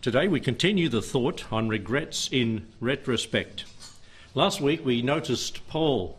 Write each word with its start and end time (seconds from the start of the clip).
Today 0.00 0.28
we 0.28 0.38
continue 0.38 0.88
the 0.88 1.02
thought 1.02 1.52
on 1.52 1.68
regrets 1.68 2.28
in 2.30 2.68
retrospect. 2.78 3.64
Last 4.32 4.60
week 4.60 4.86
we 4.86 5.02
noticed 5.02 5.66
Paul 5.66 6.16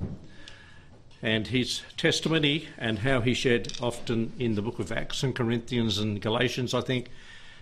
and 1.22 1.48
his 1.48 1.82
testimony 1.96 2.68
and 2.78 3.00
how 3.00 3.22
he 3.22 3.34
shared 3.34 3.72
often 3.82 4.34
in 4.38 4.56
the 4.56 4.62
book 4.62 4.80
of 4.80 4.92
Acts 4.92 5.24
and 5.24 5.34
Corinthians 5.34 5.98
and 5.98 6.22
Galatians, 6.22 6.74
I 6.74 6.82
think, 6.82 7.08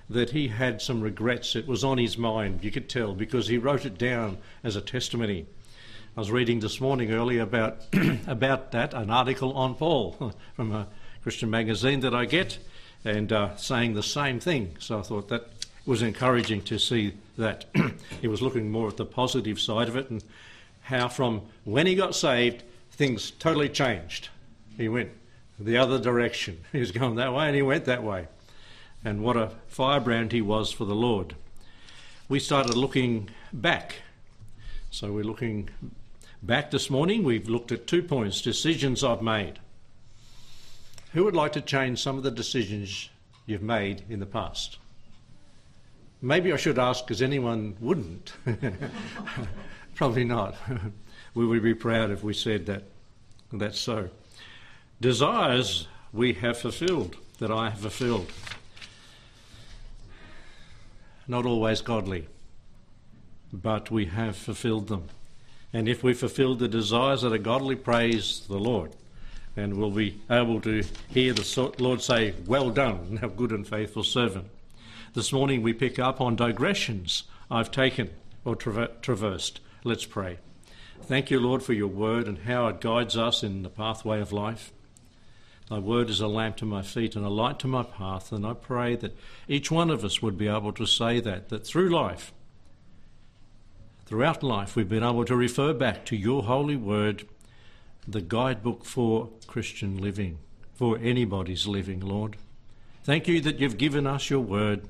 that 0.10 0.32
he 0.32 0.48
had 0.48 0.82
some 0.82 1.02
regrets. 1.02 1.55
It 1.55 1.68
was 1.68 1.84
on 1.84 2.00
his 2.00 2.18
mind, 2.18 2.63
you 2.63 2.71
could 2.71 2.89
tell, 2.89 3.13
because 3.13 3.47
he 3.47 3.59
wrote 3.59 3.86
it 3.86 3.99
down 3.99 4.39
as 4.63 4.75
a 4.75 4.81
testimony. 4.81 5.45
I 6.15 6.21
was 6.21 6.31
reading 6.31 6.61
this 6.61 6.81
morning 6.81 7.11
early 7.11 7.38
about, 7.38 7.84
about 8.27 8.71
that, 8.71 8.95
an 8.95 9.11
article 9.11 9.54
on 9.54 9.75
Paul 9.75 10.34
from 10.55 10.71
a 10.71 10.88
Christian 11.21 11.52
magazine 11.52 11.99
that 11.99 12.15
I 12.15 12.25
get, 12.25 12.57
and 13.05 13.31
uh, 13.31 13.55
saying 13.55 13.93
the 13.93 14.02
same 14.02 14.39
thing. 14.39 14.77
So 14.79 14.97
I 14.97 15.04
thought 15.04 15.27
that 15.27 15.52
was 15.88 16.02
encouraging 16.02 16.62
to 16.62 16.78
see 16.78 17.14
that 17.38 17.66
he 18.22 18.28
was 18.28 18.41
looking 18.41 18.70
more 18.70 18.90
at 18.90 18.98
the 18.98 19.05
positive 19.05 19.59
side 19.59 19.88
of 19.88 19.95
it 19.95 20.09
and 20.09 20.23
how 20.82 21.08
from 21.08 21.41
when 21.64 21.88
he 21.88 21.95
got 21.95 22.14
saved, 22.14 22.64
things 22.91 23.32
totally 23.32 23.70
changed. 23.70 24.28
He 24.76 24.90
went 24.90 25.12
the 25.58 25.78
other 25.78 25.98
direction. 25.98 26.64
He 26.72 26.80
was 26.80 26.92
going 26.92 27.16
that 27.16 27.34
way 27.34 27.48
and 27.48 27.55
he 27.55 27.62
went 27.62 27.86
that 27.86 28.04
way. 28.04 28.28
And 29.04 29.23
what 29.23 29.38
a 29.38 29.52
firebrand 29.68 30.34
he 30.34 30.42
was 30.42 30.72
for 30.72 30.84
the 30.84 30.95
Lord. 30.95 31.36
We 32.28 32.40
started 32.40 32.76
looking 32.76 33.30
back. 33.54 33.95
So 34.92 35.14
we're 35.14 35.23
looking 35.23 35.70
back 36.44 36.72
this 36.72 36.90
morning. 36.90 37.23
We've 37.23 37.48
looked 37.48 37.72
at 37.72 37.88
two 37.88 38.04
points 38.04 38.42
decisions 38.42 39.04
I've 39.04 39.22
made. 39.22 39.59
Who 41.14 41.23
would 41.23 41.36
like 41.36 41.54
to 41.54 41.62
change 41.62 42.02
some 42.02 42.17
of 42.17 42.23
the 42.23 42.31
decisions 42.31 43.09
you've 43.45 43.62
made 43.62 44.04
in 44.09 44.20
the 44.20 44.26
past? 44.26 44.78
Maybe 46.21 46.52
I 46.52 46.57
should 46.57 46.80
ask 46.80 47.05
because 47.05 47.21
anyone 47.21 47.76
wouldn't. 47.80 48.34
Probably 49.95 50.23
not. 50.23 50.55
we 51.33 51.45
would 51.45 51.61
be 51.61 51.75
proud 51.75 52.11
if 52.11 52.23
we 52.23 52.33
said 52.33 52.66
that. 52.66 52.83
That's 53.52 53.80
so. 53.80 54.09
Desires 55.00 55.88
we 56.11 56.33
have 56.33 56.58
fulfilled, 56.58 57.16
that 57.38 57.52
I 57.52 57.69
have 57.69 57.80
fulfilled. 57.80 58.31
Not 61.27 61.45
always 61.45 61.81
godly, 61.81 62.27
but 63.53 63.92
we 63.92 64.05
have 64.05 64.36
fulfilled 64.36 64.88
them. 64.88 65.09
And 65.73 65.88
if 65.88 66.02
we 66.02 66.14
fulfill 66.14 66.55
the 66.55 66.67
desires 66.67 67.22
that 67.22 67.33
are 67.33 67.38
godly, 67.38 67.75
praise 67.75 68.42
the 68.47 68.58
Lord. 68.58 68.92
And 69.55 69.75
we'll 69.75 69.92
be 69.92 70.20
able 70.30 70.61
to 70.61 70.83
hear 71.09 71.33
the 71.33 71.73
Lord 71.77 72.02
say, 72.02 72.33
Well 72.45 72.70
done, 72.70 73.20
thou 73.22 73.27
good 73.27 73.52
and 73.52 73.67
faithful 73.67 74.03
servant. 74.03 74.47
This 75.18 75.34
morning 75.34 75.64
we 75.64 75.73
pick 75.73 75.98
up 75.98 76.22
on 76.22 76.36
digressions 76.36 77.23
I've 77.50 77.72
taken 77.72 78.12
or 78.46 78.56
traver- 78.56 79.02
traversed. 79.02 79.60
Let's 79.84 80.06
pray. 80.06 80.38
Thank 81.02 81.32
you, 81.32 81.40
Lord, 81.40 81.64
for 81.64 81.73
your 81.73 81.88
word 81.88 82.28
and 82.28 82.38
how 82.38 82.68
it 82.68 82.80
guides 82.80 83.18
us 83.18 83.42
in 83.42 83.64
the 83.64 83.70
pathway 83.70 84.22
of 84.22 84.32
life. 84.32 84.72
Thy 85.72 85.80
word 85.80 86.12
is 86.12 86.22
a 86.22 86.28
lamp 86.28 86.58
to 86.58 86.66
my 86.66 86.84
feet 86.84 87.16
and 87.16 87.26
a 87.26 87.30
light 87.30 87.58
to 87.62 87.68
my 87.68 87.82
path, 87.82 88.32
and 88.32 88.45
I 88.45 88.54
pray 88.54 88.95
that 88.95 89.18
each 89.48 89.72
one 89.72 89.90
of 89.90 90.06
us 90.06 90.22
would 90.22 90.38
be 90.38 90.48
able 90.48 90.72
to 90.73 90.86
say 90.86 91.20
that, 91.20 91.50
that 91.50 91.66
through 91.66 91.90
life, 91.90 92.32
throughout 94.06 94.44
life, 94.44 94.76
we've 94.76 94.88
been 94.88 95.02
able 95.02 95.26
to 95.26 95.36
refer 95.36 95.73
back 95.73 96.06
to 96.06 96.16
your 96.16 96.44
holy 96.44 96.76
word, 96.76 97.26
the 98.08 98.22
guidebook 98.22 98.86
for 98.86 99.30
Christian 99.48 99.98
living, 99.98 100.38
for 100.76 101.00
anybody's 101.00 101.66
living, 101.66 102.02
Lord. 102.02 102.38
Thank 103.04 103.28
you 103.28 103.42
that 103.42 103.58
you've 103.60 103.80
given 103.80 104.06
us 104.06 104.30
your 104.30 104.42
word 104.42 104.88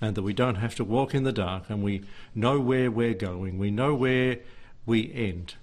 and 0.00 0.14
that 0.14 0.22
we 0.22 0.32
don't 0.32 0.56
have 0.56 0.74
to 0.76 0.84
walk 0.84 1.14
in 1.14 1.24
the 1.24 1.32
dark 1.32 1.64
and 1.68 1.82
we 1.82 2.02
know 2.34 2.60
where 2.60 2.90
we're 2.90 3.14
going. 3.14 3.58
We 3.58 3.70
know 3.70 3.94
where 3.94 4.38
we 4.86 5.12
end 5.12 5.54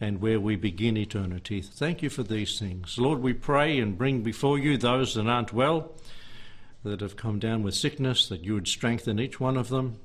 and 0.00 0.20
where 0.20 0.40
we 0.40 0.56
begin 0.56 0.96
eternity. 0.96 1.60
Thank 1.60 2.02
you 2.02 2.10
for 2.10 2.22
these 2.22 2.58
things. 2.58 2.98
Lord, 2.98 3.20
we 3.20 3.32
pray 3.32 3.78
and 3.78 3.98
bring 3.98 4.22
before 4.22 4.58
you 4.58 4.76
those 4.76 5.14
that 5.14 5.26
aren't 5.26 5.52
well, 5.52 5.92
that 6.82 7.00
have 7.00 7.16
come 7.16 7.38
down 7.38 7.62
with 7.62 7.74
sickness, 7.74 8.28
that 8.28 8.42
you 8.42 8.54
would 8.54 8.66
strengthen 8.66 9.20
each 9.20 9.38
one 9.38 9.56
of 9.56 9.68
them 9.68 9.98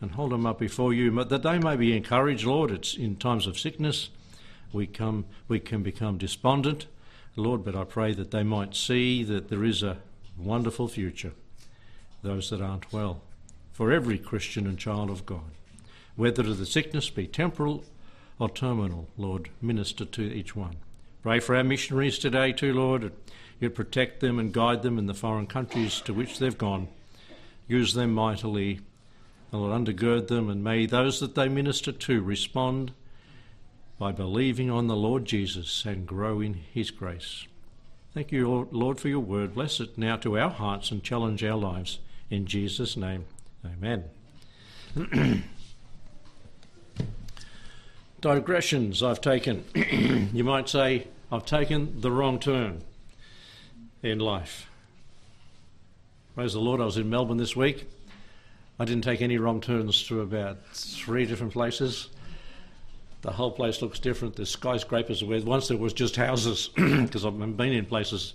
and 0.00 0.12
hold 0.12 0.32
them 0.32 0.46
up 0.46 0.58
before 0.58 0.94
you, 0.94 1.10
that 1.24 1.42
they 1.42 1.58
may 1.58 1.76
be 1.76 1.96
encouraged, 1.96 2.44
Lord. 2.44 2.70
It's 2.70 2.96
in 2.96 3.16
times 3.16 3.46
of 3.46 3.58
sickness 3.58 4.10
we 4.72 4.86
come 4.86 5.26
we 5.48 5.60
can 5.60 5.82
become 5.82 6.18
despondent, 6.18 6.86
Lord, 7.36 7.64
but 7.64 7.76
I 7.76 7.84
pray 7.84 8.14
that 8.14 8.30
they 8.30 8.42
might 8.42 8.74
see 8.74 9.22
that 9.24 9.48
there 9.48 9.64
is 9.64 9.82
a 9.82 9.98
wonderful 10.36 10.88
future 10.88 11.32
those 12.22 12.50
that 12.50 12.60
aren't 12.60 12.92
well, 12.92 13.20
for 13.72 13.92
every 13.92 14.18
Christian 14.18 14.66
and 14.66 14.78
child 14.78 15.10
of 15.10 15.26
God. 15.26 15.50
Whether 16.16 16.42
the 16.42 16.66
sickness 16.66 17.10
be 17.10 17.26
temporal 17.26 17.84
or 18.38 18.48
terminal, 18.48 19.08
Lord, 19.16 19.48
minister 19.60 20.04
to 20.04 20.22
each 20.22 20.54
one. 20.54 20.76
Pray 21.22 21.40
for 21.40 21.54
our 21.56 21.64
missionaries 21.64 22.18
today, 22.18 22.52
too, 22.52 22.72
Lord. 22.72 23.12
You 23.60 23.70
protect 23.70 24.20
them 24.20 24.38
and 24.38 24.52
guide 24.52 24.82
them 24.82 24.98
in 24.98 25.06
the 25.06 25.14
foreign 25.14 25.46
countries 25.46 26.00
to 26.02 26.12
which 26.12 26.38
they've 26.38 26.58
gone. 26.58 26.88
Use 27.68 27.94
them 27.94 28.12
mightily. 28.12 28.80
Lord, 29.52 29.72
undergird 29.72 30.28
them, 30.28 30.48
and 30.48 30.64
may 30.64 30.86
those 30.86 31.20
that 31.20 31.34
they 31.34 31.48
minister 31.48 31.92
to 31.92 32.22
respond 32.22 32.92
by 33.98 34.10
believing 34.10 34.70
on 34.70 34.88
the 34.88 34.96
Lord 34.96 35.24
Jesus 35.24 35.84
and 35.84 36.06
grow 36.06 36.40
in 36.40 36.54
his 36.54 36.90
grace. 36.90 37.46
Thank 38.14 38.32
you, 38.32 38.68
Lord, 38.72 38.98
for 38.98 39.08
your 39.08 39.20
word. 39.20 39.54
Bless 39.54 39.78
it 39.78 39.96
now 39.96 40.16
to 40.16 40.38
our 40.38 40.50
hearts 40.50 40.90
and 40.90 41.04
challenge 41.04 41.44
our 41.44 41.56
lives. 41.56 42.00
In 42.32 42.46
Jesus' 42.46 42.96
name, 42.96 43.26
amen. 43.62 44.04
Digressions 48.22 49.02
I've 49.02 49.20
taken. 49.20 49.64
you 50.32 50.42
might 50.42 50.66
say, 50.66 51.08
I've 51.30 51.44
taken 51.44 52.00
the 52.00 52.10
wrong 52.10 52.38
turn 52.38 52.84
in 54.02 54.18
life. 54.18 54.66
Praise 56.34 56.54
the 56.54 56.60
Lord, 56.60 56.80
I 56.80 56.86
was 56.86 56.96
in 56.96 57.10
Melbourne 57.10 57.36
this 57.36 57.54
week. 57.54 57.86
I 58.78 58.86
didn't 58.86 59.04
take 59.04 59.20
any 59.20 59.36
wrong 59.36 59.60
turns 59.60 60.02
to 60.04 60.22
about 60.22 60.56
three 60.72 61.26
different 61.26 61.52
places. 61.52 62.08
The 63.20 63.32
whole 63.32 63.50
place 63.50 63.82
looks 63.82 63.98
different. 63.98 64.36
There's 64.36 64.48
skyscrapers 64.48 65.22
are 65.22 65.26
where 65.26 65.42
once 65.42 65.68
there 65.68 65.76
was 65.76 65.92
just 65.92 66.16
houses, 66.16 66.70
because 66.76 67.26
I've 67.26 67.38
been 67.58 67.74
in 67.74 67.84
places 67.84 68.32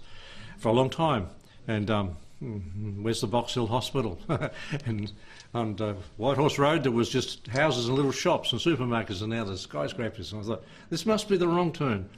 for 0.59 0.69
a 0.69 0.74
long 0.74 0.91
time. 0.91 1.30
And 1.68 1.90
um. 1.90 2.18
Where's 2.40 3.22
the 3.22 3.28
Box 3.28 3.56
Hill 3.56 3.66
Hospital? 3.66 4.20
and 4.86 5.12
on 5.56 5.81
uh, 5.81 5.96
Whitehorse 6.18 6.59
Road, 6.59 6.84
there 6.84 6.92
was 6.92 7.09
just 7.09 7.48
houses 7.48 7.88
and 7.88 7.96
little 7.96 8.12
shops 8.12 8.52
and 8.52 8.62
supermarkets, 8.62 9.22
and 9.22 9.31
now 9.31 9.44
there's 9.44 9.62
skyscrapers. 9.62 10.31
And 10.31 10.44
I 10.44 10.46
thought, 10.46 10.64
this 10.92 11.06
must 11.06 11.30
be 11.30 11.38
the 11.38 11.48
wrong 11.48 11.72
turn. 11.72 12.09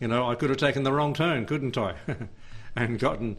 You 0.00 0.08
know, 0.08 0.30
I 0.30 0.34
could 0.34 0.48
have 0.48 0.58
taken 0.58 0.82
the 0.82 0.92
wrong 0.92 1.12
turn, 1.12 1.44
couldn't 1.44 1.76
I? 1.76 1.94
and 2.76 2.98
gotten 2.98 3.36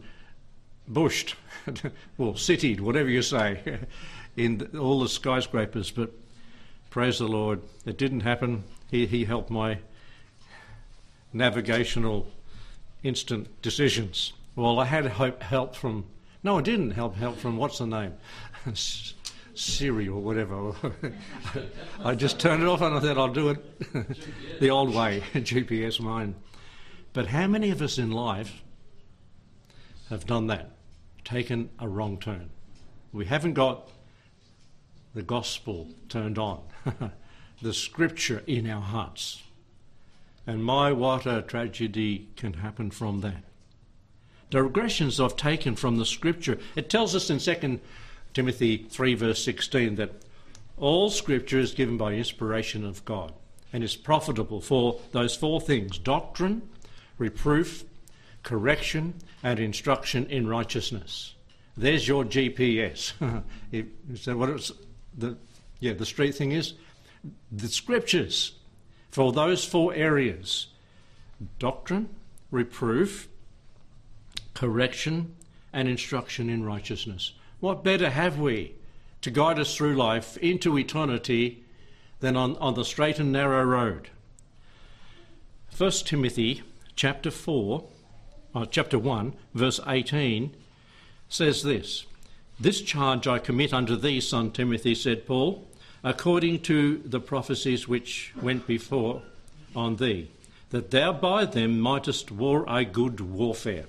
bushed, 0.86 1.34
or 2.18 2.34
citied, 2.34 2.80
whatever 2.80 3.08
you 3.08 3.22
say, 3.22 3.80
in 4.36 4.68
all 4.78 5.00
the 5.00 5.08
skyscrapers. 5.08 5.90
But 5.90 6.12
praise 6.90 7.18
the 7.18 7.26
Lord, 7.26 7.62
it 7.84 7.98
didn't 7.98 8.20
happen. 8.20 8.62
He, 8.90 9.06
he 9.06 9.24
helped 9.24 9.50
my 9.50 9.78
navigational 11.32 12.28
instant 13.02 13.60
decisions. 13.60 14.32
Well, 14.54 14.78
I 14.78 14.84
had 14.84 15.04
hope, 15.06 15.42
help 15.42 15.74
from 15.74 16.04
no, 16.42 16.58
I 16.58 16.62
didn't 16.62 16.92
help 16.92 17.16
help 17.16 17.36
from 17.38 17.56
what's 17.56 17.78
the 17.78 17.86
name? 17.86 18.14
Siri 19.54 20.06
or 20.06 20.20
whatever. 20.20 20.72
I 22.04 22.14
just 22.14 22.38
turned 22.38 22.62
it 22.62 22.68
off 22.68 22.80
and 22.80 22.94
I 22.94 23.00
thought 23.00 23.18
I'll 23.18 23.32
do 23.32 23.50
it 23.50 24.60
the 24.60 24.70
old 24.70 24.94
way, 24.94 25.22
GPS 25.34 26.00
mine. 26.00 26.36
But 27.12 27.26
how 27.26 27.48
many 27.48 27.70
of 27.70 27.82
us 27.82 27.98
in 27.98 28.12
life 28.12 28.62
have 30.10 30.26
done 30.26 30.46
that, 30.46 30.70
taken 31.24 31.70
a 31.80 31.88
wrong 31.88 32.18
turn? 32.18 32.50
We 33.12 33.24
haven't 33.24 33.54
got 33.54 33.90
the 35.14 35.22
gospel 35.22 35.88
turned 36.08 36.38
on, 36.38 36.62
the 37.60 37.74
scripture 37.74 38.44
in 38.46 38.70
our 38.70 38.82
hearts. 38.82 39.42
And 40.46 40.64
my, 40.64 40.92
what 40.92 41.26
a 41.26 41.42
tragedy 41.42 42.28
can 42.36 42.54
happen 42.54 42.92
from 42.92 43.22
that 43.22 43.42
digressions 44.50 45.20
I've 45.20 45.36
taken 45.36 45.76
from 45.76 45.96
the 45.96 46.06
scripture. 46.06 46.58
It 46.74 46.90
tells 46.90 47.14
us 47.14 47.30
in 47.30 47.38
2 47.38 47.80
Timothy 48.34 48.86
3, 48.88 49.14
verse 49.14 49.44
16, 49.44 49.96
that 49.96 50.12
all 50.76 51.10
scripture 51.10 51.58
is 51.58 51.72
given 51.72 51.96
by 51.96 52.12
inspiration 52.12 52.84
of 52.84 53.04
God 53.04 53.32
and 53.72 53.84
is 53.84 53.96
profitable 53.96 54.60
for 54.60 55.00
those 55.12 55.34
four 55.34 55.60
things 55.60 55.98
doctrine, 55.98 56.62
reproof, 57.18 57.84
correction, 58.42 59.14
and 59.42 59.58
instruction 59.58 60.26
in 60.26 60.46
righteousness. 60.46 61.34
There's 61.76 62.08
your 62.08 62.24
GPS. 62.24 63.12
is 63.72 64.24
that 64.24 64.36
what 64.36 64.50
it's 64.50 64.72
the 65.16 65.36
yeah, 65.80 65.92
the 65.92 66.06
street 66.06 66.34
thing 66.34 66.52
is? 66.52 66.74
The 67.52 67.68
scriptures 67.68 68.52
for 69.10 69.32
those 69.32 69.64
four 69.64 69.94
areas 69.94 70.68
doctrine, 71.58 72.08
reproof, 72.50 73.28
correction, 74.58 75.36
and 75.72 75.86
instruction 75.86 76.50
in 76.50 76.64
righteousness. 76.64 77.32
What 77.60 77.84
better 77.84 78.10
have 78.10 78.40
we 78.40 78.74
to 79.20 79.30
guide 79.30 79.56
us 79.56 79.76
through 79.76 79.94
life 79.94 80.36
into 80.38 80.76
eternity 80.76 81.62
than 82.18 82.36
on, 82.36 82.56
on 82.56 82.74
the 82.74 82.84
straight 82.84 83.20
and 83.20 83.30
narrow 83.30 83.62
road. 83.62 84.10
1 85.76 85.90
Timothy 86.04 86.62
chapter 86.96 87.30
4, 87.30 87.84
or 88.54 88.62
uh, 88.62 88.66
chapter 88.66 88.98
1, 88.98 89.34
verse 89.54 89.78
18 89.86 90.56
says 91.28 91.62
this 91.62 92.06
This 92.58 92.80
charge 92.80 93.28
I 93.28 93.38
commit 93.38 93.72
unto 93.72 93.94
thee, 93.94 94.20
son 94.20 94.50
Timothy, 94.50 94.96
said 94.96 95.24
Paul, 95.24 95.68
according 96.02 96.62
to 96.62 96.98
the 97.04 97.20
prophecies 97.20 97.86
which 97.86 98.32
went 98.42 98.66
before 98.66 99.22
on 99.76 99.96
thee, 99.96 100.30
that 100.70 100.90
thou 100.90 101.12
by 101.12 101.44
them 101.44 101.78
mightest 101.78 102.32
war 102.32 102.64
a 102.68 102.84
good 102.84 103.20
warfare, 103.20 103.86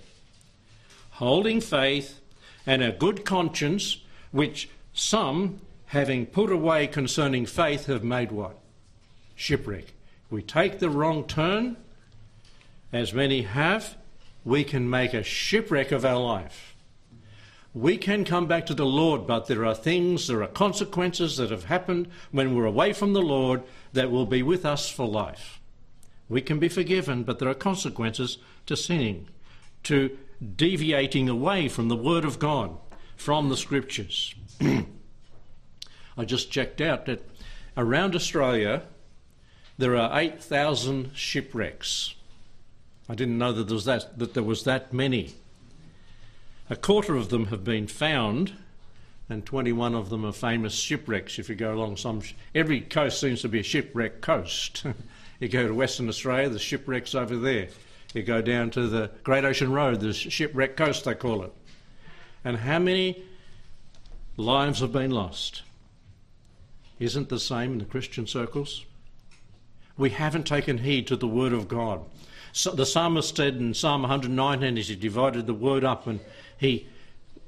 holding 1.20 1.60
faith 1.60 2.22
and 2.66 2.82
a 2.82 2.94
good 2.94 3.26
conscience, 3.26 3.98
which 4.32 4.70
some, 4.94 5.60
having 5.88 6.26
put 6.26 6.50
away 6.50 6.88
concerning 6.88 7.46
faith, 7.46 7.88
have 7.88 8.06
made 8.06 8.32
what? 8.32 8.58
Shipwreck. 9.36 9.94
We 10.30 10.42
take 10.42 10.80
the 10.80 10.90
wrong 10.90 11.26
turn, 11.26 11.76
as 12.94 13.14
many 13.14 13.42
have, 13.42 13.98
we 14.46 14.64
can 14.64 14.90
make 14.90 15.14
a 15.14 15.22
shipwreck 15.22 15.92
of 15.92 16.06
our 16.06 16.22
life. 16.22 16.74
We 17.74 17.98
can 17.98 18.24
come 18.24 18.48
back 18.48 18.66
to 18.68 18.74
the 18.74 18.86
Lord, 18.86 19.28
but 19.28 19.48
there 19.48 19.66
are 19.66 19.76
things, 19.76 20.28
there 20.28 20.42
are 20.42 20.48
consequences 20.48 21.36
that 21.36 21.52
have 21.52 21.66
happened 21.66 22.08
when 22.32 22.56
we're 22.56 22.66
away 22.66 22.94
from 22.94 23.12
the 23.12 23.22
Lord 23.22 23.64
that 23.92 24.10
will 24.10 24.26
be 24.26 24.42
with 24.42 24.66
us 24.66 24.90
for 24.90 25.06
life. 25.06 25.60
We 26.30 26.42
can 26.42 26.60
be 26.60 26.70
forgiven, 26.70 27.24
but 27.24 27.40
there 27.40 27.50
are 27.50 27.54
consequences 27.54 28.38
to 28.68 28.78
sinning, 28.78 29.28
to 29.84 30.18
deviating 30.56 31.28
away 31.30 31.68
from 31.68 31.88
the 31.88 31.96
Word 31.96 32.26
of 32.26 32.40
God, 32.40 32.78
from 33.16 33.50
the 33.50 33.58
Scriptures. 33.58 34.34
I 34.62 36.26
just 36.26 36.52
checked 36.52 36.82
out 36.82 37.06
that 37.06 37.28
around 37.78 38.16
Australia 38.16 38.84
there 39.78 39.96
are 39.96 40.20
8,000 40.20 41.12
shipwrecks. 41.16 42.16
I 43.08 43.16
didn't 43.16 43.38
know 43.38 43.54
that 43.54 43.68
there 43.68 43.76
was 43.76 43.86
that, 43.86 44.20
that 44.20 44.34
there 44.34 44.44
was 44.44 44.66
that 44.66 44.94
many. 44.94 45.34
A 46.70 46.76
quarter 46.76 47.16
of 47.16 47.30
them 47.30 47.46
have 47.46 47.64
been 47.64 47.88
found, 47.88 48.54
and 49.30 49.46
21 49.46 49.96
of 49.96 50.10
them 50.10 50.26
are 50.26 50.34
famous 50.34 50.74
shipwrecks. 50.76 51.40
If 51.40 51.50
you 51.50 51.56
go 51.56 51.74
along 51.74 51.98
some, 51.98 52.22
every 52.54 52.82
coast 52.82 53.20
seems 53.20 53.42
to 53.42 53.50
be 53.50 53.62
a 53.62 53.64
shipwreck 53.64 54.22
coast. 54.22 54.84
you 55.40 55.48
go 55.48 55.68
to 55.68 55.74
Western 55.74 56.10
Australia, 56.10 56.50
the 56.50 56.60
shipwrecks 56.60 57.16
over 57.16 57.38
there. 57.38 57.70
You 58.14 58.24
go 58.24 58.42
down 58.42 58.72
to 58.72 58.88
the 58.88 59.12
Great 59.24 59.46
Ocean 59.46 59.72
Road, 59.72 60.00
the 60.00 60.14
shipwreck 60.14 60.76
coast 60.76 61.06
they 61.06 61.14
call 61.14 61.44
it. 61.44 61.54
And 62.44 62.58
how 62.58 62.80
many 62.80 63.24
lives 64.38 64.80
have 64.80 64.92
been 64.92 65.12
lost? 65.12 65.62
Isn't 67.00 67.30
the 67.30 67.40
same 67.40 67.74
in 67.74 67.80
the 67.80 67.86
Christian 67.86 68.26
circles? 68.26 68.86
We 69.98 70.10
haven't 70.10 70.48
taken 70.48 70.80
heed 70.80 71.08
to 71.08 71.16
the 71.16 71.28
word 71.28 71.54
of 71.54 71.68
God. 71.68 72.02
So 72.52 72.72
the 72.72 72.86
psalmist 72.86 73.36
said 73.36 73.56
in 73.56 73.74
Psalm 73.74 74.02
119 74.02 74.78
as 74.78 74.88
he 74.88 74.96
divided 74.96 75.46
the 75.46 75.54
word 75.54 75.84
up 75.84 76.08
and 76.08 76.20
he 76.58 76.88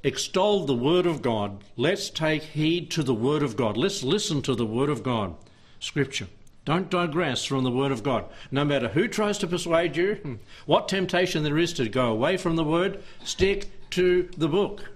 extolled 0.03 0.67
the 0.67 0.75
word 0.75 1.05
of 1.05 1.21
God. 1.21 1.63
Let's 1.75 2.09
take 2.09 2.43
heed 2.43 2.91
to 2.91 3.03
the 3.03 3.13
word 3.13 3.41
of 3.41 3.55
God. 3.55 3.77
Let's 3.77 4.03
listen 4.03 4.41
to 4.43 4.53
the 4.53 4.65
word 4.65 4.89
of 4.89 5.01
God. 5.01 5.35
Scripture. 5.79 6.27
Don't 6.63 6.89
digress 6.89 7.43
from 7.43 7.63
the 7.63 7.71
word 7.71 7.91
of 7.91 8.03
God. 8.03 8.25
No 8.51 8.63
matter 8.63 8.89
who 8.89 9.07
tries 9.07 9.37
to 9.39 9.47
persuade 9.47 9.97
you, 9.97 10.15
hmm, 10.15 10.35
what 10.65 10.87
temptation 10.87 11.43
there 11.43 11.57
is 11.57 11.73
to 11.73 11.89
go 11.89 12.11
away 12.11 12.37
from 12.37 12.55
the 12.55 12.63
word, 12.63 13.01
stick 13.23 13.89
to 13.91 14.29
the 14.37 14.47
book. 14.47 14.91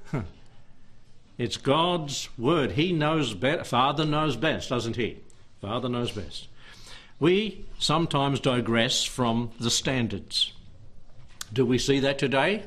It's 1.38 1.57
God's 1.57 2.29
word. 2.38 2.73
He 2.73 2.94
knows 2.94 3.33
best. 3.33 3.69
Father 3.69 4.06
knows 4.06 4.38
best, 4.38 4.69
doesn't 4.69 4.95
he? 4.95 5.17
Father 5.62 5.89
knows 5.89 6.12
best. 6.12 6.47
We 7.19 7.65
sometimes 7.77 8.39
digress 8.39 9.03
from 9.03 9.51
the 9.59 9.69
standards. 9.69 10.53
Do 11.51 11.65
we 11.65 11.77
see 11.77 12.00
that 12.01 12.19
today? 12.19 12.63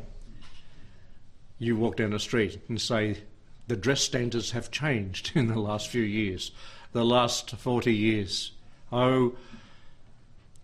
You 1.59 1.77
walk 1.77 1.97
down 1.97 2.11
the 2.11 2.19
street 2.19 2.61
and 2.69 2.81
say, 2.81 3.19
the 3.67 3.77
dress 3.77 4.01
standards 4.03 4.53
have 4.53 4.71
changed 4.71 5.33
in 5.35 5.49
the 5.49 5.61
last 5.61 5.89
few 5.89 6.03
years, 6.03 6.53
the 6.93 7.05
last 7.05 7.51
40 7.51 7.95
years. 7.95 8.53
Oh, 8.93 9.35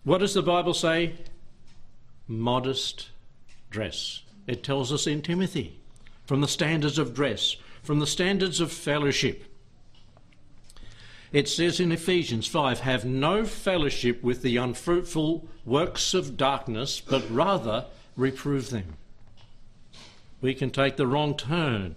what 0.03 0.19
does 0.19 0.33
the 0.33 0.41
Bible 0.41 0.73
say? 0.73 1.15
Modest 2.27 3.09
dress. 3.69 4.21
It 4.47 4.63
tells 4.63 4.91
us 4.91 5.07
in 5.07 5.21
Timothy 5.21 5.79
from 6.25 6.41
the 6.41 6.47
standards 6.47 6.97
of 6.97 7.13
dress, 7.13 7.55
from 7.83 7.99
the 7.99 8.07
standards 8.07 8.59
of 8.59 8.71
fellowship. 8.71 9.45
It 11.31 11.49
says 11.49 11.79
in 11.79 11.91
Ephesians 11.91 12.47
5 12.47 12.79
have 12.81 13.03
no 13.03 13.45
fellowship 13.45 14.23
with 14.23 14.41
the 14.41 14.57
unfruitful 14.57 15.47
works 15.65 16.13
of 16.13 16.37
darkness, 16.37 17.01
but 17.01 17.29
rather 17.29 17.85
reprove 18.15 18.69
them. 18.69 18.95
We 20.41 20.53
can 20.53 20.69
take 20.69 20.95
the 20.95 21.07
wrong 21.07 21.35
turn 21.35 21.95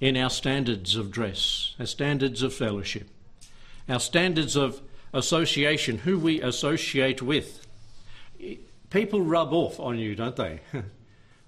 in 0.00 0.16
our 0.16 0.30
standards 0.30 0.96
of 0.96 1.10
dress, 1.10 1.74
our 1.78 1.86
standards 1.86 2.42
of 2.42 2.52
fellowship, 2.52 3.08
our 3.88 4.00
standards 4.00 4.56
of 4.56 4.82
association, 5.12 5.98
who 5.98 6.18
we 6.18 6.40
associate 6.40 7.22
with. 7.22 7.66
People 8.90 9.20
rub 9.22 9.52
off 9.52 9.78
on 9.78 9.98
you, 9.98 10.14
don't 10.14 10.36
they? 10.36 10.60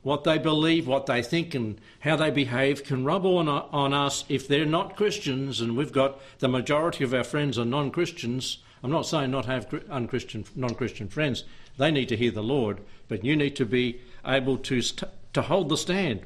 what 0.02 0.24
they 0.24 0.38
believe, 0.38 0.86
what 0.86 1.06
they 1.06 1.22
think, 1.22 1.54
and 1.54 1.80
how 2.00 2.16
they 2.16 2.30
behave 2.30 2.84
can 2.84 3.04
rub 3.04 3.24
on, 3.24 3.48
on 3.48 3.92
us 3.92 4.24
if 4.28 4.48
they're 4.48 4.66
not 4.66 4.96
Christians, 4.96 5.60
and 5.60 5.76
we've 5.76 5.92
got 5.92 6.20
the 6.38 6.48
majority 6.48 7.04
of 7.04 7.14
our 7.14 7.24
friends 7.24 7.58
are 7.58 7.64
non 7.64 7.90
Christians. 7.90 8.58
I'm 8.82 8.90
not 8.90 9.06
saying 9.06 9.30
not 9.30 9.46
have 9.46 9.72
unchristian, 9.88 10.44
non 10.56 10.74
Christian 10.74 11.08
friends. 11.08 11.44
They 11.78 11.90
need 11.90 12.08
to 12.08 12.16
hear 12.16 12.32
the 12.32 12.42
Lord, 12.42 12.80
but 13.08 13.24
you 13.24 13.36
need 13.36 13.56
to 13.56 13.64
be 13.64 14.00
able 14.26 14.58
to, 14.58 14.82
to 14.82 15.42
hold 15.42 15.68
the 15.68 15.76
stand. 15.76 16.20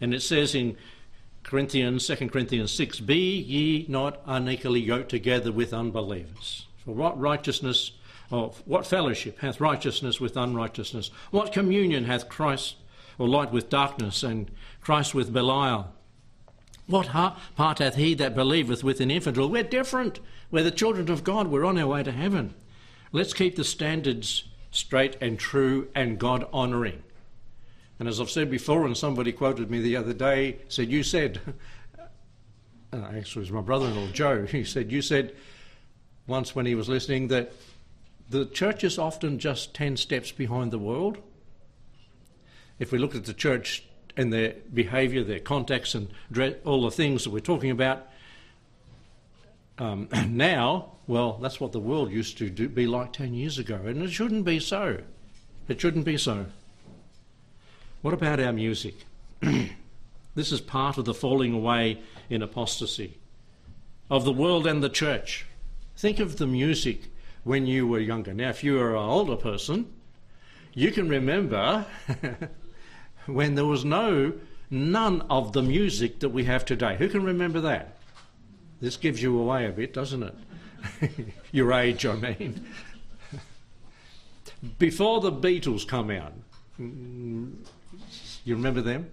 And 0.00 0.14
it 0.14 0.22
says 0.22 0.54
in 0.54 0.76
Corinthians, 1.42 2.06
2 2.06 2.28
Corinthians 2.28 2.72
6, 2.72 3.00
Be 3.00 3.38
ye 3.38 3.86
not 3.88 4.20
unequally 4.26 4.80
yoked 4.80 5.10
together 5.10 5.52
with 5.52 5.74
unbelievers. 5.74 6.66
What 6.94 7.18
righteousness, 7.18 7.92
or 8.30 8.52
what 8.64 8.86
fellowship 8.86 9.38
hath 9.40 9.60
righteousness 9.60 10.20
with 10.20 10.36
unrighteousness? 10.36 11.10
What 11.30 11.52
communion 11.52 12.04
hath 12.04 12.28
Christ 12.28 12.76
or 13.18 13.28
light 13.28 13.52
with 13.52 13.68
darkness, 13.68 14.22
and 14.22 14.50
Christ 14.80 15.14
with 15.14 15.32
Belial. 15.32 15.92
What 16.86 17.08
part 17.08 17.80
hath 17.80 17.96
he 17.96 18.14
that 18.14 18.34
believeth 18.34 18.82
with 18.82 19.00
an 19.00 19.10
infidel? 19.10 19.50
We're 19.50 19.64
different. 19.64 20.20
We're 20.50 20.62
the 20.62 20.70
children 20.70 21.10
of 21.10 21.24
God. 21.24 21.48
We're 21.48 21.66
on 21.66 21.76
our 21.76 21.86
way 21.86 22.02
to 22.04 22.12
heaven. 22.12 22.54
Let's 23.12 23.34
keep 23.34 23.56
the 23.56 23.64
standards 23.64 24.44
straight 24.70 25.16
and 25.20 25.38
true 25.38 25.88
and 25.94 26.18
God 26.18 26.48
honouring. 26.52 27.02
And 27.98 28.08
as 28.08 28.20
I've 28.20 28.30
said 28.30 28.50
before, 28.50 28.86
and 28.86 28.96
somebody 28.96 29.32
quoted 29.32 29.70
me 29.70 29.80
the 29.80 29.96
other 29.96 30.12
day, 30.12 30.58
said, 30.68 30.88
You 30.88 31.02
said, 31.02 31.40
uh, 32.92 32.96
actually, 32.96 33.40
it 33.40 33.50
was 33.50 33.52
my 33.52 33.60
brother 33.60 33.86
in 33.86 33.96
law, 33.96 34.06
Joe, 34.12 34.46
he 34.50 34.64
said, 34.64 34.92
You 34.92 35.02
said 35.02 35.34
once 36.28 36.54
when 36.54 36.66
he 36.66 36.76
was 36.76 36.88
listening 36.88 37.26
that 37.28 37.52
the 38.30 38.46
church 38.46 38.84
is 38.84 38.98
often 38.98 39.38
just 39.38 39.74
10 39.74 39.96
steps 39.96 40.30
behind 40.30 40.70
the 40.70 40.78
world 40.78 41.18
if 42.78 42.92
we 42.92 42.98
look 42.98 43.16
at 43.16 43.24
the 43.24 43.34
church 43.34 43.82
and 44.16 44.32
their 44.32 44.54
behaviour, 44.72 45.24
their 45.24 45.40
contacts, 45.40 45.94
and 45.94 46.08
all 46.64 46.82
the 46.82 46.90
things 46.90 47.24
that 47.24 47.30
we're 47.30 47.40
talking 47.40 47.70
about 47.70 48.08
um, 49.78 50.08
now, 50.28 50.92
well, 51.06 51.38
that's 51.40 51.60
what 51.60 51.72
the 51.72 51.80
world 51.80 52.10
used 52.10 52.38
to 52.38 52.50
do, 52.50 52.68
be 52.68 52.86
like 52.86 53.12
10 53.12 53.34
years 53.34 53.58
ago, 53.58 53.80
and 53.84 54.02
it 54.02 54.10
shouldn't 54.10 54.44
be 54.44 54.60
so. 54.60 54.98
It 55.68 55.80
shouldn't 55.80 56.04
be 56.04 56.16
so. 56.16 56.46
What 58.02 58.14
about 58.14 58.40
our 58.40 58.52
music? 58.52 58.94
this 60.34 60.52
is 60.52 60.60
part 60.60 60.98
of 60.98 61.04
the 61.04 61.14
falling 61.14 61.52
away 61.52 62.00
in 62.30 62.42
apostasy 62.42 63.18
of 64.10 64.24
the 64.24 64.32
world 64.32 64.66
and 64.66 64.82
the 64.82 64.88
church. 64.88 65.46
Think 65.98 66.20
of 66.20 66.36
the 66.36 66.46
music 66.46 67.10
when 67.42 67.66
you 67.66 67.84
were 67.84 67.98
younger. 67.98 68.32
Now, 68.32 68.50
if 68.50 68.62
you 68.62 68.78
are 68.78 68.90
an 68.90 69.02
older 69.02 69.34
person, 69.34 69.92
you 70.72 70.92
can 70.92 71.08
remember 71.08 71.86
when 73.26 73.56
there 73.56 73.66
was 73.66 73.84
no 73.84 74.34
none 74.70 75.22
of 75.22 75.54
the 75.54 75.62
music 75.62 76.20
that 76.20 76.28
we 76.28 76.44
have 76.44 76.64
today. 76.64 76.94
Who 76.98 77.08
can 77.08 77.24
remember 77.24 77.60
that? 77.62 77.96
This 78.80 78.96
gives 78.96 79.20
you 79.20 79.36
away 79.40 79.66
a 79.66 79.72
bit, 79.72 79.92
doesn't 79.92 80.22
it? 80.22 80.34
Your 81.50 81.72
age, 81.72 82.06
I 82.06 82.14
mean. 82.14 82.64
Before 84.78 85.20
the 85.20 85.32
Beatles 85.32 85.84
come 85.84 86.12
out, 86.12 86.32
you 86.78 87.56
remember 88.46 88.82
them? 88.82 89.10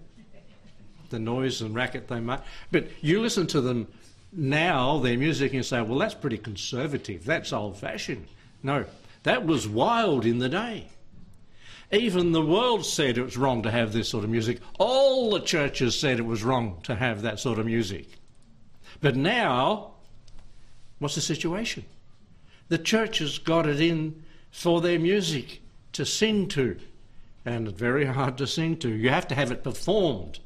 The 1.10 1.18
noise 1.18 1.62
and 1.62 1.74
racket 1.74 2.06
they 2.06 2.20
made. 2.20 2.42
But 2.70 2.86
you 3.00 3.20
listen 3.20 3.48
to 3.48 3.60
them 3.60 3.88
now, 4.32 4.98
their 4.98 5.16
music, 5.16 5.54
and 5.54 5.64
say, 5.64 5.80
well, 5.80 5.98
that's 5.98 6.14
pretty 6.14 6.38
conservative. 6.38 7.24
That's 7.24 7.52
old 7.52 7.78
fashioned. 7.78 8.26
No, 8.62 8.84
that 9.22 9.46
was 9.46 9.68
wild 9.68 10.26
in 10.26 10.38
the 10.38 10.48
day. 10.48 10.88
Even 11.92 12.32
the 12.32 12.44
world 12.44 12.84
said 12.84 13.16
it 13.16 13.22
was 13.22 13.36
wrong 13.36 13.62
to 13.62 13.70
have 13.70 13.92
this 13.92 14.08
sort 14.08 14.24
of 14.24 14.30
music. 14.30 14.58
All 14.78 15.30
the 15.30 15.40
churches 15.40 15.98
said 15.98 16.18
it 16.18 16.26
was 16.26 16.42
wrong 16.42 16.80
to 16.82 16.96
have 16.96 17.22
that 17.22 17.38
sort 17.38 17.58
of 17.58 17.66
music. 17.66 18.08
But 19.00 19.14
now, 19.14 19.92
what's 20.98 21.14
the 21.14 21.20
situation? 21.20 21.84
The 22.68 22.78
church 22.78 23.18
has 23.18 23.38
got 23.38 23.66
it 23.66 23.80
in 23.80 24.24
for 24.50 24.80
their 24.80 24.98
music 24.98 25.60
to 25.92 26.04
sing 26.04 26.48
to, 26.48 26.76
and 27.44 27.68
it's 27.68 27.78
very 27.78 28.06
hard 28.06 28.36
to 28.38 28.46
sing 28.46 28.76
to. 28.78 28.88
You 28.88 29.10
have 29.10 29.28
to 29.28 29.36
have 29.36 29.52
it 29.52 29.62
performed. 29.62 30.40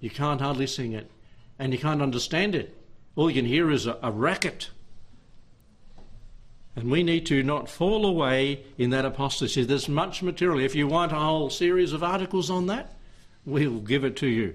You 0.00 0.10
can't 0.10 0.40
hardly 0.40 0.66
sing 0.66 0.92
it, 0.92 1.10
and 1.58 1.72
you 1.72 1.78
can't 1.78 2.02
understand 2.02 2.54
it. 2.54 2.76
All 3.20 3.28
you 3.28 3.42
can 3.42 3.44
hear 3.44 3.70
is 3.70 3.86
a, 3.86 3.98
a 4.02 4.10
racket. 4.10 4.70
And 6.74 6.90
we 6.90 7.02
need 7.02 7.26
to 7.26 7.42
not 7.42 7.68
fall 7.68 8.06
away 8.06 8.64
in 8.78 8.88
that 8.90 9.04
apostasy. 9.04 9.62
There's 9.62 9.90
much 9.90 10.22
material. 10.22 10.58
If 10.58 10.74
you 10.74 10.88
want 10.88 11.12
a 11.12 11.16
whole 11.16 11.50
series 11.50 11.92
of 11.92 12.02
articles 12.02 12.48
on 12.48 12.68
that, 12.68 12.96
we'll 13.44 13.80
give 13.80 14.04
it 14.04 14.16
to 14.16 14.26
you. 14.26 14.54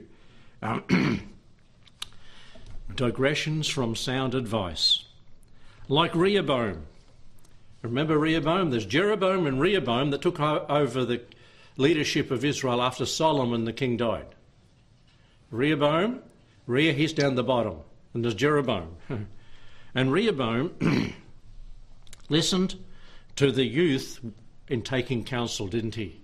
Um, 0.63 1.29
digressions 2.95 3.67
from 3.67 3.95
sound 3.95 4.33
advice. 4.33 5.05
Like 5.87 6.15
Rehoboam. 6.15 6.87
Remember 7.83 8.17
Rehoboam? 8.17 8.71
There's 8.71 8.87
Jeroboam 8.87 9.45
and 9.45 9.61
Rehoboam 9.61 10.09
that 10.09 10.23
took 10.23 10.39
over 10.39 11.05
the 11.05 11.21
leadership 11.77 12.31
of 12.31 12.43
Israel 12.43 12.81
after 12.81 13.05
Solomon 13.05 13.65
the 13.65 13.73
king 13.73 13.95
died. 13.95 14.33
Rehoboam, 15.51 16.23
Rhea, 16.65 16.93
he's 16.93 17.13
down 17.13 17.35
the 17.35 17.43
bottom, 17.43 17.81
and 18.15 18.23
there's 18.23 18.33
Jeroboam. 18.33 18.95
and 19.95 20.11
Rehoboam 20.11 20.73
listened 22.29 22.75
to 23.35 23.51
the 23.51 23.65
youth 23.65 24.21
in 24.69 24.81
taking 24.81 25.23
counsel, 25.23 25.67
didn't 25.67 25.95
he? 25.95 26.21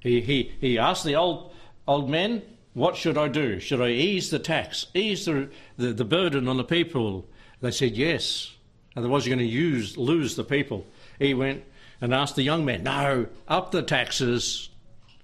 He, 0.00 0.20
he, 0.20 0.52
he 0.60 0.78
asked 0.78 1.04
the 1.04 1.16
old, 1.16 1.52
old 1.88 2.10
men, 2.10 2.42
What 2.74 2.94
should 2.94 3.16
I 3.16 3.28
do? 3.28 3.58
Should 3.58 3.80
I 3.80 3.88
ease 3.88 4.30
the 4.30 4.38
tax, 4.38 4.86
ease 4.94 5.24
the, 5.24 5.48
the, 5.78 5.94
the 5.94 6.04
burden 6.04 6.46
on 6.46 6.58
the 6.58 6.64
people? 6.64 7.26
They 7.60 7.70
said, 7.70 7.96
Yes. 7.96 8.54
Otherwise, 8.94 9.26
you're 9.26 9.34
going 9.34 9.48
to 9.48 9.52
use, 9.52 9.96
lose 9.96 10.36
the 10.36 10.44
people. 10.44 10.86
He 11.18 11.34
went 11.34 11.64
and 12.00 12.14
asked 12.14 12.36
the 12.36 12.42
young 12.42 12.66
men, 12.66 12.82
No, 12.84 13.26
up 13.48 13.70
the 13.70 13.82
taxes. 13.82 14.68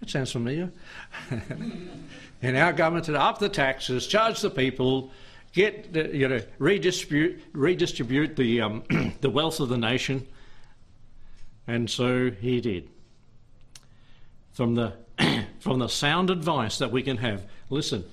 That 0.00 0.08
sounds 0.08 0.32
familiar. 0.32 0.72
in 2.40 2.56
our 2.56 2.72
government, 2.72 3.04
to 3.04 3.20
up 3.20 3.38
the 3.38 3.50
taxes, 3.50 4.06
charge 4.06 4.40
the 4.40 4.48
people, 4.48 5.10
get 5.52 5.92
the, 5.92 6.16
you 6.16 6.28
know 6.28 6.40
redistribute 6.58 7.42
redistribute 7.52 8.36
the 8.36 8.60
um, 8.60 8.82
the 9.20 9.30
wealth 9.30 9.60
of 9.60 9.68
the 9.68 9.78
nation, 9.78 10.26
and 11.66 11.90
so 11.90 12.30
he 12.30 12.60
did. 12.60 12.88
From 14.52 14.74
the 14.74 14.94
from 15.60 15.78
the 15.78 15.88
sound 15.88 16.30
advice 16.30 16.78
that 16.78 16.90
we 16.90 17.02
can 17.02 17.18
have, 17.18 17.46
listen, 17.68 18.04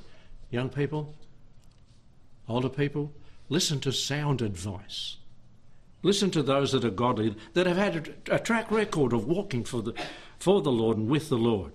young 0.50 0.70
people, 0.70 1.14
older 2.48 2.70
people, 2.70 3.12
listen 3.50 3.80
to 3.82 3.92
sound 3.92 4.42
advice. 4.42 5.18
Listen 6.04 6.30
to 6.32 6.44
those 6.44 6.72
that 6.72 6.86
are 6.86 6.92
godly, 6.92 7.36
that 7.54 7.66
have 7.66 7.78
had 7.78 8.14
a, 8.30 8.36
a 8.36 8.40
track 8.40 8.72
record 8.72 9.14
of 9.14 9.28
walking 9.28 9.64
for 9.64 9.82
the 9.82 9.94
for 10.38 10.62
the 10.62 10.72
Lord 10.72 10.98
and 10.98 11.10
with 11.10 11.30
the 11.30 11.38
Lord. 11.38 11.74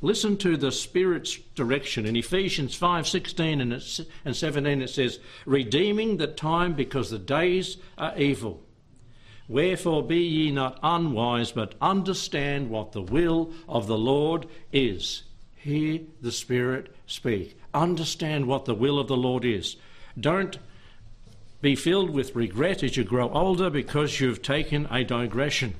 Listen 0.00 0.36
to 0.38 0.56
the 0.56 0.70
Spirit's 0.70 1.36
direction. 1.54 2.06
In 2.06 2.16
Ephesians 2.16 2.74
5 2.74 3.06
16 3.08 3.60
and 3.60 4.36
17, 4.36 4.82
it 4.82 4.90
says, 4.90 5.18
Redeeming 5.44 6.16
the 6.16 6.28
time 6.28 6.74
because 6.74 7.10
the 7.10 7.18
days 7.18 7.78
are 7.96 8.16
evil. 8.16 8.62
Wherefore 9.48 10.02
be 10.02 10.20
ye 10.20 10.50
not 10.50 10.78
unwise, 10.82 11.52
but 11.52 11.74
understand 11.80 12.70
what 12.70 12.92
the 12.92 13.02
will 13.02 13.52
of 13.68 13.86
the 13.86 13.98
Lord 13.98 14.46
is. 14.72 15.22
Hear 15.56 16.00
the 16.20 16.32
Spirit 16.32 16.94
speak. 17.06 17.58
Understand 17.74 18.46
what 18.46 18.66
the 18.66 18.74
will 18.74 18.98
of 18.98 19.08
the 19.08 19.16
Lord 19.16 19.44
is. 19.44 19.76
Don't 20.18 20.58
be 21.60 21.74
filled 21.74 22.10
with 22.10 22.36
regret 22.36 22.82
as 22.82 22.96
you 22.96 23.04
grow 23.04 23.30
older 23.30 23.68
because 23.68 24.20
you've 24.20 24.42
taken 24.42 24.86
a 24.90 25.02
digression 25.02 25.74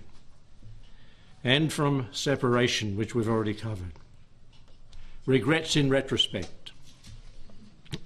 and 1.45 1.73
from 1.73 2.09
separation, 2.11 2.97
which 2.97 3.15
we've 3.15 3.29
already 3.29 3.55
covered. 3.55 3.93
Regrets 5.29 5.77
in 5.77 5.91
retrospect. 5.91 6.73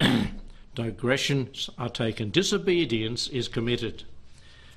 Digressions 0.75 1.71
are 1.79 1.89
taken. 1.89 2.31
Disobedience 2.31 3.29
is 3.29 3.47
committed. 3.47 4.03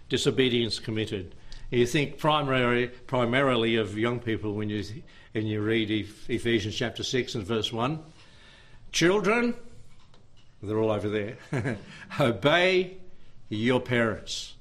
Disobedience 0.10 0.78
committed. 0.78 1.34
You 1.72 1.88
think 1.88 2.20
primarily, 2.20 2.90
primarily 3.08 3.78
of 3.78 3.98
young 3.98 4.20
people 4.20 4.54
when 4.54 4.70
you, 4.70 4.84
when 5.32 5.48
you 5.48 5.60
read 5.60 5.90
Ephesians 6.30 6.75
chapter 6.75 7.02
6 7.02 7.34
and 7.34 7.44
verse 7.44 7.74
1. 7.74 7.98
Children, 8.92 9.56
they're 10.62 10.78
all 10.78 10.92
over 10.92 11.10
there, 11.10 11.38
obey 12.20 12.98
your 13.50 13.80
parents. 13.80 14.54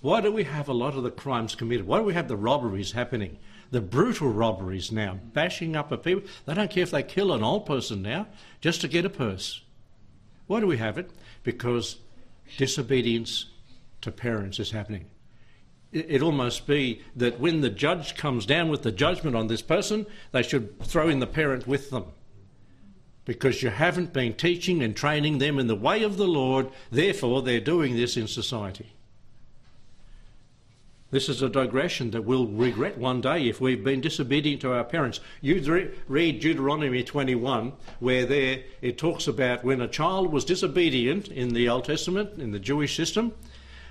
Why 0.00 0.22
do 0.22 0.32
we 0.32 0.44
have 0.44 0.70
a 0.70 0.72
lot 0.72 0.94
of 0.94 1.02
the 1.02 1.10
crimes 1.10 1.54
committed? 1.54 1.86
Why 1.86 1.98
do 1.98 2.04
we 2.04 2.14
have 2.14 2.28
the 2.28 2.38
robberies 2.38 2.92
happening? 2.92 3.36
The 3.74 3.80
brutal 3.80 4.28
robberies 4.28 4.92
now, 4.92 5.18
bashing 5.32 5.74
up 5.74 5.90
a 5.90 5.98
people. 5.98 6.22
They 6.46 6.54
don't 6.54 6.70
care 6.70 6.84
if 6.84 6.92
they 6.92 7.02
kill 7.02 7.32
an 7.32 7.42
old 7.42 7.66
person 7.66 8.02
now 8.02 8.28
just 8.60 8.80
to 8.82 8.88
get 8.88 9.04
a 9.04 9.10
purse. 9.10 9.62
Why 10.46 10.60
do 10.60 10.68
we 10.68 10.76
have 10.76 10.96
it? 10.96 11.10
Because 11.42 11.96
disobedience 12.56 13.46
to 14.02 14.12
parents 14.12 14.60
is 14.60 14.70
happening. 14.70 15.06
It 15.90 16.22
almost 16.22 16.68
be 16.68 17.02
that 17.16 17.40
when 17.40 17.62
the 17.62 17.70
judge 17.70 18.14
comes 18.16 18.46
down 18.46 18.68
with 18.68 18.82
the 18.82 18.92
judgment 18.92 19.34
on 19.34 19.48
this 19.48 19.62
person, 19.62 20.06
they 20.30 20.44
should 20.44 20.80
throw 20.80 21.08
in 21.08 21.18
the 21.18 21.26
parent 21.26 21.66
with 21.66 21.90
them. 21.90 22.04
Because 23.24 23.60
you 23.60 23.70
haven't 23.70 24.12
been 24.12 24.34
teaching 24.34 24.84
and 24.84 24.94
training 24.94 25.38
them 25.38 25.58
in 25.58 25.66
the 25.66 25.74
way 25.74 26.04
of 26.04 26.16
the 26.16 26.28
Lord, 26.28 26.68
therefore 26.92 27.42
they're 27.42 27.58
doing 27.58 27.96
this 27.96 28.16
in 28.16 28.28
society. 28.28 28.93
This 31.14 31.28
is 31.28 31.42
a 31.42 31.48
digression 31.48 32.10
that 32.10 32.24
we'll 32.24 32.48
regret 32.48 32.98
one 32.98 33.20
day 33.20 33.46
if 33.48 33.60
we've 33.60 33.84
been 33.84 34.00
disobedient 34.00 34.60
to 34.62 34.72
our 34.72 34.82
parents. 34.82 35.20
You 35.40 35.92
read 36.08 36.40
Deuteronomy 36.40 37.04
21, 37.04 37.72
where 38.00 38.26
there 38.26 38.64
it 38.82 38.98
talks 38.98 39.28
about 39.28 39.62
when 39.62 39.80
a 39.80 39.86
child 39.86 40.32
was 40.32 40.44
disobedient 40.44 41.28
in 41.28 41.54
the 41.54 41.68
Old 41.68 41.84
Testament, 41.84 42.40
in 42.40 42.50
the 42.50 42.58
Jewish 42.58 42.96
system, 42.96 43.32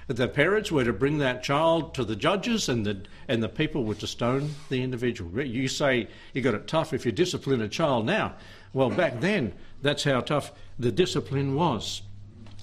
the 0.08 0.28
parents 0.28 0.70
were 0.70 0.84
to 0.84 0.92
bring 0.92 1.20
that 1.20 1.44
child 1.44 1.96
to 1.96 2.04
the 2.04 2.18
judges 2.18 2.68
and 2.68 2.86
the, 2.86 3.04
and 3.30 3.42
the 3.42 3.48
people 3.48 3.86
were 3.86 3.96
to 3.96 4.06
stone 4.06 4.50
the 4.68 4.84
individual. 4.84 5.42
You 5.42 5.70
say 5.70 6.10
you 6.34 6.42
got 6.42 6.56
it 6.56 6.68
tough 6.68 6.92
if 6.92 7.06
you 7.06 7.14
discipline 7.14 7.62
a 7.62 7.70
child 7.70 8.06
now. 8.06 8.34
Well, 8.74 8.90
back 8.90 9.22
then, 9.22 9.54
that's 9.82 10.04
how 10.04 10.20
tough 10.20 10.52
the 10.78 10.92
discipline 10.92 11.56
was. 11.56 12.02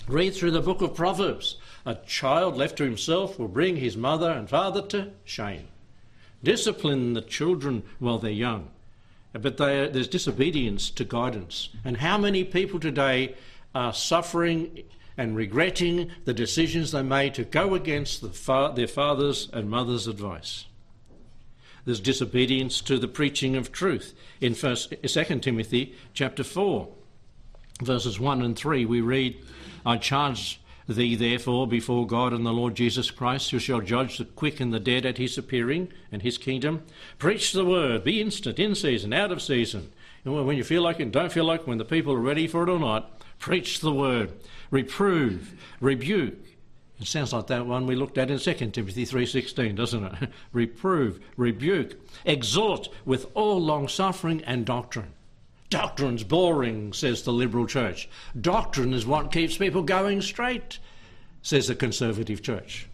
Read 0.07 0.35
through 0.35 0.51
the 0.51 0.61
book 0.61 0.83
of 0.83 0.95
Proverbs. 0.95 1.57
A 1.91 1.97
child 2.07 2.57
left 2.57 2.77
to 2.77 2.85
himself 2.85 3.37
will 3.37 3.49
bring 3.49 3.75
his 3.75 3.97
mother 3.97 4.31
and 4.31 4.49
father 4.49 4.81
to 4.81 5.11
shame. 5.25 5.67
Discipline 6.41 7.15
the 7.15 7.21
children 7.21 7.83
while 7.99 8.19
they're 8.19 8.31
young. 8.31 8.69
But 9.33 9.57
they, 9.57 9.89
there's 9.89 10.07
disobedience 10.07 10.89
to 10.91 11.05
guidance. 11.05 11.71
And 11.85 11.97
how 11.97 12.17
many 12.17 12.45
people 12.45 12.79
today 12.79 13.35
are 13.75 13.93
suffering 13.93 14.85
and 15.17 15.35
regretting 15.35 16.13
the 16.27 16.33
decisions 16.33 16.93
they 16.93 17.03
made 17.03 17.35
to 17.35 17.45
go 17.45 17.75
against 17.75 18.21
the 18.21 18.29
fa- 18.29 18.73
their 18.73 18.87
father's 18.87 19.49
and 19.53 19.69
mother's 19.69 20.07
advice? 20.07 20.67
There's 21.87 21.99
disobedience 21.99 22.81
to 22.83 23.01
the 23.01 23.09
preaching 23.09 23.57
of 23.57 23.73
truth. 23.73 24.15
In 24.41 24.55
first, 24.55 24.95
2 25.05 25.41
Timothy 25.41 25.97
chapter 26.15 26.45
4, 26.45 26.87
verses 27.83 28.21
1 28.21 28.43
and 28.43 28.57
3, 28.57 28.85
we 28.85 29.01
read, 29.01 29.45
I 29.85 29.97
charge 29.97 30.60
Thee, 30.91 31.15
therefore, 31.15 31.69
before 31.69 32.05
God 32.05 32.33
and 32.33 32.45
the 32.45 32.53
Lord 32.53 32.75
Jesus 32.75 33.13
Christ, 33.13 33.53
who 33.53 33.61
shall 33.61 33.81
judge 33.81 34.19
the 34.19 34.25
quick 34.25 34.59
and 34.59 34.73
the 34.73 34.81
dead 34.81 35.07
at 35.07 35.19
his 35.19 35.39
appearing 35.39 35.93
and 36.11 36.23
his 36.23 36.37
kingdom, 36.37 36.83
preach 37.17 37.53
the 37.53 37.65
word, 37.65 38.03
be 38.03 38.21
instant, 38.21 38.59
in 38.59 38.75
season, 38.75 39.13
out 39.13 39.31
of 39.31 39.41
season. 39.41 39.93
When 40.25 40.57
you 40.57 40.65
feel 40.65 40.83
like 40.83 40.99
it, 40.99 41.13
don't 41.13 41.31
feel 41.31 41.45
like 41.45 41.61
it, 41.61 41.69
when 41.69 41.79
the 41.79 41.85
people 41.85 42.13
are 42.13 42.21
ready 42.21 42.49
for 42.49 42.65
it 42.65 42.69
or 42.69 42.81
not, 42.81 43.23
preach 43.39 43.79
the 43.79 43.93
word, 43.93 44.33
reprove, 44.73 45.55
rebuke. 45.81 46.39
It 47.01 47.07
sounds 47.07 47.33
like 47.33 47.47
that 47.47 47.67
one 47.67 47.87
we 47.87 47.95
looked 47.95 48.19
at 48.19 48.31
in 48.31 48.39
2 48.39 48.55
Timothy 48.55 49.07
3.16, 49.07 49.77
doesn't 49.77 50.05
it? 50.05 50.31
reprove, 50.53 51.21
rebuke, 51.37 51.99
exhort 52.25 52.89
with 53.05 53.27
all 53.35 53.61
long 53.61 53.87
suffering 53.87 54.43
and 54.45 54.67
doctrine. 54.67 55.13
Doctrine's 55.71 56.25
boring, 56.25 56.93
says 56.93 57.23
the 57.23 57.33
liberal 57.33 57.67
church. 57.67 58.09
Doctrine 58.39 58.93
is 58.93 59.07
what 59.07 59.33
keeps 59.33 59.57
people 59.57 59.83
going 59.83 60.21
straight, 60.21 60.79
says 61.43 61.69
the 61.69 61.77
conservative 61.77 62.43
church. 62.43 62.89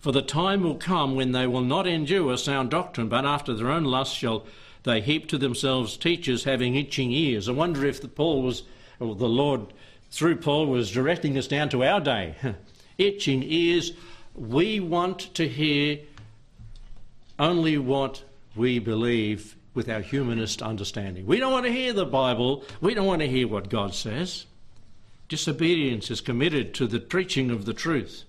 For 0.00 0.12
the 0.12 0.22
time 0.22 0.62
will 0.62 0.74
come 0.74 1.14
when 1.14 1.32
they 1.32 1.46
will 1.46 1.62
not 1.62 1.86
endure 1.86 2.34
a 2.34 2.38
sound 2.38 2.70
doctrine, 2.70 3.08
but 3.08 3.24
after 3.24 3.54
their 3.54 3.70
own 3.70 3.84
lust 3.84 4.14
shall 4.14 4.44
they 4.82 5.00
heap 5.00 5.26
to 5.28 5.38
themselves 5.38 5.96
teachers 5.96 6.44
having 6.44 6.74
itching 6.74 7.10
ears. 7.10 7.48
I 7.48 7.52
wonder 7.52 7.86
if 7.86 8.02
the 8.02 8.08
Paul 8.08 8.42
was, 8.42 8.64
or 9.00 9.14
the 9.14 9.26
Lord 9.26 9.72
through 10.10 10.36
Paul 10.36 10.66
was 10.66 10.92
directing 10.92 11.38
us 11.38 11.48
down 11.48 11.70
to 11.70 11.82
our 11.82 12.00
day. 12.00 12.34
itching 12.98 13.42
ears. 13.42 13.92
We 14.34 14.78
want 14.78 15.32
to 15.34 15.48
hear 15.48 16.00
only 17.38 17.78
what 17.78 18.22
we 18.54 18.78
believe 18.78 19.56
with 19.74 19.88
our 19.88 20.00
humanist 20.00 20.62
understanding. 20.62 21.26
We 21.26 21.40
don't 21.40 21.52
want 21.52 21.66
to 21.66 21.72
hear 21.72 21.92
the 21.92 22.06
Bible. 22.06 22.64
We 22.80 22.94
don't 22.94 23.06
want 23.06 23.22
to 23.22 23.28
hear 23.28 23.48
what 23.48 23.68
God 23.68 23.94
says. 23.94 24.46
disobedience 25.28 26.10
is 26.10 26.20
committed 26.20 26.74
to 26.74 26.86
the 26.86 27.00
preaching 27.00 27.50
of 27.50 27.64
the 27.64 27.74
truth. 27.74 28.24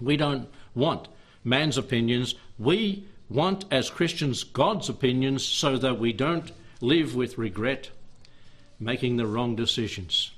We 0.00 0.16
don't 0.16 0.48
want 0.74 1.08
man's 1.42 1.78
opinions. 1.78 2.34
We 2.58 3.06
want, 3.28 3.64
as 3.70 3.90
Christians, 3.90 4.44
God's 4.44 4.88
opinions 4.88 5.44
so 5.44 5.76
that 5.78 5.98
we 5.98 6.12
don't 6.12 6.52
live 6.80 7.14
with 7.14 7.38
regret, 7.38 7.90
making 8.78 9.16
the 9.16 9.26
wrong 9.26 9.56
decisions. 9.56 10.32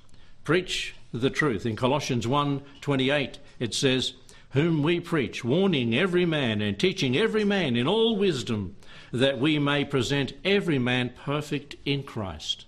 Preach 0.45 0.95
the 1.13 1.31
truth. 1.31 1.67
In 1.67 1.77
Colossians 1.77 2.27
1:28 2.27 3.39
it 3.59 3.75
says, 3.75 4.13
"Whom 4.51 4.83
we 4.83 5.01
preach, 5.01 5.45
warning 5.45 5.95
every 5.95 6.25
man 6.25 6.61
and 6.61 6.79
teaching 6.79 7.17
every 7.17 7.45
man 7.45 7.77
in 7.77 7.87
all 7.89 8.17
wisdom, 8.17 8.77
that 9.19 9.39
we 9.39 9.59
may 9.59 9.85
present 9.85 10.33
every 10.45 10.79
man 10.79 11.11
perfect 11.25 11.77
in 11.85 12.03
Christ." 12.03 12.65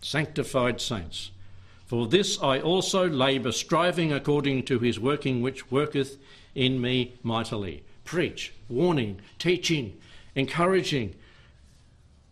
Sanctified 0.00 0.80
saints. 0.80 1.30
For 1.86 2.06
this 2.06 2.38
I 2.42 2.60
also 2.60 3.08
labour, 3.08 3.50
striving 3.50 4.12
according 4.12 4.64
to 4.64 4.78
his 4.78 5.00
working 5.00 5.40
which 5.40 5.70
worketh 5.70 6.18
in 6.54 6.80
me 6.80 7.14
mightily. 7.22 7.82
Preach, 8.04 8.52
warning, 8.68 9.20
teaching, 9.38 9.96
encouraging, 10.34 11.14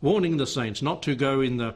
warning 0.02 0.36
the 0.36 0.46
saints 0.46 0.82
not 0.82 1.02
to 1.04 1.14
go 1.14 1.40
in 1.40 1.56
the 1.56 1.74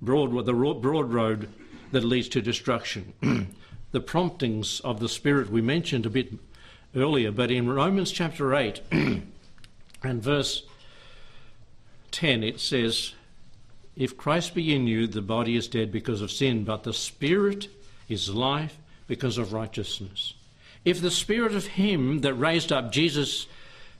broad, 0.00 0.46
the 0.46 0.52
broad 0.54 1.12
road 1.12 1.48
that 1.92 2.04
leads 2.04 2.28
to 2.30 2.40
destruction. 2.40 3.12
the 3.92 4.00
promptings 4.00 4.80
of 4.80 5.00
the 5.00 5.08
Spirit 5.08 5.50
we 5.50 5.60
mentioned 5.60 6.06
a 6.06 6.10
bit 6.10 6.32
earlier, 6.94 7.30
but 7.30 7.50
in 7.50 7.68
Romans 7.68 8.10
chapter 8.10 8.54
8 8.54 8.80
and 10.02 10.22
verse 10.22 10.64
10 12.10 12.42
it 12.42 12.60
says, 12.60 13.14
If 13.96 14.16
Christ 14.16 14.54
be 14.54 14.74
in 14.74 14.86
you, 14.86 15.06
the 15.06 15.22
body 15.22 15.56
is 15.56 15.68
dead 15.68 15.92
because 15.92 16.22
of 16.22 16.30
sin, 16.30 16.64
but 16.64 16.82
the 16.82 16.94
Spirit 16.94 17.68
is 18.08 18.30
life 18.30 18.78
because 19.06 19.38
of 19.38 19.52
righteousness. 19.52 20.34
If 20.84 21.00
the 21.00 21.10
Spirit 21.10 21.54
of 21.54 21.66
Him 21.66 22.20
that 22.20 22.34
raised 22.34 22.72
up 22.72 22.92
Jesus 22.92 23.46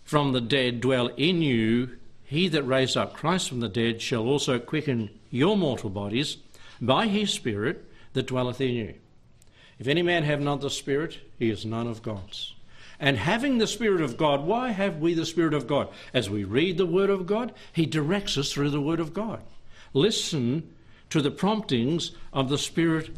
from 0.05 0.33
the 0.33 0.41
dead 0.41 0.81
dwell 0.81 1.09
in 1.17 1.43
you, 1.43 1.97
he 2.31 2.47
that 2.47 2.63
raised 2.63 2.97
up 2.97 3.13
Christ 3.13 3.49
from 3.49 3.59
the 3.59 3.69
dead 3.69 4.01
shall 4.01 4.27
also 4.27 4.61
quicken 4.61 5.11
your 5.31 5.57
mortal 5.57 5.91
bodies 5.91 6.37
by 6.81 7.09
his 7.09 7.33
Spirit 7.33 7.85
that 8.13 8.29
dwelleth 8.29 8.61
in 8.61 8.75
you. 8.75 8.95
If 9.81 9.89
any 9.89 10.03
man 10.03 10.23
have 10.23 10.41
not 10.41 10.61
the 10.61 10.71
Spirit, 10.71 11.19
he 11.41 11.51
is 11.51 11.67
none 11.67 11.89
of 11.89 12.03
God's. 12.03 12.55
And 13.01 13.17
having 13.17 13.57
the 13.57 13.67
Spirit 13.67 14.03
of 14.03 14.19
God, 14.19 14.45
why 14.45 14.73
have 14.73 14.99
we 14.99 15.15
the 15.15 15.25
Spirit 15.25 15.55
of 15.55 15.67
God? 15.67 15.89
As 16.13 16.29
we 16.29 16.45
read 16.45 16.77
the 16.77 16.87
Word 16.87 17.09
of 17.09 17.27
God, 17.27 17.53
He 17.73 17.87
directs 17.87 18.37
us 18.37 18.53
through 18.53 18.71
the 18.71 18.81
Word 18.81 19.01
of 19.01 19.15
God. 19.15 19.41
Listen 19.95 20.75
to 21.09 21.23
the 21.23 21.31
promptings 21.31 22.13
of 22.33 22.51
the 22.51 22.59
Spirit 22.59 23.11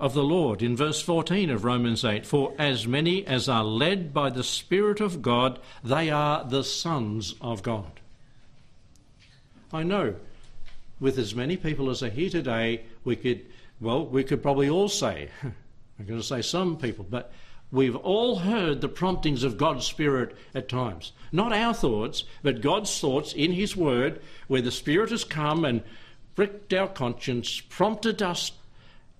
of 0.00 0.14
the 0.14 0.24
Lord 0.24 0.62
in 0.62 0.74
verse 0.74 1.00
14 1.02 1.50
of 1.50 1.64
Romans 1.64 2.04
8 2.04 2.26
For 2.26 2.54
as 2.58 2.86
many 2.86 3.26
as 3.26 3.48
are 3.48 3.64
led 3.64 4.12
by 4.14 4.30
the 4.30 4.42
Spirit 4.42 5.00
of 5.00 5.20
God, 5.20 5.58
they 5.84 6.10
are 6.10 6.42
the 6.42 6.64
sons 6.64 7.34
of 7.40 7.62
God. 7.62 8.00
I 9.70 9.82
know 9.82 10.14
with 10.98 11.18
as 11.18 11.34
many 11.34 11.56
people 11.58 11.90
as 11.90 12.02
are 12.02 12.08
here 12.08 12.30
today, 12.30 12.82
we 13.04 13.16
could, 13.16 13.44
well, 13.80 14.06
we 14.06 14.24
could 14.24 14.42
probably 14.42 14.70
all 14.70 14.88
say, 14.88 15.28
I'm 15.42 16.06
going 16.06 16.20
to 16.20 16.26
say 16.26 16.40
some 16.42 16.78
people, 16.78 17.06
but 17.08 17.32
we've 17.76 17.96
all 17.96 18.36
heard 18.36 18.80
the 18.80 18.88
promptings 18.88 19.44
of 19.44 19.58
God's 19.58 19.84
Spirit 19.84 20.34
at 20.54 20.66
times. 20.66 21.12
Not 21.30 21.52
our 21.52 21.74
thoughts, 21.74 22.24
but 22.42 22.62
God's 22.62 22.98
thoughts 22.98 23.34
in 23.34 23.52
His 23.52 23.76
Word, 23.76 24.22
where 24.48 24.62
the 24.62 24.70
Spirit 24.70 25.10
has 25.10 25.24
come 25.24 25.62
and 25.62 25.82
pricked 26.34 26.72
our 26.72 26.88
conscience, 26.88 27.60
prompted 27.60 28.22
us 28.22 28.52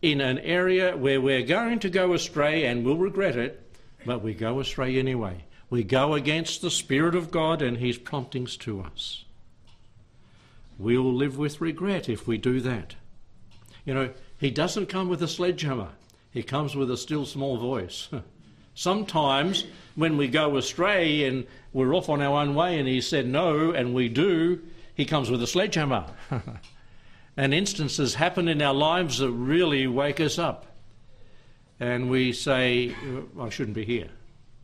in 0.00 0.22
an 0.22 0.38
area 0.38 0.96
where 0.96 1.20
we're 1.20 1.42
going 1.42 1.78
to 1.80 1.90
go 1.90 2.14
astray 2.14 2.64
and 2.64 2.82
we'll 2.82 2.97
regret 2.97 3.36
it, 3.36 3.62
but 4.06 4.23
we 4.23 4.32
go 4.32 4.58
astray 4.58 4.99
anyway. 4.99 5.45
We 5.69 5.84
go 5.84 6.14
against 6.14 6.62
the 6.62 6.71
Spirit 6.71 7.14
of 7.14 7.30
God 7.30 7.60
and 7.60 7.76
His 7.76 7.99
promptings 7.99 8.56
to 8.58 8.80
us. 8.80 9.25
We'll 10.78 11.12
live 11.12 11.36
with 11.36 11.60
regret 11.60 12.08
if 12.08 12.26
we 12.26 12.38
do 12.38 12.60
that. 12.60 12.95
You 13.84 13.92
know, 13.92 14.10
He 14.38 14.50
doesn't 14.50 14.86
come 14.86 15.10
with 15.10 15.23
a 15.23 15.28
sledgehammer, 15.28 15.90
He 16.30 16.42
comes 16.42 16.75
with 16.75 16.90
a 16.90 16.97
still 16.97 17.26
small 17.26 17.58
voice. 17.58 18.08
Sometimes 18.76 19.65
when 19.95 20.19
we 20.19 20.28
go 20.28 20.58
astray 20.58 21.25
and 21.25 21.47
we're 21.73 21.95
off 21.95 22.10
on 22.10 22.21
our 22.21 22.43
own 22.43 22.54
way 22.54 22.78
and 22.78 22.86
He 22.86 23.00
said 23.00 23.26
no 23.26 23.73
and 23.73 23.95
we 23.95 24.10
do, 24.10 24.60
He 24.95 25.06
comes 25.06 25.30
with 25.30 25.43
a 25.43 25.47
sledgehammer. 25.47 26.04
and 27.36 27.54
instances 27.54 28.15
happen 28.15 28.49
in 28.49 28.60
our 28.60 28.75
lives 28.75 29.19
that 29.19 29.30
really 29.30 29.86
wake 29.86 30.21
us 30.21 30.39
up. 30.39 30.67
And 31.80 32.10
we 32.10 32.32
say, 32.34 32.95
uh, 33.39 33.43
I 33.43 33.49
shouldn't 33.49 33.75
be 33.75 33.86
here. 33.86 34.08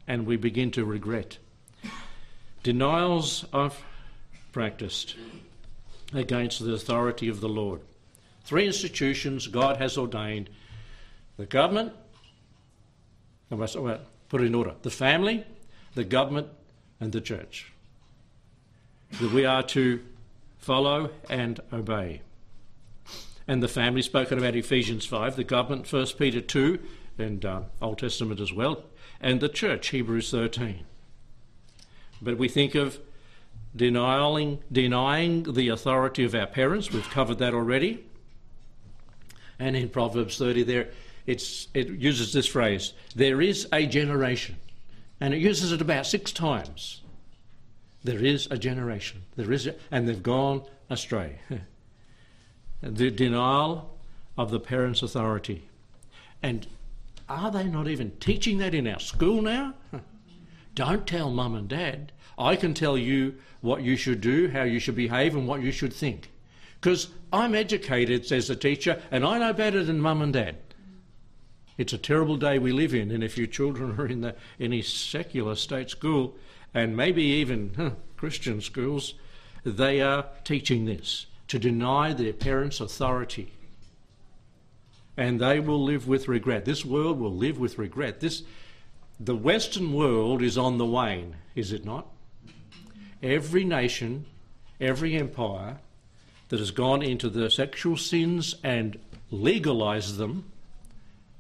And 0.07 0.27
we 0.27 0.37
begin 0.37 0.71
to 0.73 0.85
regret. 0.85 1.39
Denials 2.63 3.47
are 3.53 3.73
practiced 4.53 5.17
against 6.13 6.63
the 6.63 6.75
authority 6.75 7.29
of 7.29 7.41
the 7.41 7.49
Lord. 7.49 7.81
Three 8.45 8.67
institutions 8.67 9.47
God 9.47 9.79
has 9.79 9.97
ordained 9.97 10.51
the 11.39 11.47
government, 11.47 11.95
put 14.29 14.41
it 14.41 14.47
in 14.47 14.55
order, 14.55 14.75
the 14.83 14.91
family, 14.91 15.45
the 15.95 16.05
government, 16.05 16.49
and 17.01 17.13
the 17.13 17.21
church. 17.21 17.73
That 19.21 19.33
we 19.33 19.45
are 19.45 19.63
to 19.65 20.01
follow 20.59 21.11
and 21.29 21.61
obey. 21.73 22.23
And 23.47 23.63
the 23.63 23.69
family 23.69 24.03
spoken 24.03 24.39
about 24.39 24.55
Ephesians 24.55 25.05
5, 25.05 25.37
the 25.37 25.45
government 25.45 25.93
1 25.93 26.07
Peter 26.19 26.41
2, 26.41 26.79
and 27.19 27.45
uh, 27.45 27.63
Old 27.81 27.99
Testament 27.99 28.41
as 28.41 28.53
well, 28.53 28.85
and 29.21 29.41
the 29.41 29.49
church 29.49 29.89
Hebrews 29.89 30.31
13. 30.31 30.85
But 32.23 32.39
we 32.39 32.49
think 32.49 32.75
of 32.75 33.01
denying, 33.75 34.61
denying 34.71 35.43
the 35.55 35.69
authority 35.69 36.25
of 36.25 36.35
our 36.35 36.47
parents. 36.47 36.93
We've 36.93 37.09
covered 37.11 37.39
that 37.39 37.53
already. 37.53 38.05
And 39.59 39.77
in 39.77 39.89
Proverbs 39.89 40.39
30, 40.39 40.63
there 40.63 40.89
it 41.27 41.89
uses 41.89 42.33
this 42.33 42.47
phrase 42.47 42.93
there 43.15 43.41
is 43.41 43.69
a 43.73 43.87
generation. 43.87 44.57
And 45.21 45.33
it 45.33 45.39
uses 45.39 45.71
it 45.71 45.81
about 45.81 46.07
six 46.07 46.33
times. 46.33 47.01
There 48.03 48.19
is 48.19 48.49
a 48.51 48.59
generation. 48.59 49.23
There 49.37 49.53
is 49.53 49.69
a, 49.69 49.77
and 49.93 50.09
they've 50.09 50.23
gone 50.23 50.65
astray. 50.91 51.39
the 52.83 53.11
denial 53.11 53.97
of 54.37 54.51
the 54.51 54.59
parents' 54.59 55.03
authority. 55.03 55.69
And 56.43 56.67
are 57.29 57.53
they 57.53 57.65
not 57.65 57.87
even 57.87 58.11
teaching 58.19 58.59
that 58.59 58.75
in 58.75 58.89
our 58.89 58.99
school 58.99 59.43
now? 59.43 59.75
Don't 60.75 61.07
tell 61.07 61.31
mum 61.31 61.55
and 61.55 61.69
dad. 61.69 62.11
I 62.37 62.57
can 62.57 62.75
tell 62.75 62.99
you 62.99 63.37
what 63.61 63.83
you 63.83 63.97
should 63.97 64.21
do, 64.21 64.49
how 64.49 64.65
you 64.65 64.81
should 64.81 64.97
behave, 64.97 65.37
and 65.37 65.47
what 65.47 65.63
you 65.63 65.71
should 65.71 65.93
think. 65.93 66.33
Because 66.81 67.09
I'm 67.33 67.55
educated, 67.55 68.27
says 68.27 68.49
the 68.49 68.57
teacher, 68.57 69.01
and 69.11 69.25
I 69.25 69.39
know 69.39 69.53
better 69.53 69.85
than 69.85 70.01
mum 70.01 70.21
and 70.21 70.33
dad. 70.33 70.57
It's 71.79 71.93
a 71.93 71.99
terrible 71.99 72.37
day 72.37 72.59
we 72.59 72.73
live 72.73 72.95
in, 72.95 73.11
and 73.11 73.25
if 73.25 73.39
your 73.39 73.47
children 73.47 73.99
are 73.99 74.07
in 74.07 74.21
the, 74.21 74.35
any 74.61 74.83
secular 74.83 75.55
state 75.55 75.91
school, 75.91 76.37
and 76.75 76.97
maybe 76.97 77.23
even 77.23 77.73
huh, 77.77 77.91
Christian 78.17 78.61
schools, 78.61 79.15
they 79.65 80.01
are 80.01 80.27
teaching 80.45 80.85
this 80.85 81.27
to 81.49 81.59
deny 81.59 82.13
their 82.13 82.33
parents' 82.33 82.81
authority. 82.81 83.53
And 85.17 85.41
they 85.41 85.61
will 85.61 85.83
live 85.83 86.09
with 86.09 86.29
regret. 86.29 86.65
This 86.65 86.85
world 86.85 87.19
will 87.19 87.35
live 87.35 87.59
with 87.59 87.79
regret. 87.79 88.21
This, 88.21 88.43
the 89.21 89.37
Western 89.37 89.93
world 89.93 90.43
is 90.43 90.57
on 90.57 90.79
the 90.79 90.87
wane, 90.87 91.37
is 91.55 91.73
it 91.73 91.85
not? 91.85 92.07
every 93.23 93.65
nation, 93.65 94.27
every 94.81 95.15
empire 95.17 95.79
that 96.49 96.59
has 96.59 96.71
gone 96.71 97.03
into 97.03 97.31
the 97.31 97.49
sexual 97.51 97.97
sins 97.97 98.57
and 98.63 98.99
legalized 99.31 100.17
them 100.17 100.51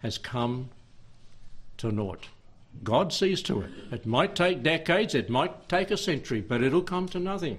has 0.03 0.19
come 0.19 0.71
to 1.79 1.91
naught. 1.91 2.29
God 2.83 3.13
sees 3.13 3.43
to 3.43 3.63
it. 3.63 3.71
It 3.91 4.07
might 4.07 4.35
take 4.35 4.63
decades, 4.63 5.15
it 5.15 5.31
might 5.31 5.69
take 5.69 5.91
a 5.91 5.97
century, 5.97 6.41
but 6.41 6.63
it'll 6.63 6.83
come 6.83 7.09
to 7.09 7.21
nothing. 7.21 7.59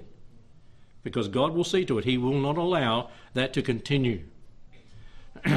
Because 1.02 1.28
God 1.28 1.54
will 1.54 1.64
see 1.64 1.84
to 1.84 1.98
it. 1.98 2.04
He 2.04 2.18
will 2.18 2.40
not 2.40 2.56
allow 2.56 3.10
that 3.34 3.52
to 3.54 3.62
continue. 3.62 4.22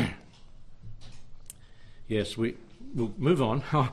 yes, 2.07 2.37
we, 2.37 2.55
will 2.93 3.13
move 3.17 3.41
on. 3.41 3.63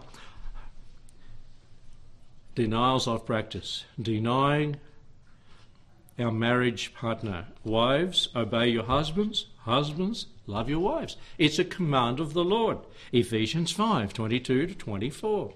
denials 2.54 3.08
of 3.08 3.26
practice, 3.26 3.84
denying 4.00 4.76
our 6.18 6.30
marriage 6.30 6.94
partner. 6.94 7.46
Wives, 7.64 8.28
obey 8.34 8.68
your 8.68 8.84
husbands. 8.84 9.46
Husbands, 9.64 10.26
love 10.46 10.68
your 10.68 10.80
wives. 10.80 11.16
It's 11.38 11.58
a 11.58 11.64
command 11.64 12.20
of 12.20 12.34
the 12.34 12.44
Lord. 12.44 12.78
Ephesians 13.12 13.70
5 13.72 14.12
22 14.12 14.66
to 14.66 14.74
24. 14.74 15.52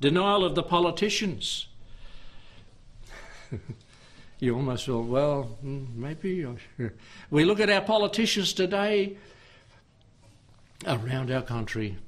Denial 0.00 0.44
of 0.44 0.54
the 0.54 0.62
politicians. 0.62 1.66
you 4.40 4.54
almost 4.54 4.86
feel, 4.86 5.02
well, 5.02 5.42
hmm, 5.42 5.84
maybe. 5.94 6.46
We 7.30 7.44
look 7.44 7.60
at 7.60 7.68
our 7.70 7.82
politicians 7.82 8.52
today 8.52 9.16
around 10.86 11.30
our 11.30 11.42
country 11.42 11.98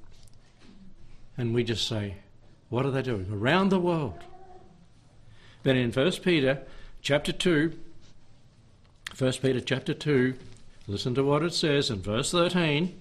and 1.37 1.55
we 1.55 1.65
just 1.65 1.87
say, 1.87 2.17
what 2.69 2.87
are 2.87 2.91
they 2.91 3.03
doing 3.03 3.27
around 3.31 3.69
the 3.69 3.81
world? 3.81 4.19
But 5.63 5.77
in 5.77 5.93
1 5.93 6.13
Peter 6.23 6.63
chapter 7.03 7.33
2, 7.33 7.79
1 9.19 9.33
Peter 9.35 9.61
chapter 9.61 9.95
2, 9.95 10.35
listen 10.87 11.15
to 11.15 11.25
what 11.25 11.43
it 11.43 11.53
says 11.53 11.91
in 11.91 12.03
verse 12.03 12.31
13. 12.31 12.99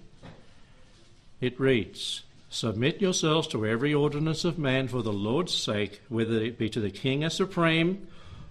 It 1.39 1.59
reads, 1.59 2.23
Submit 2.49 3.01
yourselves 3.01 3.47
to 3.47 3.65
every 3.65 3.93
ordinance 3.93 4.43
of 4.43 4.59
man 4.59 4.87
for 4.89 5.01
the 5.01 5.13
Lord's 5.13 5.53
sake, 5.53 6.01
whether 6.09 6.35
it 6.43 6.57
be 6.57 6.69
to 6.69 6.81
the 6.81 6.91
king 6.91 7.23
as 7.23 7.33
supreme, 7.33 8.07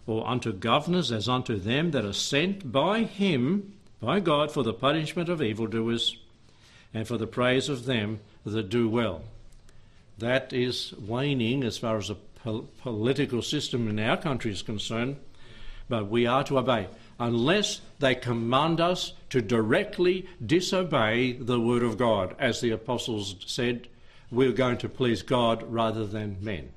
or 0.07 0.27
unto 0.27 0.53
governors 0.53 1.12
as 1.12 1.29
unto 1.29 1.57
them 1.57 1.90
that 1.90 2.05
are 2.05 2.14
sent 2.14 2.73
by 2.73 3.03
him, 3.03 3.75
by 4.01 4.19
God, 4.19 4.51
for 4.51 4.62
the 4.62 4.73
punishment 4.73 5.29
of 5.29 5.43
evildoers, 5.43 6.16
and 6.95 7.07
for 7.07 7.19
the 7.19 7.27
praise 7.27 7.69
of 7.69 7.85
them 7.85 8.21
that 8.45 8.71
do 8.71 8.88
well. 8.88 9.23
That 10.19 10.53
is 10.53 10.95
waning 10.99 11.62
as 11.62 11.79
far 11.79 11.99
as 11.99 12.09
the 12.09 12.16
po- 12.43 12.69
political 12.83 13.43
system 13.43 13.87
in 13.88 14.01
our 14.01 14.16
country 14.16 14.51
is 14.51 14.62
concerned, 14.62 15.16
but 15.88 16.09
we 16.09 16.27
are 16.27 16.43
to 16.45 16.59
obey 16.59 16.88
unless 17.20 17.83
they 17.98 18.14
command 18.14 18.80
us 18.80 19.12
to 19.28 19.42
directly 19.42 20.26
disobey 20.44 21.33
the 21.33 21.61
word 21.61 21.83
of 21.83 21.98
God. 21.98 22.35
As 22.38 22.61
the 22.61 22.70
apostles 22.70 23.37
said, 23.46 23.87
we're 24.30 24.52
going 24.52 24.78
to 24.78 24.88
please 24.88 25.22
God 25.22 25.62
rather 25.70 26.06
than 26.06 26.38
men. 26.40 26.72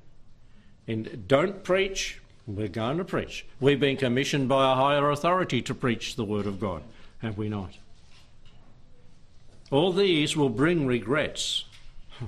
And 0.86 1.28
don't 1.28 1.64
preach, 1.64 2.20
we're 2.46 2.68
going 2.68 2.98
to 2.98 3.06
preach. 3.06 3.46
We've 3.62 3.80
been 3.80 3.96
commissioned 3.96 4.50
by 4.50 4.72
a 4.72 4.76
higher 4.76 5.10
authority 5.10 5.62
to 5.62 5.74
preach 5.74 6.18
the 6.18 6.26
word 6.26 6.46
of 6.46 6.60
God, 6.60 6.84
have 7.20 7.38
we 7.38 7.48
not? 7.48 7.72
All 9.72 9.94
these 9.94 10.36
will 10.36 10.50
bring 10.50 10.86
regrets. 10.86 11.66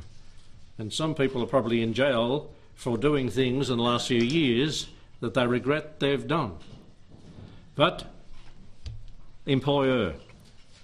And 0.77 0.91
some 0.91 1.15
people 1.15 1.41
are 1.41 1.47
probably 1.47 1.81
in 1.81 1.93
jail 1.93 2.49
for 2.75 2.97
doing 2.97 3.29
things 3.29 3.69
in 3.69 3.77
the 3.77 3.83
last 3.83 4.09
few 4.09 4.21
years 4.21 4.87
that 5.21 5.33
they 5.33 5.47
regret 5.47 6.01
they've 6.01 6.27
done. 6.27 6.57
But 7.75 8.05
employer, 9.45 10.13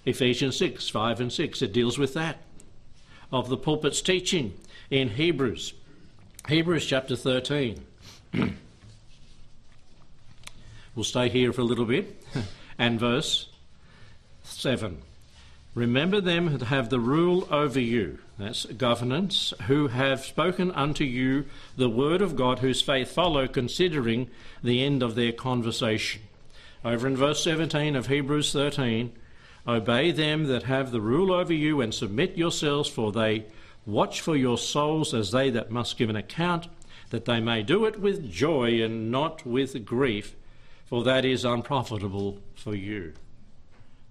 Ephesians 0.04 0.56
6, 0.56 0.88
5 0.88 1.20
and 1.20 1.32
6, 1.32 1.62
it 1.62 1.72
deals 1.72 1.98
with 1.98 2.14
that. 2.14 2.38
Of 3.30 3.48
the 3.48 3.56
pulpit's 3.56 4.02
teaching 4.02 4.54
in 4.90 5.08
Hebrews, 5.10 5.72
Hebrews 6.48 6.84
chapter 6.84 7.16
13. 7.16 7.84
we'll 10.94 11.04
stay 11.04 11.28
here 11.30 11.52
for 11.52 11.62
a 11.62 11.64
little 11.64 11.86
bit. 11.86 12.22
and 12.78 12.98
verse 12.98 13.48
7. 14.42 14.98
Remember 15.74 16.20
them 16.20 16.52
that 16.52 16.66
have 16.66 16.90
the 16.90 17.00
rule 17.00 17.48
over 17.50 17.80
you, 17.80 18.18
that's 18.38 18.66
governance, 18.66 19.54
who 19.66 19.86
have 19.86 20.24
spoken 20.24 20.70
unto 20.72 21.04
you 21.04 21.46
the 21.76 21.88
word 21.88 22.20
of 22.20 22.36
God, 22.36 22.58
whose 22.58 22.82
faith 22.82 23.10
follow, 23.10 23.48
considering 23.48 24.28
the 24.62 24.82
end 24.82 25.02
of 25.02 25.14
their 25.14 25.32
conversation. 25.32 26.22
Over 26.84 27.06
in 27.06 27.16
verse 27.16 27.42
17 27.44 27.94
of 27.94 28.08
Hebrews 28.08 28.52
13, 28.52 29.12
obey 29.68 30.10
them 30.10 30.44
that 30.44 30.64
have 30.64 30.90
the 30.90 31.00
rule 31.00 31.32
over 31.32 31.52
you 31.52 31.80
and 31.80 31.94
submit 31.94 32.36
yourselves, 32.36 32.88
for 32.88 33.12
they 33.12 33.46
watch 33.86 34.20
for 34.20 34.36
your 34.36 34.58
souls 34.58 35.14
as 35.14 35.30
they 35.30 35.50
that 35.50 35.70
must 35.70 35.96
give 35.96 36.10
an 36.10 36.16
account, 36.16 36.66
that 37.10 37.24
they 37.24 37.40
may 37.40 37.62
do 37.62 37.84
it 37.84 38.00
with 38.00 38.30
joy 38.30 38.82
and 38.82 39.10
not 39.10 39.46
with 39.46 39.84
grief, 39.84 40.34
for 40.86 41.04
that 41.04 41.24
is 41.24 41.44
unprofitable 41.44 42.38
for 42.54 42.74
you. 42.74 43.12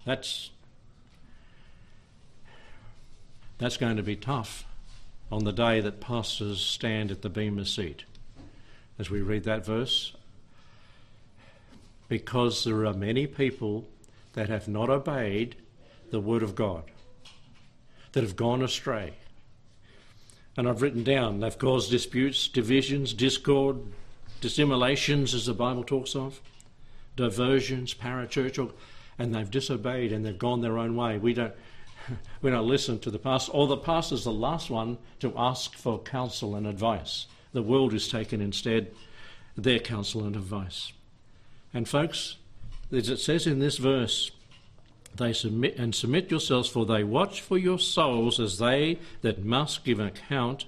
That's 0.05 0.51
that's 3.57 3.77
going 3.77 3.97
to 3.97 4.03
be 4.03 4.15
tough 4.15 4.65
on 5.31 5.43
the 5.43 5.53
day 5.53 5.81
that 5.81 5.99
pastors 5.99 6.59
stand 6.59 7.11
at 7.11 7.21
the 7.21 7.29
bema 7.29 7.63
seat. 7.65 8.05
As 8.97 9.11
we 9.11 9.21
read 9.21 9.43
that 9.43 9.63
verse, 9.63 10.13
because 12.11 12.65
there 12.65 12.85
are 12.85 12.93
many 12.93 13.25
people 13.25 13.87
that 14.33 14.49
have 14.49 14.67
not 14.67 14.89
obeyed 14.89 15.55
the 16.09 16.19
word 16.19 16.43
of 16.43 16.55
God, 16.55 16.83
that 18.11 18.21
have 18.21 18.35
gone 18.35 18.61
astray. 18.61 19.13
And 20.57 20.67
I've 20.67 20.81
written 20.81 21.05
down 21.05 21.39
they've 21.39 21.57
caused 21.57 21.89
disputes, 21.89 22.49
divisions, 22.49 23.13
discord, 23.13 23.77
dissimulations, 24.41 25.33
as 25.33 25.45
the 25.45 25.53
Bible 25.53 25.85
talks 25.85 26.13
of, 26.13 26.41
diversions, 27.15 27.93
parachurch, 27.93 28.69
and 29.17 29.33
they've 29.33 29.49
disobeyed 29.49 30.11
and 30.11 30.25
they've 30.25 30.37
gone 30.37 30.59
their 30.59 30.77
own 30.77 30.97
way. 30.97 31.17
We 31.17 31.33
don't, 31.33 31.53
we 32.41 32.51
don't 32.51 32.67
listen 32.67 32.99
to 32.99 33.09
the 33.09 33.19
pastor, 33.19 33.53
or 33.53 33.67
the 33.67 33.77
pastor's 33.77 34.25
the 34.25 34.33
last 34.33 34.69
one 34.69 34.97
to 35.21 35.31
ask 35.37 35.77
for 35.77 35.97
counsel 35.97 36.55
and 36.55 36.67
advice. 36.67 37.27
The 37.53 37.63
world 37.63 37.93
is 37.93 38.09
taken 38.09 38.41
instead 38.41 38.91
their 39.55 39.79
counsel 39.79 40.25
and 40.25 40.35
advice. 40.35 40.91
And 41.73 41.87
folks, 41.87 42.37
as 42.91 43.09
it 43.09 43.17
says 43.17 43.47
in 43.47 43.59
this 43.59 43.77
verse, 43.77 44.31
they 45.15 45.33
submit 45.33 45.77
and 45.77 45.93
submit 45.93 46.31
yourselves, 46.31 46.69
for 46.69 46.85
they 46.85 47.03
watch 47.03 47.41
for 47.41 47.57
your 47.57 47.79
souls 47.79 48.39
as 48.39 48.57
they 48.57 48.99
that 49.21 49.43
must 49.43 49.83
give 49.83 49.99
an 49.99 50.07
account, 50.07 50.65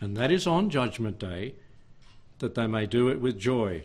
and 0.00 0.16
that 0.16 0.30
is 0.30 0.46
on 0.46 0.70
judgment 0.70 1.18
day, 1.18 1.54
that 2.38 2.54
they 2.54 2.66
may 2.66 2.86
do 2.86 3.08
it 3.08 3.20
with 3.20 3.38
joy. 3.38 3.82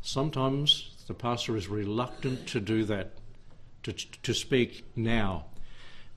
Sometimes 0.00 0.92
the 1.06 1.14
pastor 1.14 1.56
is 1.56 1.68
reluctant 1.68 2.46
to 2.48 2.60
do 2.60 2.84
that, 2.84 3.12
to, 3.82 3.92
to 3.92 4.32
speak 4.32 4.84
now. 4.94 5.46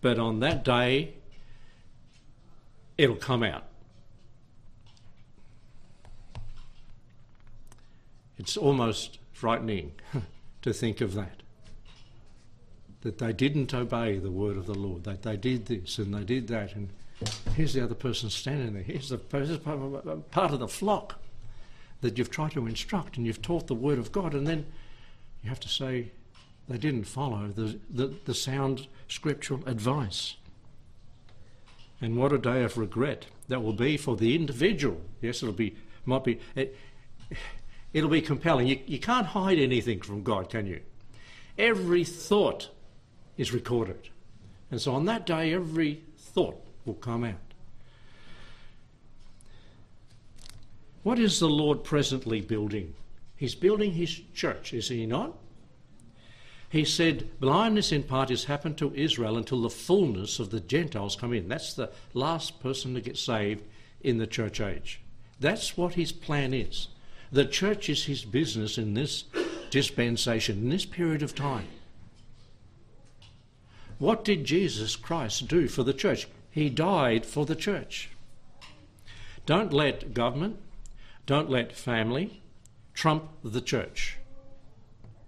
But 0.01 0.19
on 0.19 0.39
that 0.41 0.63
day, 0.63 1.15
it'll 2.97 3.15
come 3.15 3.43
out. 3.43 3.68
It's 8.39 8.55
almost 8.57 9.19
frightening 9.33 9.91
to 10.63 10.73
think 10.73 11.01
of 11.01 11.13
that. 11.13 11.43
That 13.01 13.17
they 13.19 13.33
didn't 13.33 13.73
obey 13.73 14.17
the 14.17 14.31
word 14.31 14.57
of 14.57 14.65
the 14.65 14.73
Lord, 14.73 15.03
that 15.03 15.21
they 15.21 15.37
did 15.37 15.67
this 15.67 15.97
and 15.99 16.13
they 16.13 16.23
did 16.23 16.47
that, 16.47 16.75
and 16.75 16.89
here's 17.55 17.73
the 17.73 17.83
other 17.83 17.95
person 17.95 18.29
standing 18.29 18.73
there. 18.73 18.83
Here's 18.83 19.09
the 19.09 19.17
part 19.17 20.51
of 20.51 20.59
the 20.59 20.67
flock 20.67 21.21
that 22.01 22.17
you've 22.17 22.31
tried 22.31 22.51
to 22.53 22.65
instruct 22.65 23.17
and 23.17 23.25
you've 23.25 23.41
taught 23.41 23.67
the 23.67 23.75
word 23.75 23.99
of 23.99 24.11
God, 24.11 24.33
and 24.33 24.47
then 24.47 24.65
you 25.43 25.49
have 25.49 25.59
to 25.61 25.69
say 25.69 26.11
they 26.67 26.77
didn't 26.77 27.05
follow 27.05 27.47
the, 27.47 27.79
the, 27.89 28.13
the 28.25 28.33
sound 28.33 28.87
scriptural 29.07 29.61
advice. 29.65 30.35
And 32.01 32.15
what 32.15 32.31
a 32.31 32.37
day 32.37 32.63
of 32.63 32.77
regret 32.77 33.25
that 33.49 33.61
will 33.61 33.73
be 33.73 33.97
for 33.97 34.15
the 34.15 34.35
individual. 34.35 35.01
Yes, 35.21 35.43
it'll 35.43 35.53
be, 35.53 35.75
might 36.05 36.23
be. 36.23 36.39
It, 36.55 36.77
it'll 37.93 38.09
be 38.09 38.21
compelling. 38.21 38.67
You, 38.67 38.79
you 38.85 38.99
can't 38.99 39.27
hide 39.27 39.59
anything 39.59 40.01
from 40.01 40.23
God, 40.23 40.49
can 40.49 40.65
you? 40.65 40.81
Every 41.57 42.03
thought 42.03 42.69
is 43.37 43.53
recorded. 43.53 44.09
And 44.71 44.79
so 44.79 44.93
on 44.93 45.05
that 45.05 45.25
day, 45.25 45.53
every 45.53 46.01
thought 46.17 46.61
will 46.85 46.93
come 46.93 47.23
out. 47.23 47.35
What 51.03 51.19
is 51.19 51.39
the 51.39 51.49
Lord 51.49 51.83
presently 51.83 52.41
building? 52.41 52.93
He's 53.35 53.55
building 53.55 53.93
his 53.93 54.21
church, 54.33 54.73
is 54.73 54.89
he 54.89 55.05
not? 55.05 55.33
He 56.69 56.85
said, 56.85 57.39
blindness 57.39 57.91
in 57.91 58.03
part 58.03 58.29
has 58.29 58.43
happened 58.43 58.77
to 58.77 58.93
Israel 58.93 59.37
until 59.37 59.61
the 59.61 59.69
fullness 59.69 60.39
of 60.39 60.51
the 60.51 60.59
Gentiles 60.59 61.15
come 61.15 61.33
in. 61.33 61.47
That's 61.47 61.73
the 61.73 61.89
last 62.13 62.59
person 62.59 62.93
to 62.93 63.01
get 63.01 63.17
saved 63.17 63.63
in 64.01 64.17
the 64.17 64.27
church 64.27 64.61
age. 64.61 65.01
That's 65.39 65.75
what 65.75 65.95
his 65.95 66.11
plan 66.11 66.53
is. 66.53 66.89
The 67.31 67.45
church 67.45 67.89
is 67.89 68.05
his 68.05 68.25
business 68.25 68.77
in 68.77 68.93
this 68.93 69.25
dispensation, 69.69 70.57
in 70.59 70.69
this 70.69 70.85
period 70.85 71.21
of 71.21 71.35
time. 71.35 71.67
What 73.99 74.23
did 74.23 74.45
Jesus 74.45 74.95
Christ 74.95 75.47
do 75.47 75.67
for 75.67 75.83
the 75.83 75.93
church? 75.93 76.27
He 76.49 76.69
died 76.69 77.25
for 77.25 77.45
the 77.45 77.55
church. 77.55 78.09
Don't 79.45 79.73
let 79.73 80.13
government, 80.13 80.57
don't 81.25 81.49
let 81.49 81.75
family 81.75 82.41
trump 82.93 83.29
the 83.43 83.61
church 83.61 84.17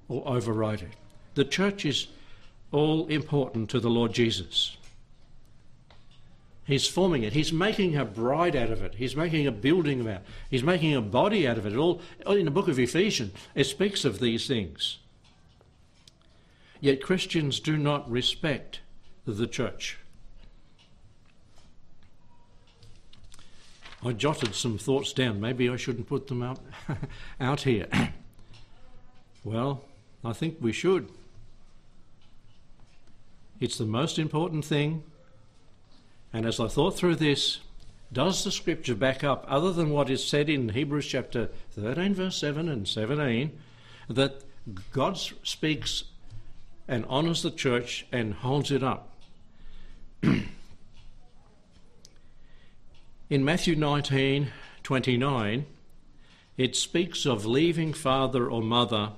or 0.08 0.28
override 0.28 0.82
it. 0.82 0.96
The 1.36 1.46
church 1.46 1.86
is 1.86 2.08
all 2.72 3.08
important 3.08 3.70
to 3.70 3.80
the 3.80 3.90
Lord 3.90 4.14
Jesus. 4.14 4.78
He's 6.72 6.88
forming 6.88 7.24
it. 7.24 7.34
He's 7.34 7.52
making 7.52 7.98
a 7.98 8.06
bride 8.06 8.56
out 8.56 8.72
of 8.72 8.82
it. 8.82 8.96
He's 8.96 9.14
making 9.14 9.46
a 9.46 9.52
building 9.52 10.08
out. 10.08 10.22
He's 10.50 10.64
making 10.64 10.96
a 10.96 11.02
body 11.02 11.46
out 11.46 11.58
of 11.58 11.66
it. 11.66 11.76
All 11.76 12.00
in 12.26 12.46
the 12.46 12.52
book 12.52 12.70
of 12.70 12.80
Ephesians, 12.80 13.34
it 13.56 13.66
speaks 13.66 14.06
of 14.06 14.22
these 14.22 14.48
things. 14.48 15.00
Yet 16.80 17.04
Christians 17.04 17.60
do 17.60 17.76
not 17.76 18.10
respect 18.10 18.80
the 19.26 19.48
church. 19.48 19.98
I 24.02 24.14
jotted 24.14 24.56
some 24.56 24.78
thoughts 24.78 25.12
down. 25.12 25.42
Maybe 25.42 25.68
I 25.70 25.76
shouldn't 25.76 26.08
put 26.08 26.28
them 26.28 26.42
out, 26.42 26.60
out 27.42 27.62
here. 27.62 27.88
Well, 29.44 29.84
I 30.24 30.34
think 30.34 30.58
we 30.62 30.72
should. 30.72 31.10
It's 33.60 33.80
the 33.80 33.88
most 33.88 34.20
important 34.20 34.64
thing. 34.64 35.02
And 36.34 36.46
as 36.46 36.60
I 36.60 36.68
thought 36.68 36.96
through 36.96 37.16
this, 37.16 37.60
does 38.14 38.44
the 38.44 38.52
scripture 38.52 38.96
back 38.96 39.24
up, 39.24 39.46
other 39.48 39.72
than 39.72 39.90
what 39.90 40.10
is 40.10 40.26
said 40.26 40.50
in 40.50 40.70
Hebrews 40.70 41.08
chapter 41.08 41.50
13, 41.72 42.14
verse 42.14 42.38
7 42.38 42.68
and 42.68 42.88
17, 42.88 43.58
that 44.10 44.44
God 44.92 45.18
speaks 45.18 46.04
and 46.88 47.06
honours 47.06 47.42
the 47.42 47.52
church 47.52 48.06
and 48.12 48.34
holds 48.34 48.72
it 48.72 48.84
up? 48.84 49.10
in 50.22 50.46
Matthew 53.30 53.76
19, 53.76 54.52
29, 54.84 55.66
it 56.58 56.76
speaks 56.76 57.26
of 57.26 57.46
leaving 57.46 57.94
father 57.94 58.50
or 58.50 58.62
mother, 58.62 59.14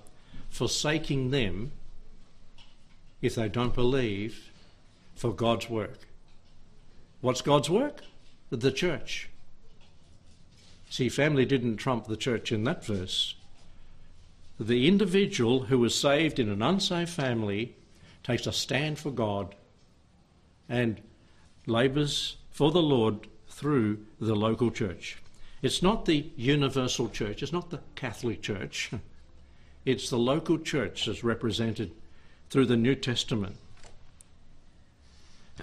forsaking 0.49 1.31
them 1.31 1.71
if 3.21 3.33
they 3.35 3.49
don't 3.49 3.73
believe 3.73 4.51
for 5.15 5.33
God's 5.33 5.67
work. 5.67 6.07
What's 7.23 7.41
God's 7.41 7.69
work? 7.69 8.01
The 8.49 8.69
church. 8.69 9.29
See, 10.89 11.07
family 11.07 11.45
didn't 11.45 11.77
trump 11.77 12.07
the 12.07 12.17
church 12.17 12.51
in 12.51 12.65
that 12.65 12.83
verse. 12.83 13.35
The 14.59 14.89
individual 14.89 15.67
who 15.67 15.79
was 15.79 15.95
saved 15.95 16.37
in 16.37 16.49
an 16.49 16.61
unsaved 16.61 17.09
family 17.09 17.77
takes 18.23 18.45
a 18.45 18.51
stand 18.51 18.99
for 18.99 19.09
God 19.09 19.55
and 20.67 20.99
labours 21.65 22.35
for 22.51 22.71
the 22.71 22.81
Lord 22.81 23.25
through 23.47 24.05
the 24.19 24.35
local 24.35 24.69
church. 24.69 25.17
It's 25.61 25.81
not 25.81 26.03
the 26.03 26.29
universal 26.35 27.07
church, 27.07 27.41
it's 27.41 27.53
not 27.53 27.69
the 27.69 27.79
Catholic 27.95 28.41
Church, 28.41 28.91
it's 29.85 30.09
the 30.09 30.19
local 30.19 30.59
church 30.59 31.07
as 31.07 31.23
represented 31.23 31.91
through 32.49 32.65
the 32.65 32.75
New 32.75 32.95
Testament. 32.95 33.55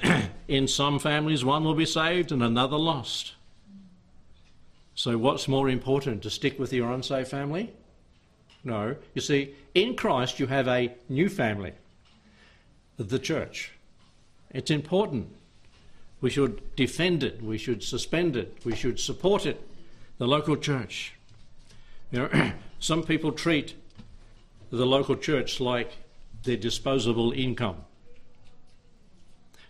In 0.50 0.66
some 0.66 0.98
families, 0.98 1.44
one 1.44 1.62
will 1.62 1.76
be 1.76 1.86
saved 1.86 2.32
and 2.32 2.42
another 2.42 2.76
lost. 2.76 3.34
So, 4.96 5.16
what's 5.16 5.46
more 5.46 5.68
important, 5.68 6.24
to 6.24 6.30
stick 6.30 6.58
with 6.58 6.72
your 6.72 6.90
unsaved 6.90 7.28
family? 7.28 7.72
No. 8.64 8.96
You 9.14 9.22
see, 9.22 9.54
in 9.76 9.94
Christ, 9.94 10.40
you 10.40 10.48
have 10.48 10.66
a 10.66 10.92
new 11.08 11.28
family, 11.28 11.74
the 12.98 13.20
church. 13.20 13.70
It's 14.50 14.72
important. 14.72 15.28
We 16.20 16.30
should 16.30 16.74
defend 16.74 17.22
it, 17.22 17.40
we 17.40 17.56
should 17.56 17.84
suspend 17.84 18.36
it, 18.36 18.58
we 18.64 18.74
should 18.74 18.98
support 18.98 19.46
it 19.46 19.64
the 20.18 20.26
local 20.26 20.56
church. 20.56 21.12
You 22.10 22.18
know, 22.18 22.52
some 22.80 23.04
people 23.04 23.30
treat 23.30 23.74
the 24.72 24.84
local 24.84 25.14
church 25.14 25.60
like 25.60 25.92
their 26.42 26.56
disposable 26.56 27.30
income. 27.30 27.84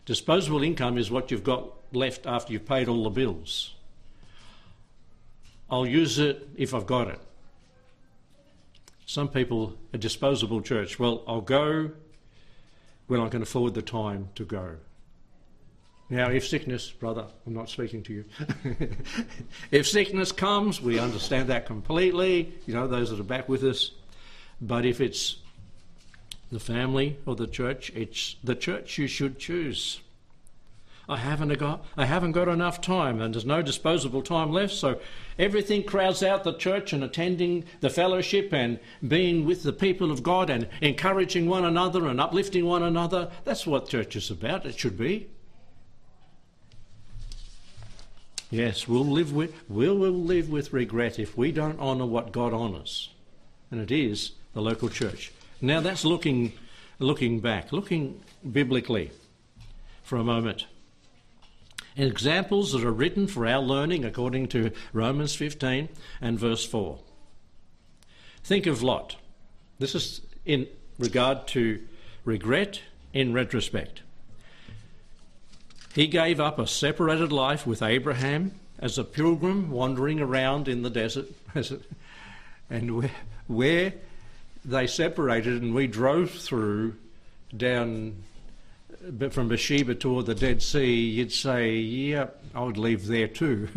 Disposable 0.07 0.63
income 0.63 0.99
is 0.99 1.11
what 1.11 1.31
you've 1.31 1.45
got 1.45 1.69
left 1.93 2.27
after 2.27 2.53
you've 2.53 2.67
paid 2.67 2.89
all 2.89 3.05
the 3.05 3.11
bills. 3.11 3.75
I'll 5.71 5.87
use 5.87 6.19
it 6.19 6.49
if 6.57 6.75
I've 6.75 6.87
got 6.87 7.09
it. 7.09 7.21
Some 9.07 9.29
people, 9.29 9.77
a 9.93 9.99
disposable 9.99 10.61
church, 10.63 10.99
well, 10.99 11.23
I'll 11.27 11.41
go 11.41 11.91
when 13.07 13.21
I 13.21 13.29
can 13.29 13.43
afford 13.43 13.75
the 13.75 13.83
time 13.83 14.29
to 14.37 14.45
go. 14.45 14.77
Now, 16.09 16.29
if 16.29 16.47
sickness, 16.47 16.91
brother, 16.91 17.27
I'm 17.47 17.55
not 17.55 17.69
speaking 17.69 18.03
to 18.05 18.13
you. 18.13 18.25
if 19.71 19.87
sickness 19.87 20.33
comes, 20.33 20.81
we 20.81 20.99
understand 20.99 21.49
that 21.49 21.67
completely, 21.67 22.53
you 22.67 22.75
know, 22.75 22.89
those 22.89 23.11
that 23.11 23.21
are 23.21 23.25
back 23.25 23.49
with 23.49 23.63
us. 23.63 23.93
But 24.61 24.85
if 24.85 25.01
it's 25.01 25.37
the 26.51 26.61
family 26.61 27.19
or 27.27 27.37
the 27.37 27.47
church, 27.47 27.91
it's 27.95 28.37
the 28.43 28.55
church 28.55 28.99
you 28.99 29.07
should 29.07 29.39
choose. 29.39 30.01
I 31.11 31.17
haven't 31.17 31.59
got 31.59 31.85
I 31.97 32.05
haven't 32.05 32.33
got 32.33 32.47
enough 32.47 32.81
time 32.81 33.21
and 33.21 33.35
there's 33.35 33.45
no 33.45 33.63
disposable 33.63 34.23
time 34.23 34.53
left, 34.53 34.73
so 34.73 35.01
everything 35.41 35.83
crowds 35.83 36.23
out 36.23 36.45
the 36.45 36.53
church 36.53 36.93
and 36.93 37.03
attending 37.03 37.65
the 37.81 37.91
fellowship 37.91 38.53
and 38.53 38.79
being 39.07 39.45
with 39.45 39.65
the 39.65 39.73
people 39.73 40.13
of 40.13 40.23
God 40.23 40.51
and 40.51 40.69
encouraging 40.81 41.49
one 41.49 41.65
another 41.65 42.07
and 42.07 42.21
uplifting 42.21 42.65
one 42.65 42.85
another. 42.85 43.29
That's 43.43 43.67
what 43.67 43.89
church 43.89 44.15
is 44.15 44.31
about, 44.31 44.65
it 44.65 44.79
should 44.79 44.97
be. 44.97 45.27
Yes, 48.49 48.87
we'll 48.87 49.05
live 49.05 49.33
with 49.33 49.53
we'll, 49.69 49.97
we'll 49.97 50.13
live 50.13 50.49
with 50.49 50.73
regret 50.73 51.19
if 51.19 51.37
we 51.37 51.51
don't 51.51 51.81
honour 51.81 52.07
what 52.07 52.31
God 52.31 52.53
honours, 52.53 53.11
and 53.73 53.81
it 53.81 53.91
is 53.91 54.33
the 54.55 54.63
local 54.63 54.89
church. 54.89 55.33
Now 55.61 55.81
that's 55.81 56.05
looking 56.05 56.53
looking 56.99 57.41
back, 57.41 57.73
looking 57.73 58.21
biblically 58.51 59.11
for 60.03 60.17
a 60.17 60.25
moment. 60.25 60.67
Examples 61.97 62.73
that 62.73 62.85
are 62.85 62.93
written 62.93 63.27
for 63.27 63.47
our 63.47 63.61
learning 63.61 64.05
according 64.05 64.49
to 64.49 64.71
Romans 64.93 65.35
15 65.35 65.89
and 66.21 66.39
verse 66.39 66.65
4. 66.65 66.99
Think 68.45 68.67
of 68.67 68.83
Lot. 68.83 69.17
This 69.79 69.95
is 69.95 70.21
in 70.45 70.67
regard 70.99 71.47
to 71.49 71.81
regret 72.25 72.81
in 73.13 73.33
retrospect. 73.33 74.03
He 75.95 76.07
gave 76.07 76.39
up 76.39 76.59
a 76.59 76.67
separated 76.67 77.33
life 77.33 77.67
with 77.67 77.83
Abraham 77.83 78.53
as 78.79 78.97
a 78.97 79.05
pilgrim 79.05 79.71
wandering 79.71 80.21
around 80.21 80.69
in 80.69 80.83
the 80.83 80.91
desert. 80.91 81.27
and 82.71 82.97
where, 82.97 83.11
where 83.49 83.93
they 84.65 84.87
separated 84.87 85.63
and 85.63 85.75
we 85.75 85.87
drove 85.87 86.31
through 86.31 86.95
down 87.57 88.23
from 89.31 89.49
Beersheba 89.49 89.95
toward 89.95 90.27
the 90.27 90.35
Dead 90.35 90.61
Sea, 90.63 90.95
you'd 90.95 91.33
say, 91.33 91.73
yeah, 91.77 92.27
I 92.55 92.63
would 92.63 92.77
leave 92.77 93.07
there 93.07 93.29
too. 93.29 93.69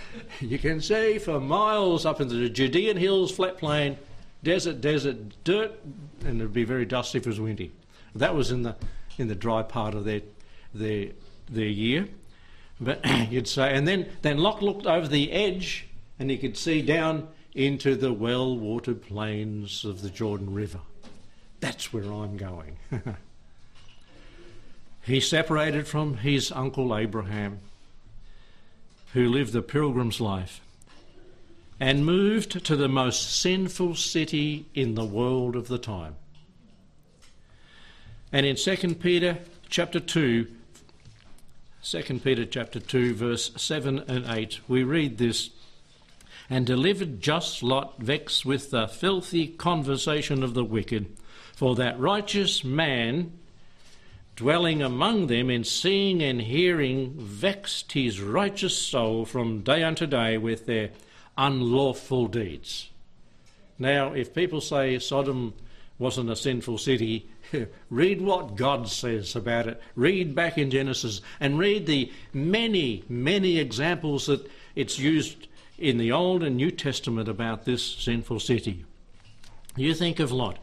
you 0.40 0.58
can 0.58 0.80
see 0.80 1.18
for 1.18 1.38
miles 1.38 2.06
up 2.06 2.20
into 2.20 2.36
the 2.36 2.48
Judean 2.48 2.96
hills, 2.96 3.30
flat 3.30 3.58
plain, 3.58 3.98
desert, 4.42 4.80
desert, 4.80 5.44
dirt, 5.44 5.72
and 6.24 6.40
it'd 6.40 6.54
be 6.54 6.64
very 6.64 6.86
dusty 6.86 7.18
if 7.18 7.26
it 7.26 7.30
was 7.30 7.40
windy. 7.40 7.70
That 8.14 8.34
was 8.34 8.50
in 8.50 8.62
the 8.62 8.76
in 9.18 9.28
the 9.28 9.34
dry 9.34 9.62
part 9.62 9.94
of 9.94 10.04
their 10.04 10.22
their 10.74 11.08
their 11.50 11.66
year. 11.66 12.08
But 12.80 13.04
you'd 13.30 13.48
say, 13.48 13.74
and 13.74 13.86
then, 13.86 14.08
then 14.22 14.38
Lot 14.38 14.62
looked 14.62 14.86
over 14.86 15.06
the 15.06 15.32
edge 15.32 15.86
and 16.18 16.30
he 16.30 16.38
could 16.38 16.56
see 16.56 16.82
down 16.82 17.28
into 17.54 17.94
the 17.96 18.12
well 18.12 18.56
watered 18.56 19.02
plains 19.02 19.84
of 19.84 20.02
the 20.02 20.10
Jordan 20.10 20.54
River. 20.54 20.80
That's 21.60 21.92
where 21.92 22.12
I'm 22.12 22.36
going. 22.36 22.76
he 25.02 25.20
separated 25.20 25.86
from 25.86 26.18
his 26.18 26.50
uncle 26.50 26.96
Abraham, 26.96 27.60
who 29.12 29.28
lived 29.28 29.52
the 29.52 29.62
pilgrim's 29.62 30.20
life, 30.20 30.60
and 31.78 32.06
moved 32.06 32.64
to 32.64 32.76
the 32.76 32.88
most 32.88 33.40
sinful 33.40 33.94
city 33.94 34.66
in 34.74 34.94
the 34.94 35.04
world 35.04 35.54
of 35.54 35.68
the 35.68 35.78
time. 35.78 36.16
And 38.32 38.46
in 38.46 38.56
2 38.56 38.94
Peter 38.94 39.38
chapter 39.68 40.00
2, 40.00 40.46
2 41.84 42.20
Peter 42.20 42.46
chapter 42.46 42.80
2 42.80 43.14
verse 43.14 43.50
7 43.56 43.98
and 44.06 44.24
8 44.26 44.60
we 44.68 44.84
read 44.84 45.18
this 45.18 45.50
and 46.52 46.66
delivered 46.66 47.18
just 47.18 47.62
Lot 47.62 47.98
vexed 47.98 48.44
with 48.44 48.70
the 48.72 48.86
filthy 48.86 49.46
conversation 49.46 50.42
of 50.42 50.52
the 50.52 50.62
wicked 50.62 51.06
for 51.54 51.74
that 51.76 51.98
righteous 51.98 52.62
man 52.62 53.32
dwelling 54.36 54.82
among 54.82 55.28
them 55.28 55.48
in 55.48 55.64
seeing 55.64 56.22
and 56.22 56.42
hearing 56.42 57.14
vexed 57.16 57.92
his 57.92 58.20
righteous 58.20 58.76
soul 58.76 59.24
from 59.24 59.62
day 59.62 59.82
unto 59.82 60.06
day 60.06 60.36
with 60.36 60.66
their 60.66 60.90
unlawful 61.38 62.26
deeds 62.26 62.90
now 63.78 64.12
if 64.12 64.34
people 64.34 64.60
say 64.60 64.98
Sodom 64.98 65.54
wasn't 65.98 66.28
a 66.28 66.36
sinful 66.36 66.76
city 66.76 67.30
read 67.90 68.20
what 68.20 68.56
God 68.56 68.88
says 68.88 69.36
about 69.36 69.66
it. 69.66 69.80
Read 69.94 70.34
back 70.34 70.58
in 70.58 70.70
Genesis 70.70 71.20
and 71.38 71.58
read 71.58 71.86
the 71.86 72.10
many, 72.32 73.04
many 73.08 73.58
examples 73.58 74.26
that 74.26 74.48
it's 74.74 74.98
used 74.98 75.48
in 75.82 75.98
the 75.98 76.12
Old 76.12 76.42
and 76.42 76.56
New 76.56 76.70
Testament 76.70 77.28
about 77.28 77.64
this 77.64 77.84
sinful 77.84 78.40
city. 78.40 78.84
You 79.76 79.94
think 79.94 80.20
of 80.20 80.32
Lot. 80.32 80.58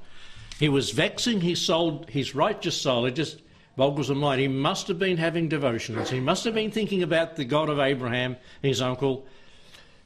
He 0.60 0.70
was 0.70 0.92
vexing 0.92 1.42
his 1.42 1.62
soul, 1.62 2.06
his 2.10 2.36
righteous 2.36 2.80
soul. 2.80 3.06
It 3.06 3.16
just 3.16 3.42
boggles 3.76 4.10
the 4.10 4.16
mind. 4.16 4.42
He 4.42 4.48
must 4.48 4.88
have 4.88 5.00
been 5.00 5.18
having 5.18 5.50
devotions. 5.50 6.10
He 6.10 6.20
must 6.20 6.44
have 6.44 6.54
been 6.54 6.72
thinking 6.72 7.04
about 7.04 7.36
the 7.36 7.46
God 7.46 7.70
of 7.70 7.80
Abraham, 7.80 8.38
his 8.62 8.82
uncle, 8.82 9.26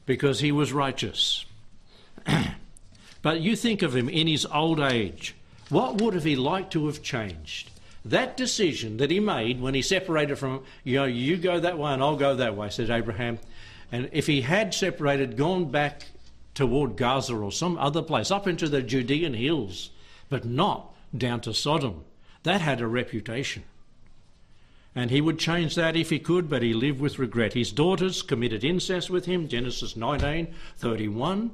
because 0.06 0.40
he 0.40 0.52
was 0.52 0.72
righteous. 0.72 1.44
but 3.22 3.40
you 3.40 3.56
think 3.56 3.82
of 3.82 3.96
him 3.96 4.08
in 4.08 4.26
his 4.26 4.46
old 4.46 4.80
age 4.80 5.34
what 5.68 6.00
would 6.00 6.14
have 6.14 6.24
he 6.24 6.36
liked 6.36 6.72
to 6.72 6.86
have 6.86 7.02
changed? 7.02 7.70
That 8.04 8.36
decision 8.36 8.98
that 8.98 9.10
he 9.10 9.18
made 9.18 9.60
when 9.60 9.74
he 9.74 9.80
separated 9.80 10.36
from, 10.36 10.62
you 10.84 10.96
know, 10.96 11.04
you 11.04 11.36
go 11.36 11.58
that 11.58 11.78
way 11.78 11.92
and 11.92 12.02
I'll 12.02 12.16
go 12.16 12.36
that 12.36 12.54
way, 12.54 12.68
said 12.68 12.90
Abraham. 12.90 13.38
And 13.94 14.08
if 14.10 14.26
he 14.26 14.40
had 14.40 14.74
separated, 14.74 15.36
gone 15.36 15.66
back 15.70 16.06
toward 16.52 16.96
Gaza 16.96 17.36
or 17.36 17.52
some 17.52 17.78
other 17.78 18.02
place, 18.02 18.32
up 18.32 18.48
into 18.48 18.68
the 18.68 18.82
Judean 18.82 19.34
hills, 19.34 19.90
but 20.28 20.44
not 20.44 20.92
down 21.16 21.40
to 21.42 21.54
Sodom. 21.54 22.02
That 22.42 22.60
had 22.60 22.80
a 22.80 22.88
reputation. 22.88 23.62
And 24.96 25.12
he 25.12 25.20
would 25.20 25.38
change 25.38 25.76
that 25.76 25.94
if 25.94 26.10
he 26.10 26.18
could, 26.18 26.50
but 26.50 26.60
he 26.60 26.72
lived 26.72 26.98
with 26.98 27.20
regret. 27.20 27.52
His 27.52 27.70
daughters 27.70 28.22
committed 28.22 28.64
incest 28.64 29.10
with 29.10 29.26
him, 29.26 29.46
Genesis 29.46 29.94
19 29.94 30.52
31. 30.76 31.52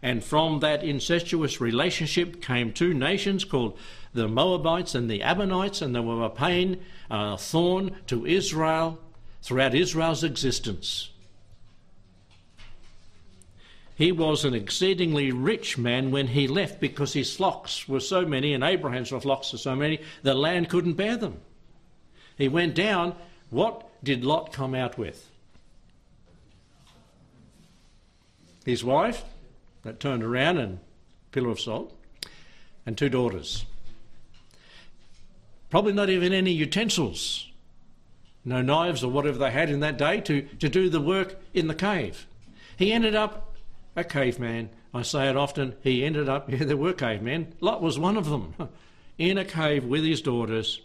And 0.00 0.24
from 0.24 0.60
that 0.60 0.82
incestuous 0.82 1.60
relationship 1.60 2.40
came 2.40 2.72
two 2.72 2.94
nations 2.94 3.44
called 3.44 3.76
the 4.14 4.28
Moabites 4.28 4.94
and 4.94 5.10
the 5.10 5.22
Ammonites, 5.22 5.82
and 5.82 5.94
they 5.94 6.00
were 6.00 6.22
a 6.22 6.30
pain, 6.30 6.80
a 7.10 7.36
thorn 7.36 7.96
to 8.06 8.24
Israel 8.24 8.98
throughout 9.42 9.74
Israel's 9.74 10.24
existence. 10.24 11.10
He 13.94 14.10
was 14.10 14.44
an 14.44 14.54
exceedingly 14.54 15.30
rich 15.30 15.76
man 15.76 16.10
when 16.10 16.28
he 16.28 16.48
left 16.48 16.80
because 16.80 17.12
his 17.12 17.36
flocks 17.36 17.86
were 17.88 18.00
so 18.00 18.24
many, 18.24 18.54
and 18.54 18.64
Abraham's 18.64 19.10
flocks 19.10 19.52
were 19.52 19.58
so 19.58 19.76
many, 19.76 20.00
the 20.22 20.34
land 20.34 20.68
couldn't 20.68 20.94
bear 20.94 21.16
them. 21.16 21.40
He 22.36 22.48
went 22.48 22.74
down. 22.74 23.14
What 23.50 23.86
did 24.02 24.24
Lot 24.24 24.52
come 24.52 24.74
out 24.74 24.96
with? 24.96 25.28
His 28.64 28.82
wife, 28.82 29.24
that 29.82 30.00
turned 30.00 30.22
around 30.22 30.58
and 30.58 30.78
pillar 31.30 31.50
of 31.50 31.60
salt, 31.60 31.94
and 32.86 32.96
two 32.96 33.08
daughters. 33.08 33.66
Probably 35.68 35.92
not 35.92 36.10
even 36.10 36.32
any 36.32 36.52
utensils, 36.52 37.51
no 38.44 38.62
knives 38.62 39.04
or 39.04 39.10
whatever 39.10 39.38
they 39.38 39.50
had 39.50 39.70
in 39.70 39.80
that 39.80 39.98
day 39.98 40.20
to, 40.20 40.42
to 40.42 40.68
do 40.68 40.88
the 40.88 41.00
work 41.00 41.40
in 41.54 41.68
the 41.68 41.74
cave. 41.74 42.26
He 42.76 42.92
ended 42.92 43.14
up 43.14 43.54
a 43.96 44.04
caveman. 44.04 44.70
I 44.94 45.02
say 45.02 45.28
it 45.28 45.36
often, 45.36 45.74
he 45.82 46.04
ended 46.04 46.28
up, 46.28 46.50
yeah, 46.50 46.64
there 46.64 46.76
were 46.76 46.92
cavemen. 46.92 47.54
Lot 47.60 47.82
was 47.82 47.98
one 47.98 48.16
of 48.16 48.28
them, 48.28 48.54
in 49.18 49.38
a 49.38 49.44
cave 49.44 49.84
with 49.84 50.04
his 50.04 50.22
daughters. 50.22 50.80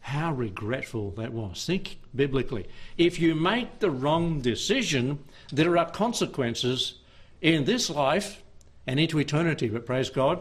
How 0.00 0.32
regretful 0.32 1.10
that 1.12 1.32
was. 1.32 1.66
Think 1.66 1.98
biblically. 2.14 2.66
If 2.96 3.18
you 3.18 3.34
make 3.34 3.80
the 3.80 3.90
wrong 3.90 4.40
decision, 4.40 5.18
there 5.52 5.76
are 5.76 5.90
consequences 5.90 6.94
in 7.42 7.64
this 7.64 7.90
life 7.90 8.42
and 8.86 8.98
into 8.98 9.18
eternity. 9.18 9.68
But 9.68 9.84
praise 9.84 10.08
God, 10.08 10.40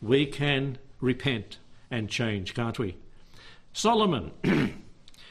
we 0.00 0.24
can 0.24 0.78
repent 1.00 1.58
and 1.90 2.08
change, 2.08 2.54
can't 2.54 2.78
we? 2.78 2.96
Solomon, 3.72 4.32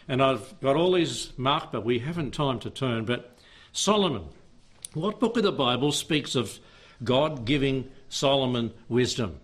and 0.08 0.22
I've 0.22 0.60
got 0.62 0.76
all 0.76 0.94
these 0.94 1.32
marked, 1.38 1.72
but 1.72 1.84
we 1.84 2.00
haven't 2.00 2.32
time 2.32 2.60
to 2.60 2.70
turn. 2.70 3.06
But 3.06 3.38
Solomon, 3.72 4.26
what 4.94 5.20
book 5.20 5.38
of 5.38 5.44
the 5.44 5.52
Bible 5.52 5.91
speaks 5.91 6.36
of 6.36 6.60
God 7.04 7.46
giving 7.46 7.89
Solomon 8.10 8.74
wisdom? 8.88 9.39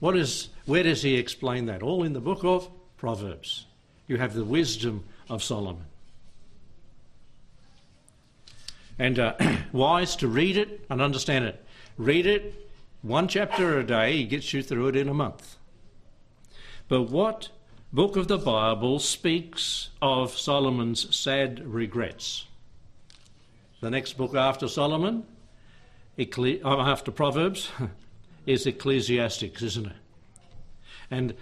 What 0.00 0.16
is, 0.16 0.48
where 0.66 0.82
does 0.82 1.02
he 1.02 1.16
explain 1.16 1.66
that? 1.66 1.82
All 1.82 2.02
in 2.02 2.12
the 2.12 2.20
book 2.20 2.44
of 2.44 2.68
Proverbs. 2.96 3.66
You 4.06 4.18
have 4.18 4.34
the 4.34 4.44
wisdom 4.44 5.04
of 5.28 5.42
Solomon. 5.42 5.86
and 8.98 9.18
uh, 9.18 9.34
wise 9.72 10.16
to 10.16 10.28
read 10.28 10.56
it 10.56 10.84
and 10.88 11.02
understand 11.02 11.44
it. 11.44 11.64
Read 11.96 12.26
it 12.26 12.54
one 13.02 13.26
chapter 13.26 13.80
a 13.80 13.84
day, 13.84 14.18
he 14.18 14.24
gets 14.24 14.52
you 14.52 14.62
through 14.62 14.88
it 14.88 14.96
in 14.96 15.08
a 15.08 15.14
month. 15.14 15.56
But 16.86 17.02
what 17.10 17.48
book 17.92 18.16
of 18.16 18.28
the 18.28 18.38
Bible 18.38 18.98
speaks 18.98 19.90
of 20.00 20.36
Solomon's 20.36 21.14
sad 21.14 21.60
regrets? 21.66 22.46
The 23.80 23.90
next 23.90 24.16
book 24.16 24.34
after 24.34 24.68
Solomon, 24.68 25.24
Ecclesi- 26.18 26.64
uh, 26.64 26.80
after 26.80 27.10
Proverbs, 27.10 27.70
is 28.46 28.66
Ecclesiastes, 28.66 29.62
isn't 29.62 29.86
it? 29.86 29.96
And 31.10 31.34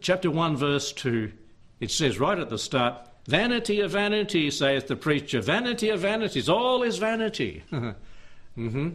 chapter 0.00 0.30
1, 0.30 0.56
verse 0.56 0.92
2, 0.92 1.32
it 1.80 1.90
says 1.90 2.18
right 2.18 2.38
at 2.38 2.48
the 2.48 2.58
start, 2.58 3.08
Vanity 3.26 3.80
of 3.80 3.92
vanity, 3.92 4.50
saith 4.50 4.88
the 4.88 4.96
preacher. 4.96 5.40
Vanity 5.40 5.90
of 5.90 6.00
vanities. 6.00 6.48
All 6.48 6.82
is 6.82 6.98
vanity. 6.98 7.62
mm-hmm. 7.72 8.88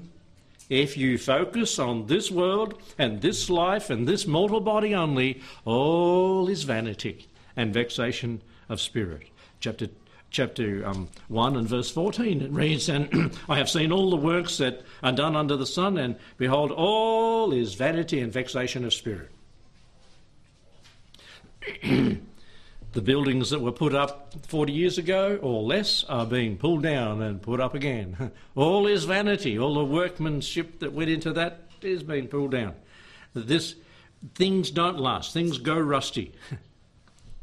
If 0.69 0.97
you 0.97 1.17
focus 1.17 1.79
on 1.79 2.07
this 2.07 2.29
world 2.29 2.81
and 2.97 3.21
this 3.21 3.49
life 3.49 3.89
and 3.89 4.07
this 4.07 4.27
mortal 4.27 4.59
body 4.59 4.93
only, 4.93 5.41
all 5.63 6.49
is 6.49 6.63
vanity 6.63 7.27
and 7.55 7.73
vexation 7.73 8.41
of 8.67 8.81
spirit. 8.81 9.27
Chapter 9.59 9.87
chapter 10.29 10.85
um, 10.85 11.07
1 11.29 11.55
and 11.55 11.69
verse 11.69 11.89
14 11.89 12.41
it 12.41 12.51
reads 12.51 12.89
and 12.89 13.33
i 13.49 13.57
have 13.57 13.69
seen 13.69 13.93
all 13.93 14.09
the 14.09 14.17
works 14.17 14.57
that 14.57 14.81
are 15.01 15.13
done 15.13 15.37
under 15.37 15.55
the 15.55 15.65
sun 15.65 15.97
and 15.97 16.17
behold 16.35 16.69
all 16.69 17.53
is 17.53 17.75
vanity 17.75 18.19
and 18.19 18.33
vexation 18.33 18.83
of 18.83 18.93
spirit 18.93 19.31
The 22.97 23.03
buildings 23.03 23.51
that 23.51 23.61
were 23.61 23.71
put 23.71 23.93
up 23.93 24.33
40 24.47 24.73
years 24.73 24.97
ago 24.97 25.37
or 25.43 25.61
less 25.61 26.03
are 26.05 26.25
being 26.25 26.57
pulled 26.57 26.81
down 26.81 27.21
and 27.21 27.39
put 27.39 27.59
up 27.59 27.75
again. 27.75 28.31
All 28.55 28.87
is 28.87 29.03
vanity. 29.03 29.59
All 29.59 29.75
the 29.75 29.85
workmanship 29.85 30.79
that 30.79 30.93
went 30.93 31.11
into 31.11 31.31
that 31.33 31.69
is 31.83 32.01
being 32.01 32.27
pulled 32.27 32.49
down. 32.49 32.73
This 33.35 33.75
things 34.33 34.71
don't 34.71 34.97
last. 34.97 35.31
Things 35.31 35.59
go 35.59 35.77
rusty. 35.77 36.33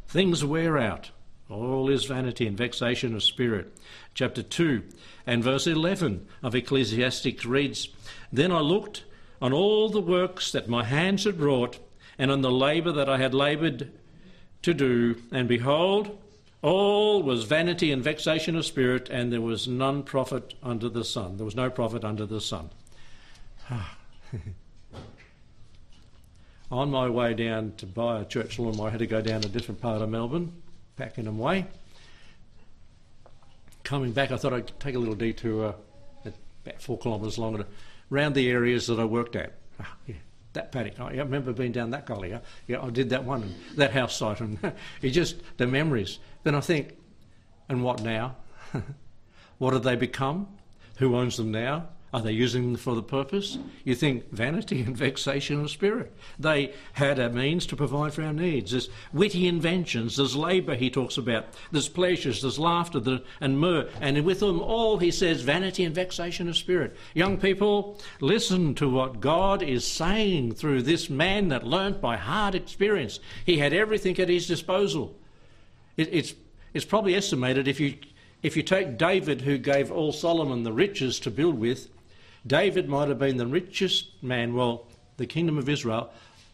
things 0.08 0.44
wear 0.44 0.76
out. 0.76 1.12
All 1.48 1.88
is 1.88 2.04
vanity 2.04 2.48
and 2.48 2.58
vexation 2.58 3.14
of 3.14 3.22
spirit. 3.22 3.72
Chapter 4.12 4.42
2 4.42 4.82
and 5.24 5.44
verse 5.44 5.68
11 5.68 6.26
of 6.42 6.56
Ecclesiastes 6.56 7.44
reads 7.44 7.90
Then 8.32 8.50
I 8.50 8.58
looked 8.58 9.04
on 9.40 9.52
all 9.52 9.88
the 9.88 10.00
works 10.00 10.50
that 10.50 10.66
my 10.66 10.82
hands 10.82 11.22
had 11.22 11.40
wrought, 11.40 11.78
and 12.18 12.32
on 12.32 12.42
the 12.42 12.50
labour 12.50 12.90
that 12.90 13.08
I 13.08 13.18
had 13.18 13.34
laboured 13.34 13.92
to 14.64 14.74
do, 14.74 15.16
and 15.30 15.46
behold, 15.46 16.18
all 16.62 17.22
was 17.22 17.44
vanity 17.44 17.92
and 17.92 18.02
vexation 18.02 18.56
of 18.56 18.64
spirit, 18.64 19.10
and 19.10 19.30
there 19.30 19.42
was 19.42 19.68
none 19.68 20.02
profit 20.02 20.54
under 20.62 20.88
the 20.88 21.04
sun. 21.04 21.36
There 21.36 21.44
was 21.44 21.54
no 21.54 21.68
profit 21.68 22.02
under 22.02 22.24
the 22.24 22.40
sun. 22.40 22.70
On 26.70 26.90
my 26.90 27.10
way 27.10 27.34
down 27.34 27.74
to 27.76 27.84
buy 27.86 28.22
a 28.22 28.24
church 28.24 28.58
lawn, 28.58 28.80
I 28.80 28.88
had 28.88 29.00
to 29.00 29.06
go 29.06 29.20
down 29.20 29.44
a 29.44 29.48
different 29.48 29.82
part 29.82 30.00
of 30.00 30.08
Melbourne, 30.08 30.54
Pakenham 30.96 31.38
Way. 31.38 31.66
Coming 33.82 34.12
back, 34.12 34.32
I 34.32 34.38
thought 34.38 34.54
I'd 34.54 34.80
take 34.80 34.94
a 34.94 34.98
little 34.98 35.14
detour, 35.14 35.74
uh, 36.24 36.30
about 36.64 36.80
four 36.80 36.96
kilometres 36.96 37.36
longer, 37.38 37.66
around 38.10 38.34
the 38.34 38.48
areas 38.48 38.86
that 38.86 38.98
I 38.98 39.04
worked 39.04 39.36
at. 39.36 39.52
Yeah 40.54 40.60
that 40.60 40.72
paddock. 40.72 41.00
I 41.00 41.10
remember 41.16 41.52
being 41.52 41.72
down 41.72 41.90
that 41.90 42.06
gully. 42.06 42.34
I, 42.34 42.40
yeah, 42.66 42.80
I 42.80 42.90
did 42.90 43.10
that 43.10 43.24
one, 43.24 43.42
and 43.42 43.54
that 43.76 43.92
house 43.92 44.16
site, 44.16 44.40
and 44.40 44.58
it 45.02 45.10
just 45.10 45.36
the 45.58 45.66
memories. 45.66 46.18
Then 46.44 46.54
I 46.54 46.60
think, 46.60 46.96
and 47.68 47.82
what 47.82 48.02
now? 48.02 48.36
what 49.58 49.72
have 49.74 49.82
they 49.82 49.96
become? 49.96 50.48
Who 50.98 51.16
owns 51.16 51.36
them 51.36 51.50
now? 51.50 51.88
Are 52.14 52.22
they 52.22 52.30
using 52.30 52.62
them 52.62 52.76
for 52.76 52.94
the 52.94 53.02
purpose? 53.02 53.58
You 53.82 53.96
think 53.96 54.30
vanity 54.30 54.82
and 54.82 54.96
vexation 54.96 55.60
of 55.60 55.68
spirit. 55.68 56.12
They 56.38 56.72
had 56.92 57.18
a 57.18 57.28
means 57.28 57.66
to 57.66 57.76
provide 57.76 58.14
for 58.14 58.22
our 58.22 58.32
needs. 58.32 58.70
There's 58.70 58.88
witty 59.12 59.48
inventions, 59.48 60.16
there's 60.16 60.36
labour 60.36 60.76
he 60.76 60.90
talks 60.90 61.16
about, 61.16 61.46
there's 61.72 61.88
pleasures, 61.88 62.40
there's 62.40 62.56
laughter 62.56 63.20
and 63.40 63.58
mirth, 63.58 63.92
and 64.00 64.24
with 64.24 64.38
them 64.38 64.60
all 64.60 64.98
he 64.98 65.10
says 65.10 65.42
vanity 65.42 65.82
and 65.82 65.92
vexation 65.92 66.48
of 66.48 66.56
spirit. 66.56 66.96
Young 67.14 67.36
people, 67.36 68.00
listen 68.20 68.76
to 68.76 68.88
what 68.88 69.18
God 69.18 69.60
is 69.60 69.84
saying 69.84 70.54
through 70.54 70.82
this 70.82 71.10
man 71.10 71.48
that 71.48 71.66
learnt 71.66 72.00
by 72.00 72.16
hard 72.16 72.54
experience. 72.54 73.18
He 73.44 73.58
had 73.58 73.72
everything 73.72 74.20
at 74.20 74.28
his 74.28 74.46
disposal. 74.46 75.16
It, 75.96 76.10
it's, 76.12 76.34
it's 76.74 76.84
probably 76.84 77.16
estimated 77.16 77.66
if 77.66 77.80
you 77.80 77.96
if 78.44 78.58
you 78.58 78.62
take 78.62 78.98
David, 78.98 79.40
who 79.40 79.56
gave 79.56 79.90
all 79.90 80.12
Solomon 80.12 80.64
the 80.64 80.72
riches 80.72 81.18
to 81.20 81.30
build 81.30 81.58
with, 81.58 81.88
David 82.46 82.88
might 82.88 83.08
have 83.08 83.18
been 83.18 83.36
the 83.36 83.46
richest 83.46 84.22
man, 84.22 84.54
well, 84.54 84.86
the 85.16 85.26
kingdom 85.26 85.56
of 85.58 85.68
Israel, 85.68 86.10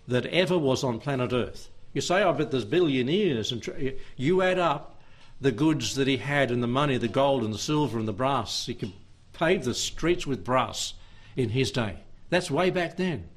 that 0.06 0.26
ever 0.26 0.56
was 0.56 0.84
on 0.84 1.00
planet 1.00 1.32
Earth. 1.32 1.68
You 1.92 2.00
say, 2.00 2.22
oh, 2.22 2.30
I 2.30 2.32
bet 2.32 2.50
there's 2.50 2.64
billionaires, 2.64 3.50
and 3.50 3.96
you 4.16 4.42
add 4.42 4.58
up 4.58 5.00
the 5.40 5.50
goods 5.50 5.96
that 5.96 6.06
he 6.06 6.18
had 6.18 6.50
and 6.50 6.62
the 6.62 6.68
money, 6.68 6.96
the 6.96 7.08
gold 7.08 7.42
and 7.42 7.52
the 7.52 7.58
silver 7.58 7.98
and 7.98 8.06
the 8.06 8.12
brass. 8.12 8.66
He 8.66 8.74
could 8.74 8.92
pave 9.32 9.64
the 9.64 9.74
streets 9.74 10.26
with 10.26 10.44
brass 10.44 10.94
in 11.34 11.48
his 11.48 11.72
day. 11.72 11.96
That's 12.28 12.50
way 12.50 12.70
back 12.70 12.96
then. 12.96 13.28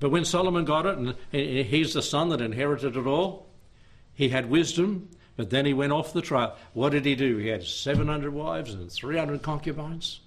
But 0.00 0.10
when 0.10 0.24
Solomon 0.24 0.64
got 0.64 0.86
it, 0.86 0.96
and 0.96 1.16
he's 1.32 1.92
the 1.92 2.02
son 2.02 2.28
that 2.30 2.40
inherited 2.40 2.96
it 2.96 3.06
all, 3.06 3.48
he 4.14 4.30
had 4.30 4.48
wisdom, 4.48 5.10
but 5.36 5.50
then 5.50 5.66
he 5.66 5.74
went 5.74 5.92
off 5.92 6.12
the 6.12 6.22
trail. 6.22 6.56
What 6.72 6.90
did 6.90 7.04
he 7.04 7.14
do? 7.14 7.36
He 7.36 7.48
had 7.48 7.64
700 7.64 8.32
wives 8.32 8.72
and 8.72 8.90
300 8.90 9.42
concubines 9.42 10.20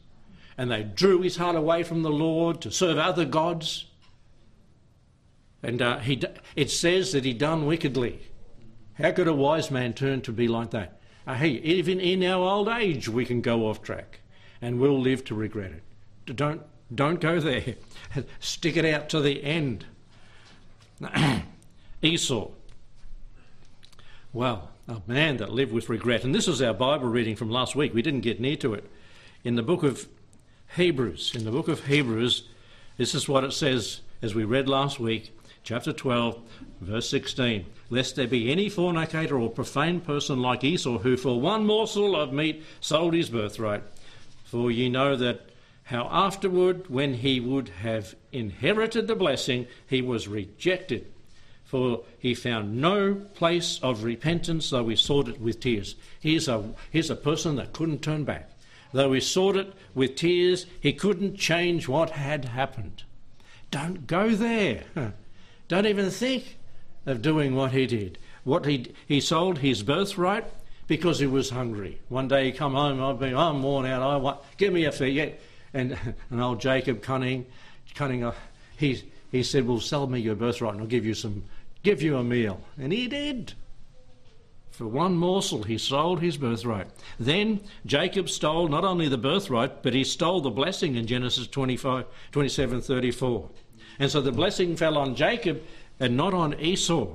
and 0.62 0.70
they 0.70 0.84
drew 0.84 1.24
his 1.24 1.38
heart 1.38 1.56
away 1.56 1.82
from 1.82 2.04
the 2.04 2.12
Lord 2.12 2.62
to 2.62 2.70
serve 2.70 3.00
other 3.00 3.26
gods. 3.26 3.86
And 5.64 5.82
uh, 5.82 5.98
he, 5.98 6.22
it 6.56 6.70
says 6.70 7.14
that 7.14 7.26
he 7.26 7.34
done 7.34 7.66
wickedly. 7.66 8.20
How 8.94 9.12
could 9.12 9.28
a 9.28 9.34
wise 9.34 9.72
man 9.72 9.94
turn 9.94 10.22
to 10.22 10.32
be 10.32 10.48
like 10.48 10.70
that? 10.70 11.02
Uh, 11.26 11.34
hey, 11.34 11.54
even 11.64 12.00
in 12.00 12.24
our 12.24 12.48
old 12.48 12.68
age, 12.68 13.10
we 13.10 13.26
can 13.26 13.42
go 13.42 13.68
off 13.70 13.82
track. 13.82 14.20
and 14.62 14.80
we'll 14.80 15.02
live 15.02 15.26
to 15.26 15.34
regret 15.34 15.72
it. 15.72 16.36
Don't, 16.36 16.62
don't 16.94 17.20
go 17.20 17.40
there. 17.40 17.74
Stick 18.40 18.78
it 18.78 18.86
out 18.86 19.10
to 19.10 19.20
the 19.20 19.44
end. 19.44 19.86
Esau. 22.04 22.52
Well, 24.32 24.70
a 24.88 25.02
man 25.08 25.38
that 25.38 25.50
lived 25.50 25.72
with 25.72 25.90
regret. 25.90 26.24
And 26.24 26.36
this 26.36 26.48
is 26.48 26.62
our 26.62 26.76
Bible 26.76 27.08
reading 27.08 27.36
from 27.36 27.50
last 27.50 27.76
week. 27.76 27.96
We 27.96 28.04
didn't 28.04 28.22
get 28.22 28.40
near 28.40 28.58
to 28.58 28.76
it. 28.76 28.88
In 29.44 29.56
the 29.56 29.64
book 29.64 29.82
of 29.82 30.08
Hebrews, 30.76 31.34
in 31.36 31.44
the 31.44 31.52
book 31.52 31.68
of 31.68 31.88
Hebrews, 31.88 32.44
this 32.98 33.14
is 33.14 33.28
what 33.28 33.44
it 33.44 33.52
says 33.52 34.02
as 34.22 34.34
we 34.34 34.46
read 34.46 34.70
last 34.70 35.00
week, 35.00 35.38
chapter 35.64 35.92
12, 35.92 36.40
verse 36.80 37.10
16. 37.10 37.66
Lest 37.90 38.16
there 38.16 38.28
be 38.28 38.52
any 38.52 38.70
fornicator 38.70 39.38
or 39.38 39.50
profane 39.50 40.00
person 40.00 40.42
like 40.42 40.64
Esau, 40.64 41.00
who 41.00 41.18
for 41.18 41.42
one 41.42 41.66
morsel 41.66 42.16
of 42.16 42.32
meat 42.32 42.64
sold 42.80 43.14
his 43.14 43.30
birthright. 43.30 43.84
For 44.46 44.72
ye 44.72 44.88
know 44.88 45.16
that 45.18 45.42
how 45.84 46.08
afterward, 46.10 46.90
when 46.90 47.16
he 47.16 47.40
would 47.42 47.70
have 47.82 48.16
inherited 48.32 49.08
the 49.08 49.16
blessing, 49.16 49.68
he 49.88 50.02
was 50.02 50.28
rejected 50.28 51.12
for 51.72 52.04
he 52.20 52.36
found 52.36 52.82
no 52.82 53.16
place 53.16 53.80
of 53.82 54.04
repentance, 54.04 54.70
though 54.70 54.90
he 54.90 54.96
sought 54.98 55.30
it 55.30 55.40
with 55.40 55.62
tears. 55.62 55.96
Here's 56.20 56.50
a, 56.50 56.70
here's 56.90 57.10
a 57.10 57.16
person 57.16 57.56
that 57.56 57.72
couldn't 57.72 58.02
turn 58.02 58.26
back. 58.26 58.51
Though 58.94 59.14
he 59.14 59.20
sought 59.20 59.56
it 59.56 59.74
with 59.94 60.16
tears, 60.16 60.66
he 60.80 60.94
couldn't 60.94 61.38
change 61.38 61.88
what 61.88 62.12
had 62.12 62.46
happened. 62.46 63.04
Don't 63.70 64.06
go 64.08 64.32
there. 64.32 64.84
Don't 65.68 65.86
even 65.86 66.10
think 66.10 66.58
of 67.06 67.22
doing 67.22 67.56
what 67.56 67.72
he 67.72 67.86
did. 67.88 68.18
What 68.44 68.66
he, 68.66 68.94
he 69.08 69.22
sold 69.22 69.60
his 69.60 69.84
birthright 69.84 70.46
because 70.88 71.20
he 71.20 71.28
was 71.28 71.52
hungry. 71.52 72.00
One 72.10 72.28
day 72.28 72.46
he 72.46 72.52
come 72.52 72.74
home, 72.74 73.02
I've 73.02 73.20
been, 73.20 73.36
I'm 73.36 73.64
worn 73.64 73.86
out, 73.86 74.02
I 74.02 74.18
want, 74.18 74.40
give 74.58 74.74
me 74.74 74.86
a 74.86 74.92
fee. 74.92 75.34
And, 75.74 75.98
and 76.30 76.42
old 76.42 76.60
Jacob 76.60 77.02
Cunning, 77.02 77.46
Cunning, 77.96 78.24
uh, 78.24 78.34
he, 78.78 79.04
he 79.32 79.44
said, 79.44 79.66
well, 79.68 79.80
sell 79.80 80.08
me 80.08 80.20
your 80.20 80.36
birthright 80.36 80.74
and 80.74 80.82
I'll 80.82 80.88
give 80.88 81.06
you 81.06 81.14
some 81.14 81.44
give 81.84 82.02
you 82.02 82.18
a 82.18 82.24
meal. 82.24 82.62
And 82.78 82.92
he 82.92 83.08
did. 83.08 83.54
For 84.82 84.88
one 84.88 85.16
morsel, 85.16 85.62
he 85.62 85.78
sold 85.78 86.22
his 86.22 86.38
birthright. 86.38 86.88
Then 87.20 87.62
Jacob 87.86 88.28
stole 88.28 88.68
not 88.68 88.84
only 88.84 89.08
the 89.08 89.16
birthright, 89.16 89.84
but 89.84 89.94
he 89.94 90.04
stole 90.04 90.42
the 90.42 90.50
blessing 90.50 90.96
in 90.96 91.06
Genesis 91.06 91.46
25, 91.46 92.06
27 92.32 92.82
34. 92.82 93.50
And 94.00 94.10
so 94.10 94.22
the 94.22 94.32
blessing 94.32 94.76
fell 94.76 94.98
on 94.98 95.14
Jacob 95.14 95.62
and 96.00 96.18
not 96.18 96.34
on 96.34 96.60
Esau. 96.60 97.14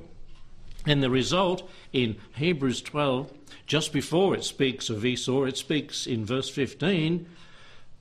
And 0.86 1.02
the 1.02 1.10
result 1.10 1.68
in 1.92 2.18
Hebrews 2.36 2.82
12, 2.82 3.32
just 3.66 3.92
before 3.92 4.36
it 4.36 4.44
speaks 4.44 4.88
of 4.88 5.04
Esau, 5.04 5.42
it 5.42 5.56
speaks 5.56 6.06
in 6.06 6.24
verse 6.24 6.48
15 6.48 7.26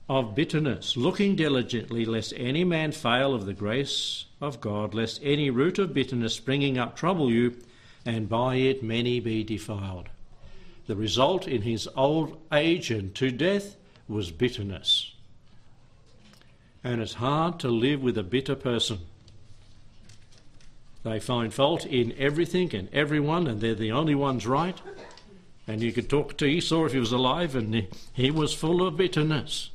of 0.08 0.36
bitterness, 0.36 0.96
looking 0.96 1.34
diligently 1.34 2.04
lest 2.04 2.32
any 2.36 2.62
man 2.62 2.92
fail 2.92 3.34
of 3.34 3.46
the 3.46 3.52
grace 3.52 4.26
of 4.40 4.60
God, 4.60 4.94
lest 4.94 5.18
any 5.24 5.50
root 5.50 5.80
of 5.80 5.92
bitterness 5.92 6.34
springing 6.34 6.78
up 6.78 6.94
trouble 6.94 7.32
you, 7.32 7.56
and 8.06 8.28
by 8.28 8.56
it 8.56 8.82
many 8.82 9.20
be 9.20 9.44
defiled. 9.44 10.08
The 10.86 10.96
result 10.96 11.46
in 11.48 11.62
his 11.62 11.88
old 11.96 12.40
age 12.52 12.90
and 12.90 13.14
to 13.16 13.30
death 13.30 13.76
was 14.08 14.30
bitterness. 14.30 15.12
And 16.84 17.02
it's 17.02 17.14
hard 17.14 17.58
to 17.60 17.68
live 17.68 18.00
with 18.00 18.16
a 18.16 18.22
bitter 18.22 18.54
person. 18.54 19.00
They 21.02 21.18
find 21.18 21.52
fault 21.52 21.84
in 21.84 22.14
everything 22.16 22.74
and 22.74 22.88
everyone, 22.92 23.46
and 23.46 23.60
they're 23.60 23.74
the 23.74 23.92
only 23.92 24.14
ones 24.14 24.46
right. 24.46 24.80
And 25.66 25.82
you 25.82 25.92
could 25.92 26.08
talk 26.08 26.36
to 26.38 26.46
Esau 26.46 26.84
if 26.84 26.92
he 26.92 27.00
was 27.00 27.12
alive, 27.12 27.56
and 27.56 27.88
he 28.12 28.30
was 28.30 28.54
full 28.54 28.86
of 28.86 28.96
bitterness 28.96 29.70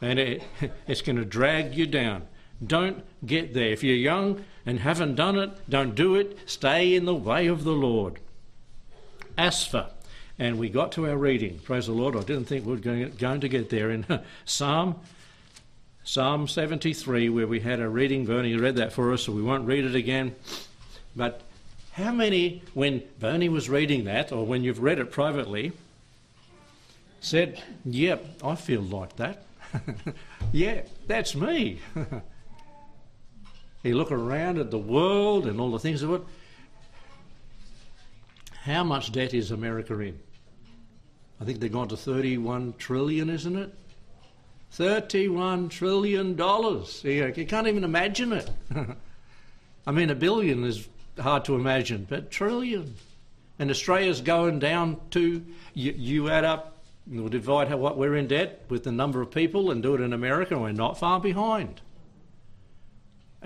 and 0.00 0.18
it, 0.18 0.42
it's 0.86 1.02
going 1.02 1.16
to 1.16 1.24
drag 1.24 1.74
you 1.74 1.86
down. 1.86 2.26
Don't 2.64 3.04
get 3.24 3.54
there. 3.54 3.68
If 3.68 3.82
you're 3.82 3.96
young 3.96 4.44
and 4.66 4.80
haven't 4.80 5.14
done 5.14 5.38
it, 5.38 5.50
don't 5.70 5.94
do 5.94 6.16
it. 6.16 6.36
Stay 6.44 6.94
in 6.94 7.04
the 7.04 7.14
way 7.14 7.46
of 7.46 7.64
the 7.64 7.72
Lord. 7.72 8.18
Asaph. 9.38 9.92
And 10.38 10.58
we 10.58 10.68
got 10.68 10.92
to 10.92 11.08
our 11.08 11.16
reading. 11.16 11.60
Praise 11.60 11.86
the 11.86 11.92
Lord. 11.92 12.14
I 12.14 12.20
didn't 12.20 12.44
think 12.44 12.66
we 12.66 12.72
were 12.72 12.78
going, 12.78 13.10
going 13.16 13.40
to 13.40 13.48
get 13.48 13.70
there. 13.70 13.90
In 13.90 14.04
Psalm 14.44 14.96
Psalm 16.06 16.46
73, 16.46 17.28
where 17.30 17.48
we 17.48 17.58
had 17.58 17.80
a 17.80 17.88
reading, 17.88 18.26
Bernie 18.26 18.54
read 18.54 18.76
that 18.76 18.92
for 18.92 19.12
us, 19.12 19.22
so 19.22 19.32
we 19.32 19.42
won't 19.42 19.66
read 19.66 19.84
it 19.84 19.96
again. 19.96 20.36
But 21.16 21.40
how 21.94 22.12
many, 22.12 22.62
when 22.74 23.02
Bernie 23.18 23.48
was 23.48 23.68
reading 23.68 24.04
that, 24.04 24.30
or 24.30 24.46
when 24.46 24.62
you've 24.62 24.80
read 24.80 25.00
it 25.00 25.10
privately, 25.10 25.72
said, 27.20 27.60
Yep, 27.84 28.24
I 28.44 28.54
feel 28.54 28.82
like 28.82 29.16
that? 29.16 29.42
yeah, 30.52 30.82
that's 31.08 31.34
me. 31.34 31.80
you 33.86 33.96
look 33.96 34.12
around 34.12 34.58
at 34.58 34.70
the 34.70 34.78
world 34.78 35.46
and 35.46 35.60
all 35.60 35.70
the 35.70 35.78
things 35.78 36.02
of 36.02 36.12
it. 36.12 36.22
How 38.62 38.82
much 38.84 39.12
debt 39.12 39.32
is 39.32 39.50
America 39.50 39.98
in? 40.00 40.18
I 41.40 41.44
think 41.44 41.60
they've 41.60 41.72
gone 41.72 41.88
to 41.88 41.96
31 41.96 42.74
trillion, 42.78 43.30
isn't 43.30 43.56
it? 43.56 43.74
31 44.72 45.68
trillion 45.68 46.34
dollars. 46.34 47.04
You 47.04 47.46
can't 47.48 47.68
even 47.68 47.84
imagine 47.84 48.32
it. 48.32 48.50
I 49.86 49.92
mean, 49.92 50.10
a 50.10 50.14
billion 50.14 50.64
is 50.64 50.88
hard 51.18 51.44
to 51.44 51.54
imagine, 51.54 52.06
but 52.08 52.30
trillion. 52.30 52.94
And 53.58 53.70
Australia's 53.70 54.20
going 54.20 54.58
down 54.58 55.00
to, 55.12 55.44
you, 55.74 55.92
you 55.96 56.28
add 56.28 56.44
up 56.44 56.76
We'll 57.08 57.28
divide 57.28 57.68
how, 57.68 57.76
what 57.76 57.96
we're 57.96 58.16
in 58.16 58.26
debt 58.26 58.64
with 58.68 58.82
the 58.82 58.90
number 58.90 59.20
of 59.20 59.30
people 59.30 59.70
and 59.70 59.82
do 59.82 59.94
it 59.94 60.00
in 60.00 60.12
America, 60.12 60.54
and 60.54 60.62
we're 60.62 60.72
not 60.72 60.98
far 60.98 61.20
behind. 61.20 61.80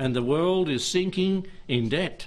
And 0.00 0.16
the 0.16 0.22
world 0.22 0.70
is 0.70 0.82
sinking 0.82 1.46
in 1.68 1.90
debt. 1.90 2.26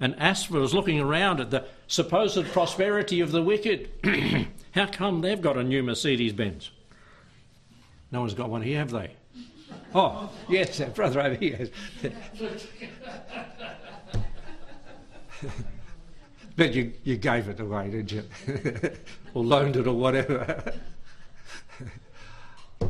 And 0.00 0.16
Asaph 0.18 0.56
is 0.56 0.74
looking 0.74 0.98
around 0.98 1.38
at 1.38 1.52
the 1.52 1.64
supposed 1.86 2.44
prosperity 2.46 3.20
of 3.20 3.30
the 3.30 3.40
wicked. 3.40 3.88
how 4.72 4.86
come 4.86 5.20
they've 5.20 5.40
got 5.40 5.56
a 5.56 5.62
new 5.62 5.84
Mercedes 5.84 6.32
Benz? 6.32 6.72
No 8.10 8.18
one's 8.18 8.34
got 8.34 8.50
one 8.50 8.62
here, 8.62 8.78
have 8.78 8.90
they? 8.90 9.12
Oh, 9.94 10.28
yes, 10.48 10.80
brother 10.80 11.20
over 11.20 11.36
here. 11.36 11.68
Has. 12.00 12.66
But 16.56 16.74
you, 16.74 16.92
you 17.04 17.16
gave 17.16 17.48
it 17.48 17.60
away, 17.60 17.88
didn't 17.88 18.10
you? 18.10 18.24
or 19.34 19.44
loaned 19.44 19.76
it 19.76 19.86
or 19.86 19.94
whatever. 19.94 20.72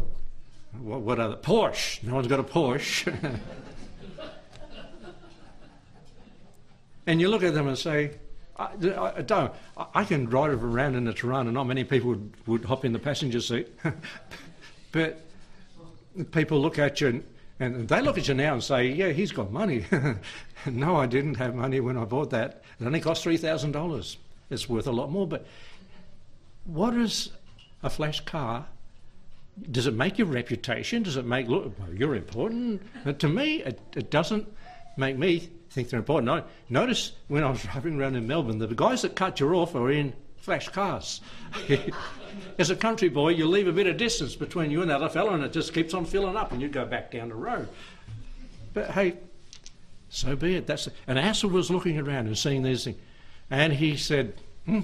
what, 0.81 1.03
what 1.03 1.19
other? 1.19 1.37
Porsche. 1.37 2.03
No 2.03 2.15
one's 2.15 2.29
got 2.29 2.41
a 2.41 2.45
Porsche. 2.45 3.39
And 7.09 7.23
you 7.23 7.29
look 7.29 7.43
at 7.43 7.55
them 7.55 7.67
and 7.67 7.79
say, 7.79 8.11
I, 8.59 8.69
I, 9.17 9.23
don't. 9.23 9.51
I 9.95 10.05
can 10.05 10.27
drive 10.27 10.63
around 10.63 10.95
in 10.95 11.09
a 11.09 11.13
Torana. 11.15 11.51
Not 11.51 11.65
many 11.65 11.83
people 11.83 12.11
would, 12.11 12.35
would 12.47 12.65
hop 12.67 12.85
in 12.85 12.93
the 12.93 12.99
passenger 12.99 13.41
seat. 13.41 13.67
but 14.93 15.25
people 16.33 16.61
look 16.61 16.79
at 16.79 17.01
you 17.01 17.09
and, 17.09 17.25
and, 17.61 17.89
they 17.89 18.03
look 18.03 18.19
at 18.19 18.29
you 18.29 18.35
now 18.35 18.53
and 18.53 18.63
say, 18.63 18.89
yeah, 18.89 19.09
he's 19.09 19.33
got 19.33 19.51
money. 19.51 19.87
no, 20.67 20.97
I 20.97 21.07
didn't 21.07 21.37
have 21.37 21.55
money 21.55 21.81
when 21.81 21.97
I 21.97 22.05
bought 22.05 22.29
that. 22.31 22.63
It 22.79 22.85
only 22.85 23.01
cost 23.01 23.25
$3,000. 23.25 24.17
It's 24.51 24.69
worth 24.69 24.87
a 24.87 24.93
lot 24.93 25.11
more. 25.11 25.27
But 25.27 25.47
what 26.67 26.95
is 26.95 27.31
a 27.83 27.89
flash 27.89 28.21
car? 28.21 28.67
Does 29.71 29.87
it 29.87 29.95
make 29.95 30.19
your 30.19 30.27
reputation? 30.27 31.05
Does 31.05 31.17
it 31.17 31.25
make 31.25 31.49
look? 31.49 31.73
Well, 31.79 31.95
you're 31.95 32.17
important. 32.17 32.83
But 33.03 33.19
to 33.21 33.29
me, 33.29 33.63
it, 33.63 33.81
it 33.97 34.11
doesn't 34.11 34.47
make 34.99 35.17
me 35.17 35.49
think 35.71 35.91
they're 35.91 35.99
important. 35.99 36.31
I, 36.31 36.43
notice 36.69 37.13
when 37.29 37.45
I 37.45 37.51
was 37.51 37.63
driving 37.73 38.01
around 38.01 38.17
in 38.17 38.27
Melbourne, 38.27 38.59
the 38.59 38.67
guys 38.69 39.03
that 39.03 39.17
cut 39.17 39.41
you 39.41 39.53
off 39.55 39.75
are 39.75 39.91
in 39.91 40.13
flash 40.37 40.69
cars. 40.69 41.21
As 42.59 42.71
a 42.71 42.77
country 42.77 43.09
boy, 43.09 43.31
you 43.31 43.47
leave 43.47 43.69
a 43.69 43.73
bit 43.73 43.87
of 43.87 43.97
distance 43.97 44.35
between 44.35 44.71
you 44.71 44.81
and 44.81 44.91
that 44.91 44.97
other 44.97 45.09
fellow, 45.09 45.35
and 45.35 45.45
it 45.45 45.53
just 45.53 45.75
keeps 45.75 45.95
on 45.95 46.05
filling 46.05 46.37
up, 46.37 46.53
and 46.53 46.63
you 46.63 46.69
go 46.69 46.85
back 46.85 47.11
down 47.11 47.29
the 47.29 47.35
road. 47.35 47.69
But 48.73 48.91
hey, 48.93 49.19
so 50.09 50.37
be 50.37 50.55
it. 50.55 50.67
That's 50.67 50.89
and 51.07 51.19
Asa 51.19 51.49
was 51.49 51.71
looking 51.71 51.99
around 51.99 52.27
and 52.27 52.39
seeing 52.39 52.63
these 52.63 52.85
things, 52.85 52.97
and 53.51 53.73
he 53.73 53.97
said, 53.97 54.35
hmm, 54.65 54.81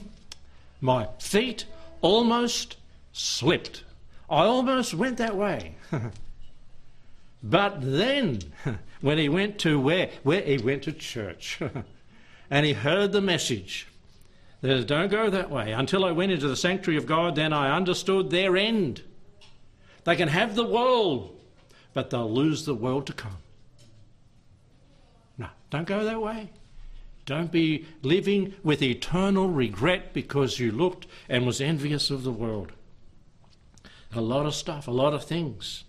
"My 0.80 1.08
feet 1.18 1.64
almost 2.00 2.76
slipped. 3.12 3.84
I 4.28 4.44
almost 4.44 4.94
went 4.94 5.16
that 5.18 5.36
way." 5.36 5.76
but 7.42 7.78
then, 7.80 8.40
when 9.04 9.18
he 9.18 9.28
went 9.28 9.58
to 9.58 9.78
where? 9.78 10.08
Where 10.22 10.40
he 10.40 10.56
went 10.56 10.84
to 10.84 10.92
church, 10.92 11.60
and 12.50 12.64
he 12.64 12.72
heard 12.72 13.12
the 13.12 13.20
message. 13.20 13.86
Says, 14.62 14.86
Don't 14.86 15.10
go 15.10 15.28
that 15.28 15.50
way. 15.50 15.72
Until 15.72 16.06
I 16.06 16.10
went 16.12 16.32
into 16.32 16.48
the 16.48 16.56
sanctuary 16.56 16.96
of 16.96 17.04
God, 17.04 17.36
then 17.36 17.52
I 17.52 17.76
understood 17.76 18.30
their 18.30 18.56
end. 18.56 19.02
They 20.04 20.16
can 20.16 20.28
have 20.28 20.54
the 20.54 20.64
world, 20.64 21.38
but 21.92 22.08
they'll 22.08 22.32
lose 22.32 22.64
the 22.64 22.74
world 22.74 23.06
to 23.08 23.12
come. 23.12 23.36
No, 25.36 25.48
don't 25.68 25.86
go 25.86 26.02
that 26.02 26.22
way. 26.22 26.48
Don't 27.26 27.52
be 27.52 27.84
living 28.00 28.54
with 28.62 28.80
eternal 28.80 29.50
regret 29.50 30.14
because 30.14 30.58
you 30.58 30.72
looked 30.72 31.06
and 31.28 31.44
was 31.44 31.60
envious 31.60 32.08
of 32.08 32.24
the 32.24 32.32
world. 32.32 32.72
a 34.14 34.20
lot 34.22 34.46
of 34.46 34.54
stuff, 34.54 34.88
a 34.88 34.92
lot 34.92 35.12
of 35.12 35.24
things. 35.24 35.84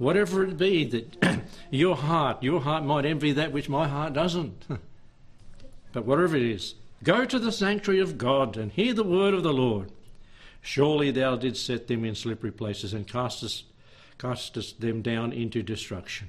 Whatever 0.00 0.44
it 0.44 0.56
be 0.56 0.86
that 0.86 1.42
your 1.70 1.94
heart, 1.94 2.42
your 2.42 2.62
heart 2.62 2.84
might 2.84 3.04
envy 3.04 3.32
that 3.32 3.52
which 3.52 3.68
my 3.68 3.86
heart 3.86 4.14
doesn't. 4.14 4.64
but 5.92 6.06
whatever 6.06 6.38
it 6.38 6.42
is, 6.42 6.74
go 7.04 7.26
to 7.26 7.38
the 7.38 7.52
sanctuary 7.52 8.00
of 8.00 8.16
God 8.16 8.56
and 8.56 8.72
hear 8.72 8.94
the 8.94 9.04
word 9.04 9.34
of 9.34 9.42
the 9.42 9.52
Lord. 9.52 9.92
Surely 10.62 11.10
thou 11.10 11.36
didst 11.36 11.66
set 11.66 11.86
them 11.86 12.06
in 12.06 12.14
slippery 12.14 12.50
places 12.50 12.94
and 12.94 13.06
castest, 13.06 13.64
castest 14.16 14.80
them 14.80 15.02
down 15.02 15.34
into 15.34 15.62
destruction, 15.62 16.28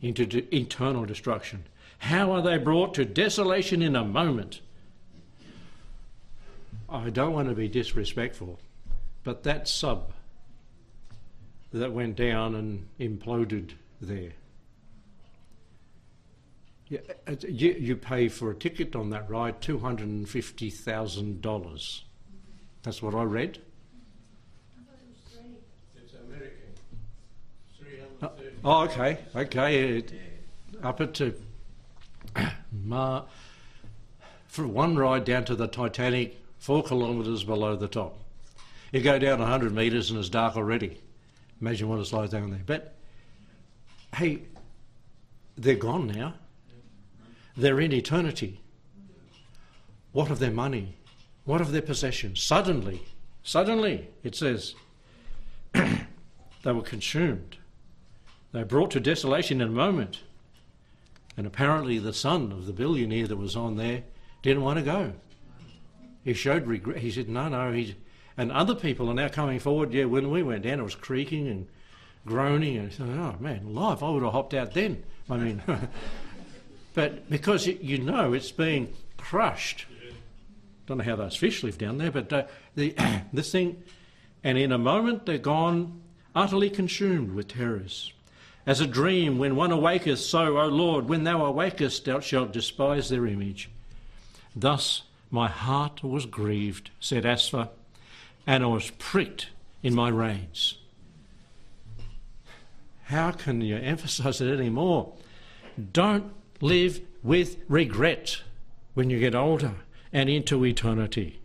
into 0.00 0.24
de- 0.24 0.56
eternal 0.56 1.04
destruction. 1.04 1.64
How 1.98 2.32
are 2.32 2.40
they 2.40 2.56
brought 2.56 2.94
to 2.94 3.04
desolation 3.04 3.82
in 3.82 3.94
a 3.94 4.06
moment? 4.06 4.62
I 6.88 7.10
don't 7.10 7.34
want 7.34 7.50
to 7.50 7.54
be 7.54 7.68
disrespectful, 7.68 8.58
but 9.22 9.42
that 9.42 9.68
sub 9.68 10.14
that 11.72 11.92
went 11.92 12.16
down 12.16 12.54
and 12.54 12.86
imploded 12.98 13.72
there. 14.00 14.30
You, 16.88 17.02
you 17.78 17.96
pay 17.96 18.28
for 18.28 18.50
a 18.50 18.54
ticket 18.54 18.96
on 18.96 19.10
that 19.10 19.28
ride 19.30 19.60
$250,000. 19.60 22.00
That's 22.82 23.02
what 23.02 23.14
I 23.14 23.22
read. 23.22 23.58
It's 25.94 26.14
American. 26.14 26.56
Oh, 28.64 28.84
okay, 28.84 29.18
okay. 29.36 29.98
It, 29.98 30.12
up 30.82 31.00
it 31.00 31.14
to 31.14 31.32
uh, 32.34 32.50
Ma, 32.84 33.22
for 34.48 34.66
one 34.66 34.96
ride 34.96 35.24
down 35.24 35.44
to 35.44 35.54
the 35.54 35.68
Titanic, 35.68 36.36
four 36.58 36.82
kilometres 36.82 37.44
below 37.44 37.76
the 37.76 37.86
top. 37.86 38.18
You 38.90 39.00
go 39.00 39.20
down 39.20 39.38
100 39.38 39.72
metres 39.72 40.10
and 40.10 40.18
it's 40.18 40.28
dark 40.28 40.56
already. 40.56 40.98
Imagine 41.60 41.88
what 41.88 42.00
it's 42.00 42.12
like 42.12 42.30
down 42.30 42.50
there. 42.50 42.62
But 42.64 42.94
hey, 44.16 44.42
they're 45.56 45.74
gone 45.74 46.06
now. 46.06 46.34
They're 47.56 47.80
in 47.80 47.92
eternity. 47.92 48.60
What 50.12 50.30
of 50.30 50.38
their 50.38 50.50
money? 50.50 50.96
What 51.44 51.60
of 51.60 51.72
their 51.72 51.82
possessions? 51.82 52.42
Suddenly, 52.42 53.02
suddenly, 53.42 54.08
it 54.22 54.34
says, 54.34 54.74
they 55.72 56.72
were 56.72 56.82
consumed. 56.82 57.58
They 58.52 58.60
were 58.60 58.64
brought 58.64 58.90
to 58.92 59.00
desolation 59.00 59.60
in 59.60 59.68
a 59.68 59.72
moment. 59.72 60.20
And 61.36 61.46
apparently, 61.46 61.98
the 61.98 62.12
son 62.12 62.52
of 62.52 62.66
the 62.66 62.72
billionaire 62.72 63.26
that 63.26 63.36
was 63.36 63.56
on 63.56 63.76
there 63.76 64.02
didn't 64.42 64.62
want 64.62 64.78
to 64.78 64.84
go. 64.84 65.12
He 66.24 66.34
showed 66.34 66.66
regret. 66.66 66.98
He 66.98 67.10
said, 67.10 67.28
No, 67.28 67.48
no. 67.48 67.72
He, 67.72 67.94
and 68.36 68.50
other 68.52 68.74
people 68.74 69.08
are 69.08 69.14
now 69.14 69.28
coming 69.28 69.58
forward. 69.58 69.92
Yeah, 69.92 70.04
when 70.04 70.30
we 70.30 70.42
went 70.42 70.62
down, 70.62 70.80
it 70.80 70.84
was 70.84 70.94
creaking 70.94 71.48
and 71.48 71.68
groaning. 72.26 72.76
And 72.76 72.92
said, 72.92 73.08
Oh, 73.08 73.36
man, 73.40 73.74
life, 73.74 74.02
I 74.02 74.10
would 74.10 74.22
have 74.22 74.32
hopped 74.32 74.54
out 74.54 74.74
then. 74.74 75.02
I 75.28 75.36
mean, 75.36 75.62
but 76.94 77.28
because 77.30 77.66
you 77.66 77.98
know 77.98 78.32
it's 78.32 78.50
being 78.50 78.92
crushed. 79.16 79.86
Don't 80.86 80.98
know 80.98 81.04
how 81.04 81.16
those 81.16 81.36
fish 81.36 81.62
live 81.62 81.78
down 81.78 81.98
there, 81.98 82.10
but 82.10 82.32
uh, 82.32 82.44
the, 82.74 82.94
this 83.32 83.52
thing, 83.52 83.82
and 84.42 84.58
in 84.58 84.72
a 84.72 84.78
moment 84.78 85.26
they're 85.26 85.38
gone, 85.38 86.00
utterly 86.34 86.70
consumed 86.70 87.32
with 87.32 87.48
terrors. 87.48 88.12
As 88.66 88.80
a 88.80 88.86
dream, 88.86 89.38
when 89.38 89.56
one 89.56 89.70
awaketh, 89.70 90.18
so, 90.18 90.58
O 90.58 90.66
Lord, 90.66 91.08
when 91.08 91.24
thou 91.24 91.38
awakest, 91.40 92.04
thou 92.04 92.20
shalt 92.20 92.52
despise 92.52 93.08
their 93.08 93.26
image. 93.26 93.70
Thus 94.54 95.02
my 95.30 95.48
heart 95.48 96.02
was 96.02 96.26
grieved, 96.26 96.90
said 97.00 97.24
Asaph, 97.24 97.68
and 98.46 98.64
I 98.64 98.66
was 98.66 98.90
pricked 98.90 99.48
in 99.82 99.94
my 99.94 100.08
reins. 100.08 100.78
How 103.04 103.32
can 103.32 103.60
you 103.60 103.76
emphasize 103.76 104.40
it 104.40 104.52
any 104.52 104.70
more? 104.70 105.12
Don't 105.92 106.32
live 106.60 107.00
with 107.22 107.56
regret 107.68 108.42
when 108.94 109.10
you 109.10 109.18
get 109.18 109.34
older 109.34 109.72
and 110.12 110.28
into 110.28 110.64
eternity. 110.64 111.40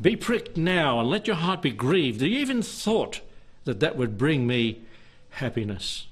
Be 0.00 0.16
pricked 0.16 0.56
now 0.56 0.98
and 0.98 1.08
let 1.08 1.26
your 1.26 1.36
heart 1.36 1.62
be 1.62 1.70
grieved 1.70 2.20
that 2.20 2.28
you 2.28 2.38
even 2.38 2.62
thought 2.62 3.20
that 3.64 3.80
that 3.80 3.96
would 3.96 4.18
bring 4.18 4.46
me 4.46 4.80
happiness. 5.30 6.08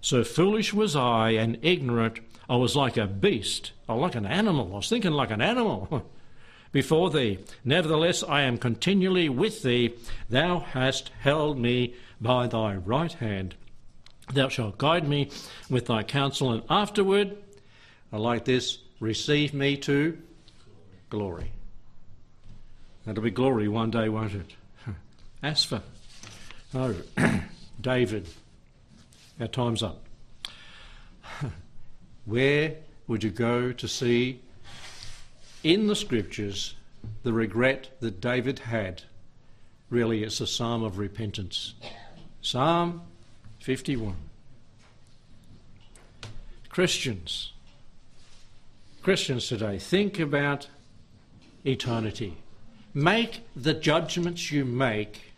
So 0.00 0.24
foolish 0.24 0.72
was 0.72 0.96
I 0.96 1.30
and 1.30 1.58
ignorant, 1.62 2.20
I 2.48 2.56
was 2.56 2.76
like 2.76 2.96
a 2.96 3.06
beast, 3.06 3.72
or 3.88 3.98
like 3.98 4.14
an 4.14 4.24
animal. 4.24 4.70
I 4.72 4.76
was 4.76 4.88
thinking 4.88 5.12
like 5.12 5.30
an 5.30 5.42
animal 5.42 6.06
before 6.72 7.10
thee. 7.10 7.38
Nevertheless, 7.64 8.22
I 8.22 8.42
am 8.42 8.58
continually 8.58 9.28
with 9.28 9.62
thee. 9.62 9.94
Thou 10.28 10.60
hast 10.60 11.10
held 11.20 11.58
me 11.58 11.94
by 12.20 12.46
thy 12.46 12.76
right 12.76 13.12
hand. 13.12 13.54
Thou 14.32 14.48
shalt 14.48 14.78
guide 14.78 15.08
me 15.08 15.30
with 15.70 15.86
thy 15.86 16.02
counsel, 16.02 16.52
and 16.52 16.62
afterward, 16.68 17.36
I 18.12 18.16
like 18.16 18.44
this, 18.44 18.78
receive 18.98 19.54
me 19.54 19.76
to 19.78 20.18
glory. 21.10 21.52
That'll 23.04 23.22
be 23.22 23.30
glory 23.30 23.68
one 23.68 23.90
day, 23.90 24.08
won't 24.08 24.34
it? 24.34 24.54
As 25.42 25.64
for 25.64 25.80
oh, 26.74 26.94
David, 27.80 28.26
our 29.40 29.46
time's 29.46 29.82
up. 29.82 30.04
Where 32.24 32.74
would 33.06 33.22
you 33.22 33.30
go 33.30 33.70
to 33.72 33.86
see 33.86 34.40
in 35.66 35.88
the 35.88 35.96
scriptures 35.96 36.74
the 37.24 37.32
regret 37.32 37.90
that 37.98 38.20
David 38.20 38.60
had? 38.60 39.02
Really, 39.90 40.22
it's 40.22 40.40
a 40.40 40.46
psalm 40.46 40.84
of 40.84 40.96
repentance. 40.96 41.74
Psalm 42.40 43.02
51. 43.58 44.14
Christians, 46.68 47.52
Christians 49.02 49.48
today, 49.48 49.78
think 49.78 50.20
about 50.20 50.68
eternity. 51.64 52.36
Make 52.94 53.40
the 53.56 53.74
judgments 53.74 54.52
you 54.52 54.64
make 54.64 55.32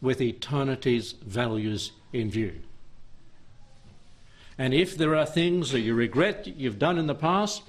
with 0.00 0.20
eternity's 0.20 1.12
values 1.12 1.90
in 2.12 2.30
view. 2.30 2.60
And 4.56 4.72
if 4.72 4.96
there 4.96 5.16
are 5.16 5.26
things 5.26 5.72
that 5.72 5.80
you 5.80 5.94
regret 5.94 6.46
you've 6.46 6.78
done 6.78 6.98
in 6.98 7.08
the 7.08 7.14
past, 7.16 7.62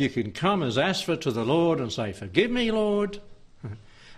you 0.00 0.08
can 0.08 0.32
come 0.32 0.62
as 0.62 0.78
Asaph 0.78 1.20
to 1.20 1.30
the 1.30 1.44
Lord 1.44 1.80
and 1.80 1.92
say, 1.92 2.12
Forgive 2.12 2.50
me, 2.50 2.70
Lord. 2.70 3.20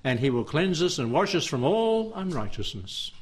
And 0.04 0.18
he 0.18 0.30
will 0.30 0.42
cleanse 0.42 0.82
us 0.82 0.98
and 0.98 1.12
wash 1.12 1.32
us 1.32 1.46
from 1.46 1.62
all 1.62 2.12
unrighteousness. 2.14 3.12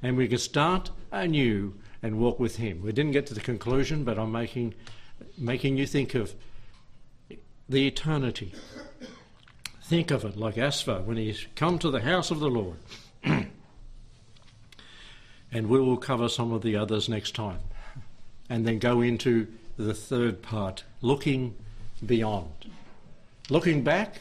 And 0.00 0.16
we 0.16 0.28
can 0.28 0.38
start 0.38 0.92
anew 1.10 1.74
and 2.04 2.20
walk 2.20 2.38
with 2.38 2.54
him. 2.54 2.82
We 2.82 2.92
didn't 2.92 3.10
get 3.10 3.26
to 3.26 3.34
the 3.34 3.40
conclusion, 3.40 4.04
but 4.04 4.16
I'm 4.16 4.30
making, 4.30 4.74
making 5.36 5.76
you 5.76 5.86
think 5.86 6.14
of 6.14 6.36
the 7.68 7.86
eternity. 7.86 8.54
Think 9.82 10.12
of 10.12 10.24
it 10.24 10.36
like 10.36 10.56
Asaph 10.56 11.04
when 11.04 11.16
he's 11.16 11.46
come 11.56 11.80
to 11.80 11.90
the 11.90 12.02
house 12.02 12.30
of 12.30 12.38
the 12.38 12.48
Lord. 12.48 12.76
and 13.24 13.50
we 15.68 15.80
will 15.80 15.96
cover 15.96 16.28
some 16.28 16.52
of 16.52 16.62
the 16.62 16.76
others 16.76 17.08
next 17.08 17.34
time. 17.34 17.58
And 18.48 18.64
then 18.64 18.78
go 18.78 19.00
into 19.00 19.48
the 19.76 19.94
third 19.94 20.42
part, 20.42 20.84
looking 21.02 21.56
beyond. 22.04 22.66
Looking 23.48 23.82
back, 23.82 24.20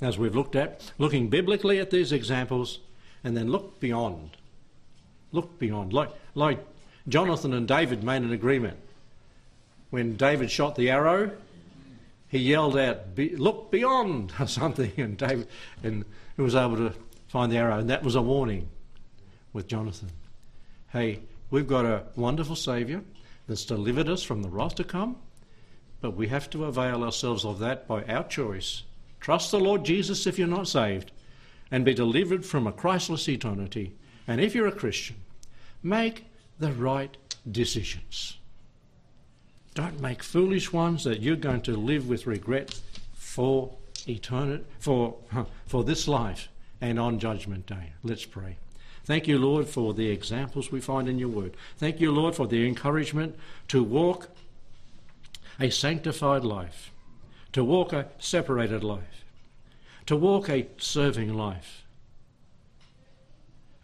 as 0.00 0.18
we've 0.18 0.34
looked 0.34 0.56
at, 0.56 0.92
looking 0.98 1.28
biblically 1.28 1.78
at 1.78 1.90
these 1.90 2.12
examples, 2.12 2.80
and 3.24 3.36
then 3.36 3.48
look 3.48 3.78
beyond. 3.80 4.30
Look 5.30 5.58
beyond. 5.58 5.92
Like, 5.92 6.10
like 6.34 6.58
Jonathan 7.08 7.54
and 7.54 7.66
David 7.66 8.02
made 8.02 8.22
an 8.22 8.32
agreement. 8.32 8.78
When 9.90 10.16
David 10.16 10.50
shot 10.50 10.76
the 10.76 10.90
arrow, 10.90 11.30
he 12.28 12.38
yelled 12.38 12.76
out, 12.76 13.16
"Look 13.16 13.70
beyond!" 13.70 14.32
or 14.40 14.46
something, 14.46 14.92
and 14.96 15.16
David 15.16 15.48
and 15.82 16.04
he 16.36 16.42
was 16.42 16.54
able 16.54 16.76
to 16.76 16.94
find 17.28 17.52
the 17.52 17.58
arrow, 17.58 17.78
and 17.78 17.90
that 17.90 18.02
was 18.02 18.14
a 18.14 18.22
warning 18.22 18.68
with 19.52 19.68
Jonathan. 19.68 20.10
Hey, 20.92 21.20
we've 21.50 21.66
got 21.66 21.84
a 21.84 22.04
wonderful 22.16 22.56
Saviour 22.56 23.02
that's 23.46 23.64
delivered 23.64 24.08
us 24.08 24.22
from 24.22 24.42
the 24.42 24.48
wrath 24.48 24.74
to 24.76 24.84
come, 24.84 25.16
but 26.02 26.16
we 26.16 26.28
have 26.28 26.50
to 26.50 26.64
avail 26.64 27.02
ourselves 27.02 27.44
of 27.44 27.60
that 27.60 27.88
by 27.88 28.02
our 28.04 28.24
choice. 28.24 28.82
Trust 29.20 29.52
the 29.52 29.60
Lord 29.60 29.84
Jesus 29.84 30.26
if 30.26 30.38
you're 30.38 30.48
not 30.48 30.68
saved, 30.68 31.12
and 31.70 31.84
be 31.84 31.94
delivered 31.94 32.44
from 32.44 32.66
a 32.66 32.72
Christless 32.72 33.28
eternity. 33.28 33.94
And 34.26 34.40
if 34.40 34.54
you're 34.54 34.66
a 34.66 34.72
Christian, 34.72 35.16
make 35.82 36.26
the 36.58 36.72
right 36.72 37.16
decisions. 37.50 38.36
Don't 39.74 40.00
make 40.00 40.22
foolish 40.22 40.72
ones 40.72 41.04
that 41.04 41.22
you're 41.22 41.36
going 41.36 41.62
to 41.62 41.76
live 41.76 42.08
with 42.08 42.26
regret 42.26 42.78
for 43.14 43.72
eternity, 44.06 44.64
for, 44.80 45.16
for 45.66 45.84
this 45.84 46.06
life 46.06 46.48
and 46.80 46.98
on 46.98 47.18
Judgment 47.18 47.66
Day. 47.66 47.92
Let's 48.02 48.26
pray. 48.26 48.58
Thank 49.04 49.26
you, 49.26 49.38
Lord, 49.38 49.66
for 49.66 49.94
the 49.94 50.10
examples 50.10 50.70
we 50.70 50.80
find 50.80 51.08
in 51.08 51.18
your 51.18 51.28
word. 51.28 51.56
Thank 51.78 52.00
you, 52.00 52.12
Lord, 52.12 52.34
for 52.34 52.46
the 52.46 52.66
encouragement 52.66 53.36
to 53.68 53.82
walk 53.82 54.28
a 55.60 55.70
sanctified 55.70 56.44
life, 56.44 56.92
to 57.52 57.64
walk 57.64 57.92
a 57.92 58.08
separated 58.18 58.82
life, 58.82 59.24
to 60.06 60.16
walk 60.16 60.48
a 60.48 60.66
serving 60.78 61.34
life. 61.34 61.84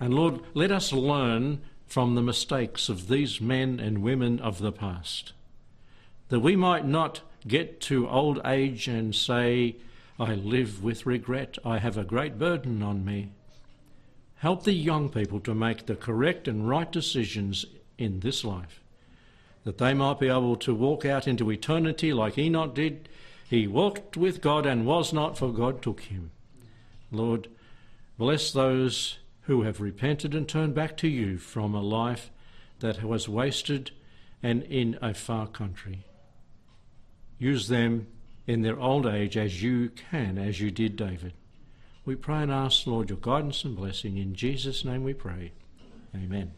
And 0.00 0.14
Lord, 0.14 0.40
let 0.54 0.70
us 0.70 0.92
learn 0.92 1.60
from 1.86 2.14
the 2.14 2.22
mistakes 2.22 2.88
of 2.88 3.08
these 3.08 3.40
men 3.40 3.80
and 3.80 4.02
women 4.02 4.40
of 4.40 4.58
the 4.58 4.72
past, 4.72 5.32
that 6.28 6.40
we 6.40 6.54
might 6.54 6.86
not 6.86 7.22
get 7.46 7.80
to 7.80 8.08
old 8.08 8.40
age 8.44 8.88
and 8.88 9.14
say, 9.14 9.76
I 10.18 10.34
live 10.34 10.82
with 10.82 11.06
regret, 11.06 11.58
I 11.64 11.78
have 11.78 11.96
a 11.96 12.04
great 12.04 12.38
burden 12.38 12.82
on 12.82 13.04
me. 13.04 13.30
Help 14.36 14.64
the 14.64 14.72
young 14.72 15.08
people 15.08 15.40
to 15.40 15.54
make 15.54 15.86
the 15.86 15.96
correct 15.96 16.46
and 16.46 16.68
right 16.68 16.90
decisions 16.90 17.64
in 17.96 18.20
this 18.20 18.44
life, 18.44 18.80
that 19.64 19.78
they 19.78 19.94
might 19.94 20.20
be 20.20 20.28
able 20.28 20.56
to 20.56 20.74
walk 20.74 21.04
out 21.04 21.28
into 21.28 21.50
eternity 21.50 22.12
like 22.12 22.38
Enoch 22.38 22.74
did. 22.74 23.08
He 23.48 23.66
walked 23.66 24.16
with 24.16 24.40
God 24.40 24.66
and 24.66 24.86
was 24.86 25.12
not, 25.12 25.38
for 25.38 25.52
God 25.52 25.82
took 25.82 26.00
him. 26.02 26.30
Lord, 27.10 27.48
bless 28.16 28.52
those 28.52 29.18
who 29.42 29.62
have 29.62 29.80
repented 29.80 30.34
and 30.34 30.48
turned 30.48 30.74
back 30.74 30.96
to 30.98 31.08
you 31.08 31.38
from 31.38 31.74
a 31.74 31.80
life 31.80 32.30
that 32.80 33.02
was 33.02 33.28
wasted 33.28 33.90
and 34.42 34.62
in 34.64 34.98
a 35.00 35.14
far 35.14 35.46
country. 35.46 36.04
Use 37.38 37.68
them 37.68 38.06
in 38.46 38.62
their 38.62 38.78
old 38.78 39.06
age 39.06 39.36
as 39.36 39.62
you 39.62 39.90
can, 39.90 40.38
as 40.38 40.60
you 40.60 40.70
did 40.70 40.96
David. 40.96 41.32
We 42.04 42.14
pray 42.14 42.42
and 42.42 42.52
ask, 42.52 42.86
Lord, 42.86 43.10
your 43.10 43.18
guidance 43.18 43.64
and 43.64 43.76
blessing. 43.76 44.16
In 44.16 44.34
Jesus' 44.34 44.84
name 44.84 45.04
we 45.04 45.14
pray. 45.14 45.52
Amen. 46.14 46.52